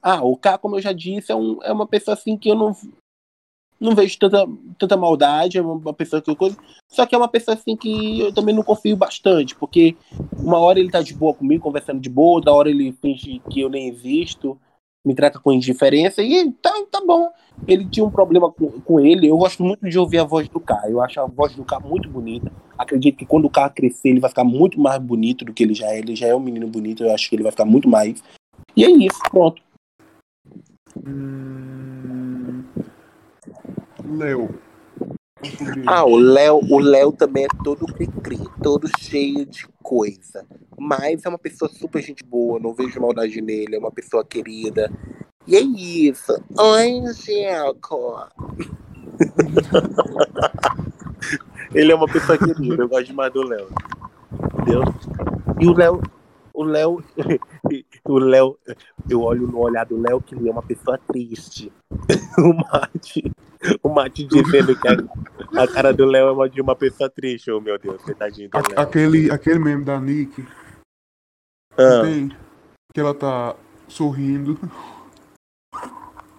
Ah, 0.00 0.22
o 0.22 0.36
K, 0.36 0.58
como 0.58 0.76
eu 0.76 0.80
já 0.80 0.92
disse, 0.92 1.30
é, 1.32 1.34
um, 1.34 1.62
é 1.62 1.72
uma 1.72 1.86
pessoa 1.86 2.14
assim 2.14 2.36
que 2.36 2.48
eu 2.48 2.54
não, 2.54 2.76
não 3.82 3.96
vejo 3.96 4.16
tanta, 4.16 4.46
tanta 4.78 4.96
maldade, 4.96 5.58
é 5.58 5.62
uma, 5.62 5.92
pessoa 5.92 6.22
que 6.22 6.34
coisa. 6.36 6.56
Só 6.88 7.04
que 7.04 7.14
é 7.14 7.18
uma 7.18 7.28
pessoa 7.28 7.56
assim 7.56 7.76
que 7.76 8.20
eu 8.20 8.32
também 8.32 8.54
não 8.54 8.62
confio 8.62 8.96
bastante, 8.96 9.56
porque 9.56 9.96
uma 10.38 10.58
hora 10.58 10.78
ele 10.78 10.90
tá 10.90 11.02
de 11.02 11.12
boa 11.12 11.34
comigo, 11.34 11.64
conversando 11.64 12.00
de 12.00 12.08
boa, 12.08 12.40
da 12.40 12.52
hora 12.52 12.70
ele 12.70 12.92
finge 13.02 13.42
que 13.50 13.60
eu 13.60 13.68
nem 13.68 13.88
existo, 13.88 14.56
me 15.04 15.16
trata 15.16 15.40
com 15.40 15.52
indiferença, 15.52 16.22
e 16.22 16.52
tá, 16.52 16.72
tá 16.90 17.02
bom. 17.04 17.28
Ele 17.66 17.84
tinha 17.84 18.06
um 18.06 18.10
problema 18.10 18.52
com, 18.52 18.70
com 18.80 19.00
ele, 19.00 19.26
eu 19.26 19.36
gosto 19.36 19.64
muito 19.64 19.88
de 19.88 19.98
ouvir 19.98 20.18
a 20.18 20.24
voz 20.24 20.48
do 20.48 20.60
K, 20.60 20.88
eu 20.88 21.02
acho 21.02 21.20
a 21.20 21.26
voz 21.26 21.52
do 21.56 21.64
K 21.64 21.80
muito 21.80 22.08
bonita. 22.08 22.52
Acredito 22.78 23.16
que 23.16 23.26
quando 23.26 23.46
o 23.46 23.50
K 23.50 23.68
crescer, 23.68 24.10
ele 24.10 24.20
vai 24.20 24.30
ficar 24.30 24.44
muito 24.44 24.80
mais 24.80 25.02
bonito 25.02 25.44
do 25.44 25.52
que 25.52 25.64
ele 25.64 25.74
já 25.74 25.88
é. 25.88 25.98
Ele 25.98 26.14
já 26.14 26.28
é 26.28 26.34
um 26.34 26.40
menino 26.40 26.68
bonito, 26.68 27.02
eu 27.02 27.12
acho 27.12 27.28
que 27.28 27.34
ele 27.34 27.42
vai 27.42 27.52
ficar 27.52 27.64
muito 27.64 27.88
mais. 27.88 28.22
E 28.76 28.84
é 28.84 28.90
isso, 28.90 29.18
pronto. 29.30 29.60
Hum... 31.04 32.61
Léo. 34.04 34.48
Ah, 35.86 36.04
o 36.04 36.16
Léo, 36.16 36.60
o 36.70 36.78
Léo 36.78 37.12
também 37.12 37.44
é 37.44 37.48
todo 37.64 37.86
cri-cri, 37.86 38.38
todo 38.62 38.88
cheio 39.00 39.44
de 39.44 39.66
coisa. 39.82 40.46
Mas 40.78 41.24
é 41.24 41.28
uma 41.28 41.38
pessoa 41.38 41.68
super 41.68 42.02
gente 42.02 42.24
boa, 42.24 42.60
não 42.60 42.72
vejo 42.74 43.00
maldade 43.00 43.40
nele, 43.40 43.76
é 43.76 43.78
uma 43.78 43.90
pessoa 43.90 44.24
querida. 44.24 44.90
E 45.46 45.56
é 45.56 45.60
isso. 45.60 46.32
Oi, 46.56 47.00
Angelico. 47.00 48.28
Ele 51.74 51.90
é 51.90 51.94
uma 51.94 52.06
pessoa 52.06 52.38
querida, 52.38 52.82
eu 52.82 52.88
gosto 52.88 53.06
demais 53.06 53.32
do 53.32 53.42
Léo. 53.42 53.68
Entendeu? 54.60 54.82
E 55.58 55.66
o 55.66 55.72
Léo, 55.72 56.02
o 56.52 56.64
Léo, 56.64 57.02
o 58.04 58.18
Léo, 58.18 58.58
eu 59.08 59.22
olho 59.22 59.46
no 59.46 59.58
olhar 59.58 59.86
do 59.86 60.00
Léo 60.00 60.20
que 60.20 60.34
ele 60.34 60.48
é 60.48 60.52
uma 60.52 60.62
pessoa 60.62 60.98
triste. 60.98 61.72
O 62.38 62.54
Mate, 62.54 63.30
o 63.82 63.88
Mate 63.88 64.24
dizendo 64.24 64.78
que 64.78 64.88
a, 64.88 65.62
a 65.62 65.68
cara 65.68 65.92
do 65.92 66.04
Léo 66.04 66.28
é 66.28 66.32
uma 66.32 66.48
de 66.48 66.60
uma 66.60 66.74
pessoa 66.74 67.08
triste, 67.08 67.50
oh 67.50 67.60
meu 67.60 67.78
Deus, 67.78 68.02
coitadinho 68.02 68.48
do 68.50 68.56
Léo. 68.56 68.80
aquele, 68.80 69.30
aquele 69.30 69.58
meme 69.58 69.84
da 69.84 70.00
Nick, 70.00 70.44
Ah, 71.72 72.02
tem, 72.02 72.28
que 72.92 73.00
ela 73.00 73.14
tá 73.14 73.56
sorrindo. 73.88 74.58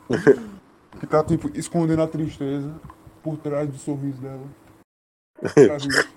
que 0.99 1.07
tá, 1.07 1.23
tipo, 1.23 1.49
escondendo 1.57 2.01
a 2.01 2.07
tristeza 2.07 2.73
por 3.21 3.37
trás 3.37 3.69
do 3.69 3.77
sorriso 3.77 4.21
dela. 4.21 4.47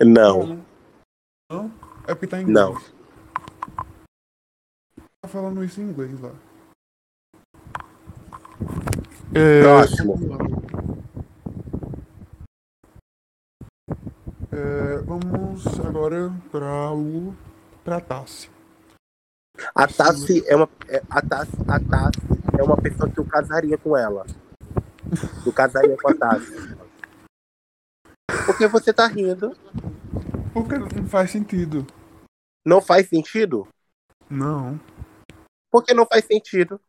Não? 0.00 0.64
Não? 1.50 1.70
É 2.06 2.14
porque 2.14 2.28
tá 2.28 2.38
em 2.40 2.42
inglês. 2.42 2.56
Não. 2.56 2.74
Tá 5.20 5.28
falando 5.28 5.62
isso 5.64 5.80
em 5.80 5.84
inglês 5.84 6.18
lá. 6.20 6.32
É, 9.34 9.62
Próximo. 9.62 10.18
é, 14.52 14.96
vamos 15.02 15.66
agora 15.80 16.32
pra 16.50 16.92
o. 16.92 17.34
pra 17.84 18.00
Tassi. 18.00 18.50
A 19.74 19.86
Tassi 19.86 20.42
é 20.48 20.56
uma, 20.56 20.68
é- 20.88 21.02
a 21.10 21.22
Tassi, 21.22 21.52
a 21.68 21.78
Tassi 21.78 22.20
é 22.58 22.62
uma 22.62 22.76
pessoa 22.76 23.08
que 23.10 23.18
eu 23.20 23.24
casaria 23.24 23.78
com 23.78 23.96
ela. 23.96 24.26
Eu 25.46 25.52
casaria 25.52 25.96
com 25.96 26.10
a 26.10 26.14
Tassi. 26.14 26.76
Porque 28.46 28.66
você 28.66 28.92
tá 28.92 29.06
rindo. 29.06 29.56
Porque 30.52 30.76
não 30.78 31.06
faz 31.06 31.30
sentido. 31.30 31.86
Não 32.66 32.80
faz 32.80 33.08
sentido? 33.08 33.68
Não. 34.28 34.80
Porque 35.70 35.94
não 35.94 36.06
faz 36.06 36.24
sentido. 36.24 36.80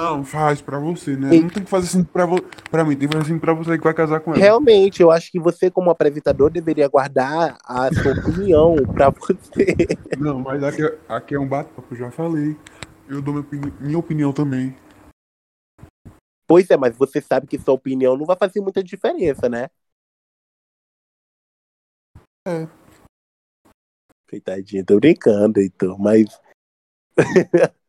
Não, 0.00 0.24
faz 0.24 0.60
pra 0.60 0.76
você, 0.80 1.16
né? 1.16 1.30
Não 1.30 1.48
tem 1.48 1.62
que 1.62 1.70
fazer 1.70 1.86
assim 1.86 2.02
pra, 2.02 2.26
vo... 2.26 2.42
pra 2.68 2.84
mim, 2.84 2.96
tem 2.96 3.06
que 3.08 3.14
fazer 3.16 3.30
assim 3.30 3.38
pra 3.38 3.54
você 3.54 3.78
que 3.78 3.84
vai 3.84 3.94
casar 3.94 4.18
com 4.18 4.32
ela. 4.32 4.42
Realmente, 4.42 5.00
eu 5.00 5.08
acho 5.10 5.30
que 5.30 5.38
você, 5.38 5.70
como 5.70 5.88
apresentador, 5.88 6.50
deveria 6.50 6.88
guardar 6.88 7.56
a 7.64 7.94
sua 7.94 8.10
opinião 8.12 8.74
pra 8.92 9.10
você. 9.10 9.76
Não, 10.18 10.40
mas 10.40 10.64
aqui, 10.64 10.82
aqui 11.08 11.36
é 11.36 11.38
um 11.38 11.46
bate-papo, 11.46 11.94
já 11.94 12.10
falei. 12.10 12.56
Eu 13.08 13.22
dou 13.22 13.34
minha, 13.34 13.46
opini- 13.46 13.74
minha 13.80 13.98
opinião 13.98 14.32
também. 14.32 14.76
Pois 16.44 16.68
é, 16.70 16.76
mas 16.76 16.96
você 16.96 17.20
sabe 17.20 17.46
que 17.46 17.58
sua 17.58 17.74
opinião 17.74 18.16
não 18.16 18.26
vai 18.26 18.36
fazer 18.36 18.60
muita 18.60 18.82
diferença, 18.82 19.48
né? 19.48 19.68
É. 22.48 22.66
Coitadinho, 24.28 24.84
tô 24.84 24.98
brincando, 24.98 25.60
Heitor, 25.60 25.96
mas. 26.00 26.40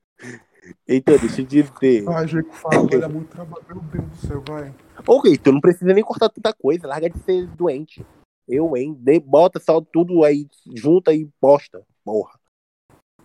Heitor, 0.88 1.20
deixa 1.20 1.41
eu 1.41 1.45
dizer. 1.45 2.03
Vai, 2.03 2.28
Jeco, 2.28 2.53
fala, 2.53 2.88
dar 2.88 3.09
muito 3.09 3.30
trabalho. 3.30 3.63
Meu 3.68 3.82
Deus 3.82 4.05
do 4.05 4.28
céu, 4.28 4.43
vai. 4.47 4.74
Ô, 5.07 5.22
Heitor, 5.26 5.53
não 5.53 5.61
precisa 5.61 5.93
nem 5.93 6.03
cortar 6.03 6.30
tanta 6.30 6.53
coisa, 6.53 6.88
larga 6.88 7.09
de 7.09 7.20
ser 7.20 7.47
doente. 7.47 8.05
Eu, 8.47 8.76
hein? 8.78 8.95
De- 8.99 9.20
bota 9.20 9.59
só 9.59 9.82
tudo 9.82 10.24
aí, 10.24 10.47
junta 10.76 11.13
e 11.13 11.28
posta. 11.39 11.86
Porra. 12.03 12.39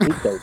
Então. 0.01 0.39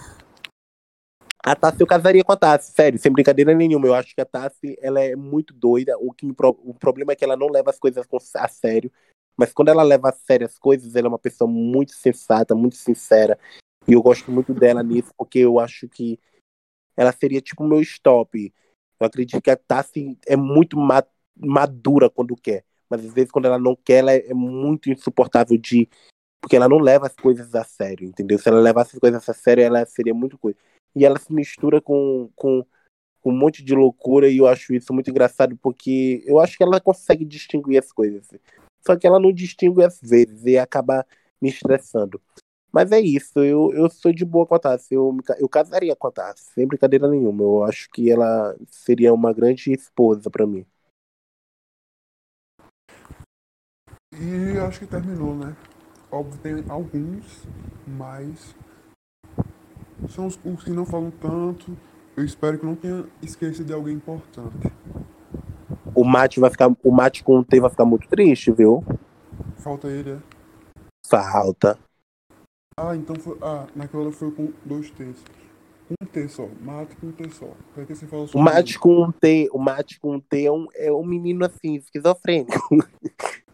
A 1.43 1.55
Tassi 1.55 1.81
eu 1.81 1.87
casaria 1.87 2.23
com 2.23 2.31
a 2.31 2.37
Tassi, 2.37 2.71
sério, 2.71 2.99
sem 2.99 3.11
brincadeira 3.11 3.53
nenhuma. 3.53 3.87
Eu 3.87 3.93
acho 3.95 4.13
que 4.13 4.21
a 4.21 4.25
Tassi, 4.25 4.77
ela 4.81 4.99
é 4.99 5.15
muito 5.15 5.53
doida. 5.53 5.97
O, 5.97 6.11
que 6.11 6.27
o 6.27 6.73
problema 6.73 7.13
é 7.13 7.15
que 7.15 7.23
ela 7.23 7.37
não 7.37 7.47
leva 7.47 7.69
as 7.69 7.79
coisas 7.79 8.05
a 8.35 8.47
sério. 8.47 8.91
Mas 9.37 9.53
quando 9.53 9.69
ela 9.69 9.83
leva 9.83 10.09
a 10.09 10.11
sério 10.11 10.45
as 10.45 10.57
coisas, 10.57 10.95
ela 10.95 11.07
é 11.07 11.09
uma 11.09 11.19
pessoa 11.19 11.49
muito 11.49 11.93
sensata, 11.93 12.55
muito 12.55 12.75
sincera. 12.75 13.39
E 13.87 13.93
eu 13.93 14.01
gosto 14.01 14.31
muito 14.31 14.53
dela 14.53 14.83
nisso, 14.83 15.11
porque 15.17 15.39
eu 15.39 15.59
acho 15.59 15.87
que 15.87 16.19
ela 16.97 17.11
seria 17.11 17.39
tipo 17.39 17.63
o 17.63 17.67
meu 17.67 17.79
stop. 17.81 18.53
Eu 18.99 19.07
acredito 19.07 19.41
que 19.41 19.51
a 19.51 19.55
Tassi 19.55 20.17
é 20.25 20.35
muito 20.35 20.75
ma- 20.77 21.05
madura 21.37 22.09
quando 22.09 22.35
quer. 22.35 22.65
Mas 22.89 23.05
às 23.05 23.13
vezes, 23.13 23.31
quando 23.31 23.45
ela 23.45 23.59
não 23.59 23.75
quer, 23.75 23.99
ela 23.99 24.13
é 24.13 24.33
muito 24.33 24.89
insuportável 24.89 25.57
de. 25.57 25.87
Porque 26.41 26.55
ela 26.55 26.69
não 26.69 26.79
leva 26.79 27.05
as 27.07 27.15
coisas 27.15 27.53
a 27.53 27.63
sério, 27.63 28.07
entendeu? 28.07 28.39
Se 28.39 28.49
ela 28.49 28.59
levasse 28.59 28.95
as 28.95 28.99
coisas 28.99 29.27
a 29.29 29.33
sério, 29.33 29.63
ela 29.63 29.85
seria 29.85 30.13
muito 30.13 30.37
coisa. 30.37 30.57
E 30.95 31.05
ela 31.05 31.19
se 31.19 31.31
mistura 31.33 31.81
com, 31.81 32.29
com, 32.35 32.65
com 33.21 33.29
um 33.31 33.37
monte 33.37 33.63
de 33.63 33.75
loucura, 33.75 34.29
e 34.29 34.37
eu 34.37 34.47
acho 34.47 34.73
isso 34.73 34.93
muito 34.93 35.09
engraçado, 35.09 35.57
porque 35.57 36.23
eu 36.25 36.39
acho 36.39 36.57
que 36.57 36.63
ela 36.63 36.79
consegue 36.79 37.25
distinguir 37.25 37.79
as 37.79 37.91
coisas. 37.91 38.29
Só 38.85 38.95
que 38.95 39.05
ela 39.05 39.19
não 39.19 39.33
distingue 39.33 39.83
às 39.83 39.99
vezes, 40.01 40.45
e 40.45 40.57
acaba 40.57 41.05
me 41.41 41.49
estressando. 41.49 42.21
Mas 42.77 42.91
é 42.91 42.99
isso, 42.99 43.39
eu, 43.39 43.73
eu 43.73 43.89
sou 43.89 44.13
de 44.13 44.23
boa 44.23 44.45
com 44.45 44.53
a 44.53 44.59
Tassi, 44.59 44.93
eu, 44.93 45.17
eu 45.39 45.49
casaria 45.49 45.95
com 45.95 46.05
a 46.05 46.11
Tassi, 46.11 46.43
sem 46.53 46.67
brincadeira 46.67 47.09
nenhuma. 47.09 47.41
Eu 47.41 47.63
acho 47.63 47.89
que 47.89 48.11
ela 48.11 48.55
seria 48.67 49.11
uma 49.11 49.33
grande 49.33 49.73
esposa 49.73 50.29
pra 50.29 50.45
mim. 50.45 50.63
E 54.13 54.59
acho 54.59 54.81
que 54.81 54.85
terminou, 54.85 55.35
né? 55.35 55.57
Óbvio, 56.11 56.39
tem 56.39 56.63
alguns, 56.69 57.47
mas 57.87 58.55
são 60.09 60.27
os, 60.27 60.39
os 60.45 60.63
que 60.63 60.69
não 60.69 60.85
falam 60.85 61.09
tanto. 61.09 61.75
Eu 62.15 62.23
espero 62.23 62.59
que 62.59 62.65
não 62.67 62.75
tenha 62.75 63.07
esquecido 63.23 63.65
de 63.65 63.73
alguém 63.73 63.95
importante. 63.95 64.71
O 65.95 66.03
Mate 66.03 66.39
vai 66.39 66.51
ficar. 66.51 66.71
O 66.83 66.91
Mate 66.91 67.23
com 67.23 67.39
o 67.39 67.43
T 67.43 67.59
vai 67.59 67.71
ficar 67.71 67.85
muito 67.85 68.07
triste, 68.07 68.51
viu? 68.51 68.83
Falta 69.57 69.87
ele, 69.87 70.11
é? 70.11 70.19
Falta. 71.07 71.86
Ah, 72.79 72.95
então 72.95 73.15
foi. 73.15 73.35
Ah, 73.41 73.65
naquela 73.75 74.11
foi 74.11 74.29
com 74.31 74.53
dois 74.63 74.91
T's. 74.91 75.23
Um 75.89 76.05
T 76.05 76.27
só. 76.27 76.47
Mate 76.61 76.95
com 76.97 77.07
um 77.07 77.11
T 77.11 77.27
só. 77.31 77.51
Pra 77.73 77.83
que 77.83 77.95
você 77.95 78.05
fala 78.05 78.23
O 78.23 78.27
sobre 78.27 78.43
Mate 78.43 78.77
com 78.77 79.03
um 79.03 79.11
T, 79.11 79.49
o 79.51 79.57
Mate 79.57 79.99
com 79.99 80.15
um 80.15 80.19
T 80.19 80.45
é 80.45 80.51
um, 80.51 80.67
é 80.75 80.91
um 80.91 81.03
menino 81.03 81.43
assim, 81.43 81.75
esquizofrênico. 81.75 82.53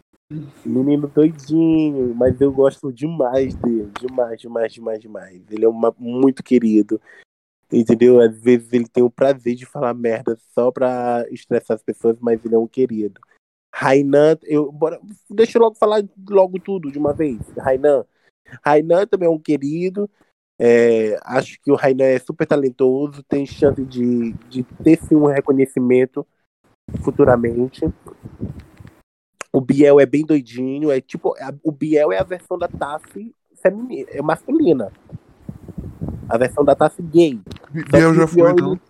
menino 0.66 1.08
doidinho, 1.08 2.14
mas 2.14 2.38
eu 2.38 2.52
gosto 2.52 2.92
demais 2.92 3.54
dele. 3.54 3.90
Demais, 3.98 4.40
demais, 4.42 4.72
demais, 4.74 5.00
demais. 5.00 5.42
Ele 5.50 5.64
é 5.64 5.68
uma, 5.68 5.94
muito 5.98 6.42
querido. 6.42 7.00
Entendeu? 7.72 8.20
Às 8.20 8.38
vezes 8.38 8.74
ele 8.74 8.86
tem 8.86 9.02
o 9.02 9.10
prazer 9.10 9.54
de 9.54 9.64
falar 9.64 9.94
merda 9.94 10.36
só 10.52 10.70
pra 10.70 11.24
estressar 11.30 11.76
as 11.76 11.82
pessoas, 11.82 12.18
mas 12.20 12.44
ele 12.44 12.54
é 12.54 12.58
um 12.58 12.66
querido. 12.66 13.18
Rainan, 13.74 14.36
eu, 14.42 14.70
bora, 14.70 15.00
deixa 15.30 15.56
eu 15.56 15.62
logo 15.62 15.76
falar 15.76 16.04
logo 16.28 16.60
tudo 16.60 16.92
de 16.92 16.98
uma 16.98 17.14
vez. 17.14 17.40
Rainan. 17.56 18.04
Rainan 18.64 19.06
também 19.06 19.26
é 19.26 19.30
um 19.30 19.38
querido. 19.38 20.08
É, 20.58 21.18
acho 21.24 21.60
que 21.60 21.70
o 21.70 21.74
Rainan 21.74 22.04
é 22.04 22.18
super 22.18 22.46
talentoso, 22.46 23.22
tem 23.24 23.44
chance 23.44 23.84
de, 23.84 24.32
de 24.48 24.62
ter 24.84 24.98
sim 25.02 25.16
um 25.16 25.26
reconhecimento 25.26 26.26
futuramente. 27.02 27.80
O 29.52 29.60
Biel 29.60 30.00
é 30.00 30.06
bem 30.06 30.24
doidinho, 30.24 30.90
é 30.90 31.00
tipo, 31.00 31.34
a- 31.40 31.54
o 31.62 31.72
Biel 31.72 32.12
é 32.12 32.18
a 32.18 32.24
versão 32.24 32.58
da 32.58 32.68
Tassi 32.68 33.34
feminina, 33.62 34.08
é 34.10 34.20
masculina. 34.22 34.92
A 36.28 36.36
versão 36.38 36.64
da 36.64 36.74
Tassi 36.74 37.02
gay. 37.02 37.40
Biel 37.70 38.14
já 38.14 38.26
foi, 38.26 38.42
Biel, 38.42 38.50
então. 38.52 38.80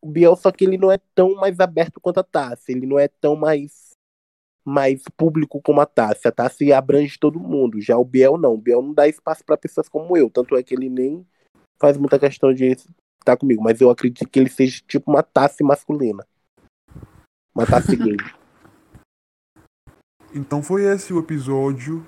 O 0.00 0.08
Biel, 0.08 0.36
só 0.36 0.50
que 0.52 0.64
ele 0.64 0.78
não 0.78 0.90
é 0.90 0.98
tão 1.14 1.34
mais 1.34 1.58
aberto 1.60 2.00
quanto 2.00 2.18
a 2.18 2.24
Tassi, 2.24 2.72
ele 2.72 2.86
não 2.86 2.98
é 2.98 3.08
tão 3.08 3.34
mais 3.36 3.87
mais 4.68 5.02
público 5.16 5.60
como 5.62 5.80
a 5.80 5.86
Tassi. 5.86 6.28
A 6.28 6.32
Tassi 6.32 6.72
abrange 6.72 7.18
todo 7.18 7.40
mundo. 7.40 7.80
Já 7.80 7.96
o 7.96 8.04
Biel 8.04 8.36
não. 8.36 8.54
O 8.54 8.58
Biel 8.58 8.82
não 8.82 8.92
dá 8.92 9.08
espaço 9.08 9.44
para 9.44 9.56
pessoas 9.56 9.88
como 9.88 10.16
eu. 10.16 10.30
Tanto 10.30 10.56
é 10.56 10.62
que 10.62 10.74
ele 10.74 10.88
nem 10.88 11.26
faz 11.80 11.96
muita 11.96 12.18
questão 12.18 12.52
de 12.52 12.76
estar 13.20 13.36
comigo. 13.36 13.62
Mas 13.62 13.80
eu 13.80 13.90
acredito 13.90 14.28
que 14.28 14.38
ele 14.38 14.50
seja 14.50 14.82
tipo 14.86 15.10
uma 15.10 15.22
Tassi 15.22 15.64
masculina. 15.64 16.26
Uma 17.54 17.66
Tassi 17.66 17.96
gay. 17.96 18.16
Então 20.34 20.62
foi 20.62 20.84
esse 20.84 21.10
o 21.12 21.18
episódio 21.18 22.06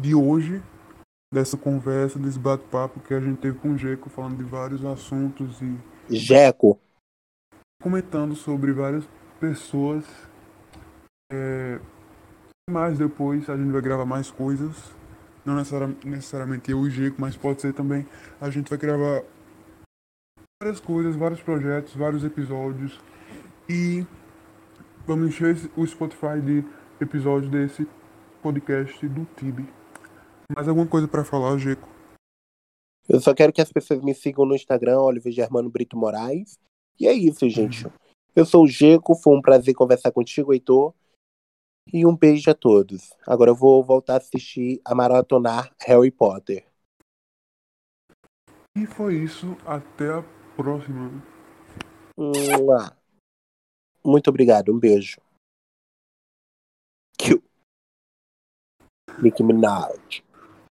de 0.00 0.14
hoje, 0.14 0.62
dessa 1.32 1.56
conversa, 1.56 2.18
desse 2.18 2.38
bate-papo 2.38 3.00
que 3.00 3.14
a 3.14 3.20
gente 3.20 3.38
teve 3.38 3.58
com 3.58 3.70
o 3.70 3.78
Jeco, 3.78 4.10
falando 4.10 4.36
de 4.36 4.44
vários 4.44 4.84
assuntos 4.84 5.62
e 5.62 5.78
Jeco. 6.10 6.78
comentando 7.82 8.34
sobre 8.34 8.70
várias 8.72 9.08
pessoas. 9.40 10.04
É, 11.32 11.80
mais 12.70 12.98
depois 12.98 13.48
a 13.50 13.56
gente 13.56 13.70
vai 13.70 13.82
gravar 13.82 14.04
mais 14.04 14.30
coisas. 14.30 14.92
Não 15.44 15.54
necessari- 15.54 15.96
necessariamente 16.04 16.70
eu 16.70 16.84
e 16.84 16.88
o 16.88 16.90
Jeco, 16.90 17.20
mas 17.20 17.36
pode 17.36 17.60
ser 17.60 17.74
também. 17.74 18.06
A 18.40 18.48
gente 18.48 18.70
vai 18.70 18.78
gravar 18.78 19.22
várias 20.62 20.80
coisas, 20.80 21.14
vários 21.16 21.42
projetos, 21.42 21.94
vários 21.94 22.24
episódios. 22.24 22.98
E 23.68 24.06
vamos 25.06 25.28
encher 25.28 25.56
o 25.76 25.86
Spotify 25.86 26.40
de 26.42 26.64
episódios 27.00 27.50
desse 27.50 27.86
podcast 28.42 29.06
do 29.08 29.26
Tibi. 29.36 29.68
Mais 30.54 30.66
alguma 30.66 30.86
coisa 30.86 31.06
pra 31.06 31.24
falar, 31.24 31.58
Jeco? 31.58 31.88
Eu 33.06 33.20
só 33.20 33.34
quero 33.34 33.52
que 33.52 33.60
as 33.60 33.70
pessoas 33.70 34.02
me 34.02 34.14
sigam 34.14 34.46
no 34.46 34.54
Instagram, 34.54 34.98
Oliver 34.98 35.32
Germano 35.32 35.68
Brito 35.68 35.96
Moraes. 35.96 36.58
E 36.98 37.06
é 37.06 37.12
isso, 37.12 37.46
gente. 37.50 37.86
Eu 38.34 38.46
sou 38.46 38.64
o 38.64 38.68
Jeco, 38.68 39.14
foi 39.14 39.36
um 39.36 39.42
prazer 39.42 39.74
conversar 39.74 40.10
contigo, 40.10 40.54
Heitor. 40.54 40.94
E 41.92 42.06
um 42.06 42.16
beijo 42.16 42.50
a 42.50 42.54
todos. 42.54 43.12
Agora 43.26 43.50
eu 43.50 43.54
vou 43.54 43.84
voltar 43.84 44.14
a 44.14 44.16
assistir 44.16 44.80
a 44.84 44.94
maratonar 44.94 45.74
Harry 45.86 46.10
Potter. 46.10 46.66
E 48.76 48.86
foi 48.86 49.16
isso. 49.16 49.56
Até 49.64 50.12
a 50.12 50.22
próxima. 50.56 51.10
Muito 54.04 54.28
obrigado, 54.28 54.72
um 54.72 54.78
beijo. 54.78 55.20
Nicki 59.22 59.42
Minaj. 59.42 60.22